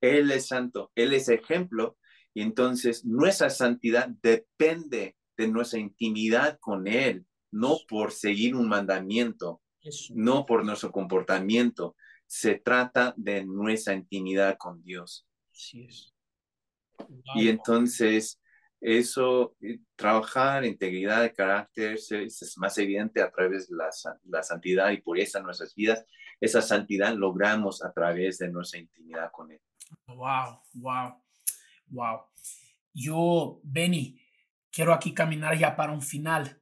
Él 0.00 0.30
es 0.30 0.48
santo, 0.48 0.90
Él 0.94 1.14
es 1.14 1.28
ejemplo, 1.28 1.96
y 2.34 2.42
entonces 2.42 3.04
nuestra 3.04 3.50
santidad 3.50 4.08
depende 4.22 5.16
de 5.36 5.48
nuestra 5.48 5.78
intimidad 5.78 6.58
con 6.60 6.86
Él, 6.86 7.26
no 7.50 7.78
por 7.88 8.12
seguir 8.12 8.54
un 8.54 8.68
mandamiento, 8.68 9.62
no 10.10 10.46
por 10.46 10.64
nuestro 10.64 10.90
comportamiento. 10.92 11.96
Se 12.26 12.54
trata 12.54 13.12
de 13.16 13.44
nuestra 13.44 13.94
intimidad 13.94 14.56
con 14.56 14.82
Dios. 14.82 15.26
Así 15.50 15.84
es. 15.84 16.14
Y 17.34 17.48
entonces 17.48 18.40
eso, 18.80 19.54
eh, 19.60 19.78
trabajar 19.94 20.64
integridad 20.64 21.22
de 21.22 21.32
carácter 21.32 21.94
es, 21.94 22.54
más 22.56 22.76
evidente 22.78 23.22
a 23.22 23.30
través 23.30 23.68
de 23.68 23.76
la, 23.76 23.90
la, 24.24 24.42
santidad 24.42 24.90
y 24.90 25.00
pureza 25.00 25.38
en 25.38 25.44
nuestras 25.44 25.74
vidas. 25.74 26.04
Esa 26.40 26.60
santidad 26.62 27.14
logramos 27.14 27.84
a 27.84 27.92
través 27.92 28.38
de 28.38 28.48
nuestra 28.48 28.80
intimidad 28.80 29.30
con 29.30 29.52
Él. 29.52 29.60
Wow, 30.08 30.62
wow, 30.74 31.21
wow. 31.92 32.22
Yo, 32.92 33.60
Benny, 33.62 34.20
quiero 34.70 34.92
aquí 34.92 35.14
caminar 35.14 35.56
ya 35.56 35.76
para 35.76 35.92
un 35.92 36.02
final 36.02 36.60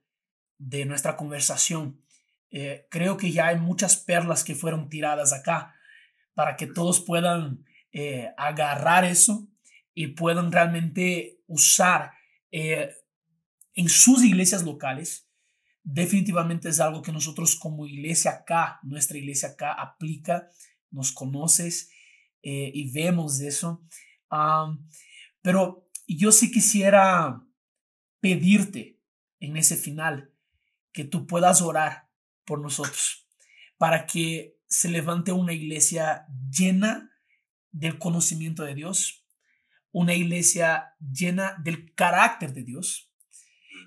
de 0.59 0.85
nuestra 0.85 1.16
conversación. 1.16 2.03
Eh, 2.51 2.87
creo 2.91 3.16
que 3.16 3.33
ya 3.33 3.49
hay 3.49 3.59
muchas 3.59 3.97
perlas 3.97 4.45
que 4.45 4.55
fueron 4.55 4.89
tiradas 4.89 5.33
acá 5.33 5.74
para 6.35 6.57
que 6.57 6.66
todos 6.66 7.01
puedan 7.01 7.64
eh, 7.93 8.31
agarrar 8.37 9.05
eso 9.05 9.49
y 9.95 10.09
puedan 10.09 10.53
realmente 10.53 11.41
usar 11.47 12.12
eh, 12.51 12.95
en 13.74 13.89
sus 13.89 14.24
iglesias 14.24 14.64
locales, 14.64 15.28
definitivamente 15.83 16.68
es 16.68 16.81
algo 16.81 17.03
que 17.03 17.12
nosotros 17.12 17.57
como 17.57 17.87
iglesia 17.87 18.33
acá, 18.33 18.81
nuestra 18.83 19.16
iglesia 19.16 19.51
acá 19.51 19.72
aplica, 19.72 20.49
nos 20.91 21.12
conoces 21.12 21.91
y 22.43 22.91
vemos 22.93 23.41
eso. 23.41 23.85
Pero 25.43 25.88
yo 26.07 26.32
sí 26.32 26.51
quisiera 26.51 27.45
pedirte 28.20 29.01
en 29.38 29.57
ese 29.57 29.76
final 29.76 30.32
que 30.93 31.05
tú 31.05 31.26
puedas 31.26 31.62
orar 31.62 32.09
por 32.45 32.61
nosotros 32.61 33.26
para 33.78 34.07
que 34.07 34.59
se 34.66 34.88
levante 34.88 35.32
una 35.32 35.53
iglesia 35.53 36.26
llena 36.51 37.11
del 37.72 37.99
conocimiento 37.99 38.62
de 38.64 38.74
Dios, 38.74 39.24
una 39.93 40.14
iglesia 40.14 40.95
llena 41.01 41.57
del 41.62 41.95
carácter 41.95 42.53
de 42.53 42.64
Dios 42.64 43.11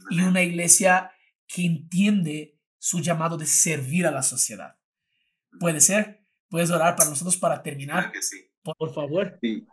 y 0.09 0.21
una 0.21 0.41
iglesia 0.41 1.11
que 1.47 1.65
entiende 1.65 2.59
su 2.79 2.99
llamado 2.99 3.37
de 3.37 3.45
servir 3.45 4.05
a 4.05 4.11
la 4.11 4.23
sociedad. 4.23 4.77
¿Puede 5.59 5.79
ser? 5.79 6.25
¿Puedes 6.49 6.71
orar 6.71 6.95
para 6.95 7.09
nosotros 7.09 7.37
para 7.37 7.61
terminar? 7.63 8.11
Por, 8.77 8.93
favor. 8.93 9.37
Sí. 9.41 9.65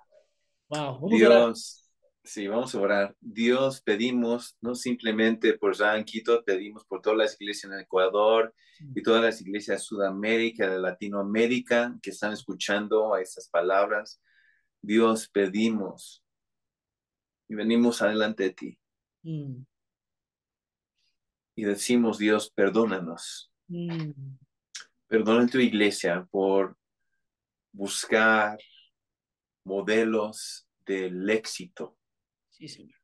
Dios, 1.08 1.90
sí, 2.22 2.46
vamos 2.46 2.74
a 2.74 2.80
orar. 2.80 3.16
Dios, 3.20 3.80
pedimos, 3.82 4.56
no 4.60 4.74
simplemente 4.74 5.58
por 5.58 5.74
San 5.74 6.04
Quito, 6.04 6.44
pedimos 6.44 6.84
por 6.84 7.00
todas 7.02 7.18
las 7.18 7.40
iglesias 7.40 7.72
en 7.72 7.80
Ecuador 7.80 8.54
y 8.94 9.02
todas 9.02 9.22
las 9.22 9.40
iglesias 9.40 9.80
de 9.80 9.84
Sudamérica, 9.84 10.70
de 10.70 10.78
Latinoamérica 10.78 11.98
que 12.00 12.10
están 12.10 12.32
escuchando 12.32 13.14
a 13.14 13.20
estas 13.20 13.48
palabras. 13.48 14.22
Dios, 14.80 15.28
pedimos 15.28 16.24
y 17.48 17.54
venimos 17.56 18.00
adelante 18.00 18.44
de 18.44 18.50
ti. 18.50 18.78
Mm. 19.22 19.64
Y 21.56 21.64
decimos, 21.64 22.18
Dios, 22.18 22.50
perdónanos. 22.50 23.52
Mm. 23.66 24.12
Perdona 25.08 25.46
tu 25.48 25.58
iglesia 25.58 26.26
por 26.30 26.76
buscar 27.72 28.56
modelos 29.64 30.68
del 30.86 31.28
éxito. 31.30 31.96
Sí, 32.50 32.68
Señor. 32.68 32.98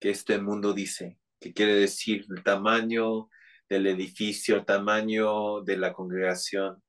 Que 0.00 0.10
este 0.10 0.38
mundo 0.38 0.72
dice, 0.72 1.18
que 1.40 1.52
quiere 1.52 1.74
decir 1.74 2.26
el 2.28 2.42
tamaño 2.42 3.28
del 3.68 3.86
edificio, 3.86 4.56
el 4.56 4.64
tamaño 4.64 5.62
de 5.62 5.76
la 5.76 5.92
congregación, 5.92 6.82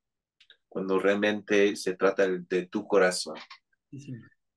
cuando 0.68 1.00
realmente 1.00 1.76
se 1.76 1.96
trata 1.96 2.28
de 2.28 2.66
tu 2.66 2.88
corazón. 2.88 3.38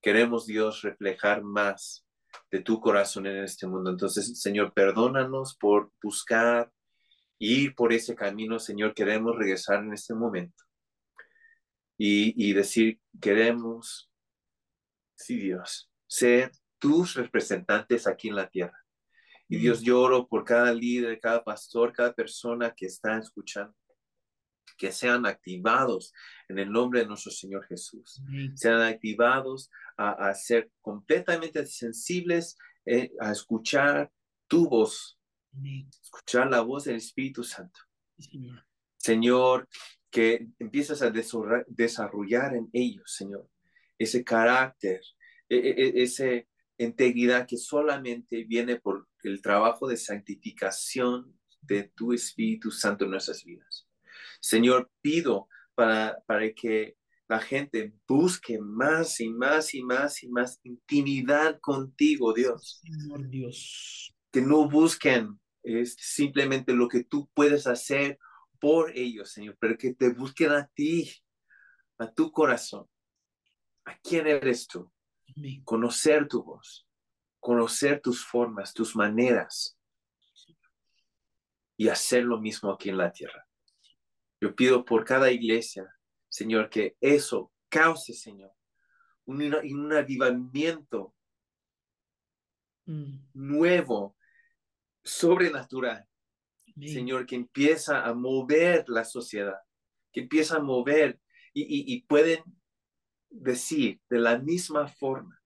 Queremos, 0.01 0.47
Dios, 0.47 0.83
reflejar 0.83 1.43
más 1.43 2.07
de 2.51 2.61
tu 2.61 2.81
corazón 2.81 3.27
en 3.27 3.45
este 3.45 3.67
mundo. 3.67 3.91
Entonces, 3.91 4.41
Señor, 4.41 4.73
perdónanos 4.73 5.57
por 5.57 5.93
buscar 6.03 6.73
ir 7.39 7.75
por 7.75 7.93
ese 7.93 8.15
camino, 8.15 8.59
Señor. 8.59 8.95
Queremos 8.95 9.37
regresar 9.37 9.85
en 9.85 9.93
este 9.93 10.15
momento 10.15 10.66
y, 11.99 12.53
decir, 12.53 13.01
queremos, 13.21 14.11
sí, 15.15 15.39
Dios, 15.39 15.91
ser 16.07 16.53
tus 16.79 17.15
representantes 17.15 18.07
aquí 18.07 18.29
en 18.29 18.37
la 18.37 18.49
tierra. 18.49 18.79
Y 19.49 19.59
Dios, 19.59 19.81
mm. 19.81 19.85
lloro 19.85 20.29
por 20.29 20.45
cada 20.45 20.73
líder, 20.73 21.19
cada 21.21 21.43
pastor, 21.43 21.93
cada 21.93 22.13
persona 22.13 22.75
que 22.75 22.87
está 22.87 23.19
escuchando 23.19 23.75
que 24.77 24.93
sean 24.93 25.27
activados 25.27 26.13
en 26.49 26.59
el 26.59 26.71
nombre 26.71 27.01
de 27.01 27.07
nuestro 27.07 27.33
Señor 27.33 27.65
Jesús. 27.67 28.23
Sean 28.55 28.83
activados 28.83 29.71
a, 29.97 30.33
ser 30.35 30.71
completamente 30.81 31.65
sensibles 31.67 32.59
eh, 32.85 33.11
a 33.21 33.33
escuchar 33.33 34.13
tu 34.47 34.69
voz, 34.69 35.19
escuchar 36.03 36.51
la 36.51 36.61
voz 36.61 36.85
del 36.85 36.97
Espíritu 36.97 37.43
Santo. 37.43 37.81
Señor. 38.99 39.69
Que 40.17 40.49
empiezas 40.59 41.03
a 41.03 41.11
desarrollar 41.11 42.55
en 42.55 42.71
ellos, 42.73 43.15
Señor, 43.15 43.51
ese 43.99 44.25
carácter, 44.25 45.03
e, 45.47 45.57
e, 45.57 45.89
e, 45.89 46.03
esa 46.05 46.25
integridad 46.79 47.47
que 47.47 47.59
solamente 47.59 48.45
viene 48.45 48.81
por 48.81 49.07
el 49.25 49.43
trabajo 49.43 49.87
de 49.87 49.99
santificación 49.99 51.39
de 51.61 51.93
tu 51.95 52.15
Espíritu 52.15 52.71
Santo 52.71 53.05
en 53.05 53.11
nuestras 53.11 53.45
vidas. 53.45 53.87
Señor, 54.41 54.91
pido 55.03 55.49
para, 55.75 56.19
para 56.27 56.51
que 56.55 56.97
la 57.29 57.39
gente 57.39 57.93
busque 58.09 58.59
más 58.59 59.21
y 59.21 59.29
más 59.29 59.75
y 59.75 59.83
más 59.83 60.23
y 60.23 60.29
más 60.29 60.61
intimidad 60.63 61.61
contigo, 61.61 62.33
Dios. 62.33 62.81
Señor 62.83 63.29
Dios. 63.29 64.15
Que 64.33 64.41
no 64.41 64.67
busquen 64.67 65.39
es 65.63 65.95
simplemente 66.01 66.73
lo 66.73 66.89
que 66.89 67.05
tú 67.05 67.29
puedes 67.35 67.67
hacer 67.67 68.19
por 68.67 68.91
ellos, 68.99 69.31
Señor, 69.31 69.57
pero 69.61 69.79
que 69.79 69.95
te 69.95 70.13
busquen 70.13 70.51
a 70.51 70.67
ti, 70.67 71.09
a 71.99 72.11
tu 72.11 72.33
corazón. 72.33 72.91
¿A 73.85 73.97
quién 73.99 74.27
eres 74.27 74.67
tú? 74.67 74.93
Conocer 75.63 76.27
tu 76.27 76.43
voz, 76.43 76.85
conocer 77.39 78.01
tus 78.01 78.27
formas, 78.27 78.75
tus 78.75 78.97
maneras 78.97 79.79
y 81.77 81.89
hacer 81.89 82.25
lo 82.25 82.41
mismo 82.41 82.73
aquí 82.73 82.89
en 82.89 82.99
la 82.99 83.13
tierra. 83.13 83.47
Yo 84.41 84.57
pido 84.57 84.85
por 84.85 85.05
cada 85.05 85.31
iglesia, 85.31 85.87
Señor, 86.29 86.69
que 86.69 86.97
eso 87.01 87.53
cause, 87.69 88.15
Señor, 88.15 88.51
un, 89.27 89.43
un 89.45 89.93
avivamiento 89.93 91.15
mm. 92.87 93.29
nuevo, 93.33 94.17
sobrenatural, 95.05 96.09
Señor, 96.81 97.25
que 97.25 97.37
empieza 97.37 98.05
a 98.05 98.13
mover 98.13 98.85
la 98.89 99.05
sociedad, 99.05 99.59
que 100.13 100.21
empieza 100.21 100.57
a 100.57 100.63
mover 100.63 101.19
y, 101.55 101.95
y 101.95 102.03
pueden 102.03 102.43
decir 103.31 104.01
de 104.09 104.19
la 104.19 104.39
misma 104.39 104.87
forma 104.87 105.41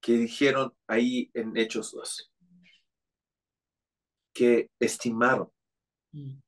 que 0.00 0.12
dijeron 0.12 0.72
ahí 0.86 1.30
en 1.34 1.56
Hechos 1.56 1.92
2, 1.92 2.32
que 4.32 4.70
estimaron 4.78 5.50
mm. 6.12 6.38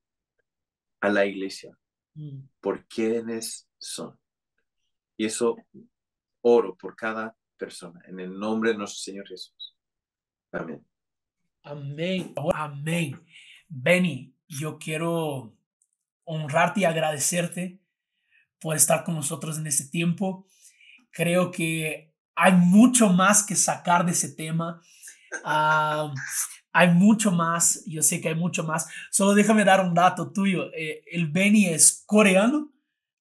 a 1.01 1.09
la 1.09 1.27
iglesia 1.27 1.77
mm. 2.15 2.41
por 2.61 2.87
quienes 2.87 3.69
son. 3.79 4.19
Y 5.17 5.27
eso 5.27 5.57
oro 6.43 6.77
por 6.77 6.97
cada 6.97 7.37
persona 7.57 8.01
en 8.07 8.21
el 8.21 8.39
nombre 8.39 8.71
de 8.71 8.79
nuestro 8.79 9.01
Señor 9.01 9.27
Jesús. 9.29 9.77
Amén. 10.53 10.87
Amén. 11.63 12.35
Amén. 12.55 13.27
Benny, 13.71 14.35
yo 14.49 14.79
quiero 14.79 15.57
honrarte 16.25 16.81
y 16.81 16.85
agradecerte 16.85 17.81
por 18.61 18.77
estar 18.77 19.05
con 19.05 19.14
nosotros 19.14 19.59
en 19.59 19.66
este 19.68 19.85
tiempo. 19.85 20.47
Creo 21.12 21.51
que 21.53 22.12
hay 22.35 22.53
mucho 22.53 23.11
más 23.11 23.45
que 23.45 23.55
sacar 23.55 24.05
de 24.05 24.12
ese 24.12 24.29
tema. 24.29 24.83
Ah, 25.45 26.12
hay 26.73 26.91
mucho 26.91 27.31
más, 27.31 27.85
yo 27.87 28.03
sé 28.03 28.21
que 28.21 28.29
hay 28.29 28.35
mucho 28.35 28.64
más. 28.64 28.89
Solo 29.11 29.35
déjame 29.35 29.64
dar 29.64 29.81
un 29.81 29.95
dato 29.95 30.33
tuyo. 30.33 30.73
Eh, 30.75 31.03
el 31.12 31.29
Benny 31.29 31.66
es 31.66 32.03
coreano, 32.07 32.73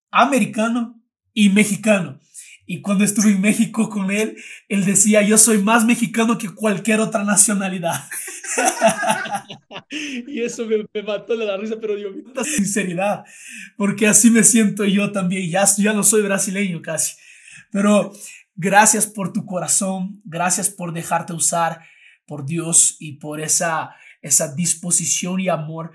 americano 0.10 1.00
y 1.32 1.50
mexicano. 1.50 2.20
Y 2.66 2.82
cuando 2.82 3.04
estuve 3.04 3.32
en 3.32 3.42
México 3.42 3.90
con 3.90 4.12
él, 4.12 4.36
él 4.68 4.86
decía, 4.86 5.22
yo 5.22 5.38
soy 5.38 5.60
más 5.60 5.86
mexicano 5.86 6.38
que 6.38 6.50
cualquier 6.50 7.00
otra 7.02 7.24
nacionalidad. 7.24 8.04
y 9.90 10.42
eso 10.42 10.66
me, 10.66 11.04
mató 11.04 11.36
de 11.38 11.46
la 11.46 11.58
risa, 11.58 11.76
pero 11.80 11.96
mucha 12.12 12.44
sinceridad, 12.44 13.24
porque 13.78 14.08
así 14.08 14.32
me 14.32 14.44
siento 14.44 14.86
yo 14.86 15.12
también. 15.12 15.50
Ya, 15.50 15.66
ya 15.78 15.94
no 15.94 16.04
soy 16.04 16.22
brasileño 16.22 16.82
casi. 16.82 17.16
Pero 17.72 18.12
gracias 18.56 19.08
por 19.08 19.34
tu 19.34 19.46
corazón, 19.46 20.22
gracias 20.26 20.70
por 20.70 20.94
dejarte 20.94 21.34
usar 21.34 21.82
por 22.26 22.46
Dios 22.46 22.96
y 23.00 23.14
por 23.14 23.42
esa, 23.42 23.96
esa 24.22 24.54
disposición 24.54 25.40
y 25.40 25.50
amor 25.50 25.92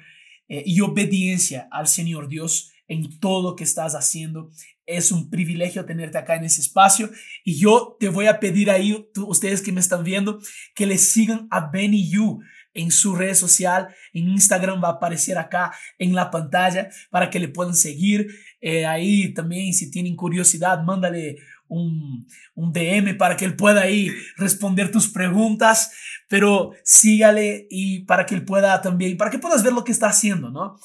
eh, 0.49 0.63
y 0.67 0.81
obediencia 0.81 1.69
al 1.71 1.87
Señor 1.87 2.29
Dios 2.29 2.74
en 2.89 3.19
todo 3.19 3.51
lo 3.51 3.57
que 3.57 3.65
estás 3.65 3.95
haciendo. 3.95 4.51
Es 4.87 5.13
un 5.13 5.31
privilegio 5.31 5.85
tenerte 5.85 6.19
acá 6.19 6.37
en 6.37 6.45
ese 6.45 6.61
espacio 6.61 7.11
y 7.45 7.59
yo 7.59 7.97
te 7.99 8.09
voy 8.09 8.27
a 8.27 8.41
pedir 8.41 8.71
ahí, 8.71 9.07
ustedes 9.17 9.63
que 9.63 9.73
me 9.73 9.81
están 9.81 10.05
viendo, 10.05 10.41
que 10.75 10.87
le 10.87 10.99
sigan 10.99 11.49
a 11.51 11.71
Benny 11.71 12.09
You 12.09 12.41
en 12.75 12.91
su 12.91 13.15
red 13.15 13.35
social, 13.35 13.89
en 14.13 14.29
Instagram 14.29 14.83
va 14.83 14.89
a 14.89 14.93
aparecer 14.93 15.39
acá 15.39 15.73
en 15.99 16.15
la 16.15 16.31
pantalla 16.31 16.91
para 17.09 17.31
que 17.31 17.39
le 17.39 17.49
puedan 17.49 17.75
seguir. 17.75 18.29
Eh, 18.61 18.85
ahí 18.85 19.33
también, 19.33 19.73
si 19.73 19.91
tienen 19.91 20.17
curiosidad, 20.17 20.83
mándale 20.83 21.37
un, 21.69 22.27
un, 22.55 22.73
DM 22.73 23.17
para 23.17 23.37
que 23.37 23.45
él 23.45 23.57
pueda 23.57 23.83
ahí 23.83 24.11
responder 24.37 24.91
tus 24.91 25.09
preguntas, 25.09 25.93
pero 26.29 26.73
sígale 26.83 27.67
y 27.71 28.01
para 28.01 28.27
que 28.27 28.35
él 28.35 28.45
pueda 28.45 28.83
también, 28.83 29.17
para 29.17 29.31
que 29.31 29.39
puedas 29.39 29.63
ver 29.63 29.73
lo 29.73 29.85
que 29.85 29.93
está 29.93 30.09
haciendo, 30.09 30.51
¿no? 30.51 30.77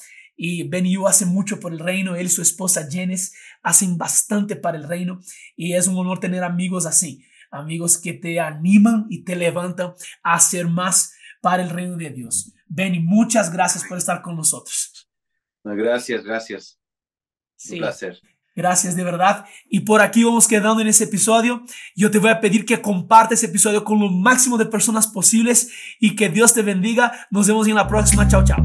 Y 0.42 0.62
Ben 0.62 0.86
Yu 0.86 1.06
hace 1.06 1.26
mucho 1.26 1.60
por 1.60 1.70
el 1.70 1.78
reino, 1.78 2.16
él 2.16 2.24
y 2.24 2.30
su 2.30 2.40
esposa 2.40 2.88
Jenes 2.90 3.34
hacen 3.62 3.98
bastante 3.98 4.56
para 4.56 4.78
el 4.78 4.88
reino 4.88 5.20
y 5.54 5.74
es 5.74 5.86
un 5.86 5.98
honor 5.98 6.18
tener 6.18 6.42
amigos 6.44 6.86
así, 6.86 7.22
amigos 7.50 7.98
que 7.98 8.14
te 8.14 8.40
animan 8.40 9.04
y 9.10 9.22
te 9.22 9.36
levantan 9.36 9.92
a 10.22 10.32
hacer 10.32 10.66
más 10.66 11.12
para 11.42 11.62
el 11.62 11.68
reino 11.68 11.94
de 11.98 12.08
Dios. 12.08 12.54
Benny, 12.66 13.00
muchas 13.00 13.52
gracias 13.52 13.84
por 13.84 13.98
estar 13.98 14.22
con 14.22 14.34
nosotros. 14.34 15.10
Gracias, 15.62 16.24
gracias. 16.24 16.80
Un 17.70 17.76
placer. 17.76 18.18
Gracias 18.56 18.96
de 18.96 19.04
verdad. 19.04 19.44
Y 19.68 19.80
por 19.80 20.00
aquí 20.00 20.24
vamos 20.24 20.48
quedando 20.48 20.80
en 20.80 20.88
ese 20.88 21.04
episodio. 21.04 21.66
Yo 21.94 22.10
te 22.10 22.18
voy 22.18 22.30
a 22.30 22.40
pedir 22.40 22.64
que 22.64 22.80
compartas 22.80 23.40
ese 23.40 23.46
episodio 23.48 23.84
con 23.84 24.00
lo 24.00 24.08
máximo 24.08 24.56
de 24.56 24.64
personas 24.64 25.06
posibles 25.06 25.70
y 26.00 26.16
que 26.16 26.30
Dios 26.30 26.54
te 26.54 26.62
bendiga. 26.62 27.26
Nos 27.30 27.46
vemos 27.46 27.68
en 27.68 27.74
la 27.74 27.86
próxima. 27.86 28.26
Chao, 28.26 28.42
chao. 28.42 28.64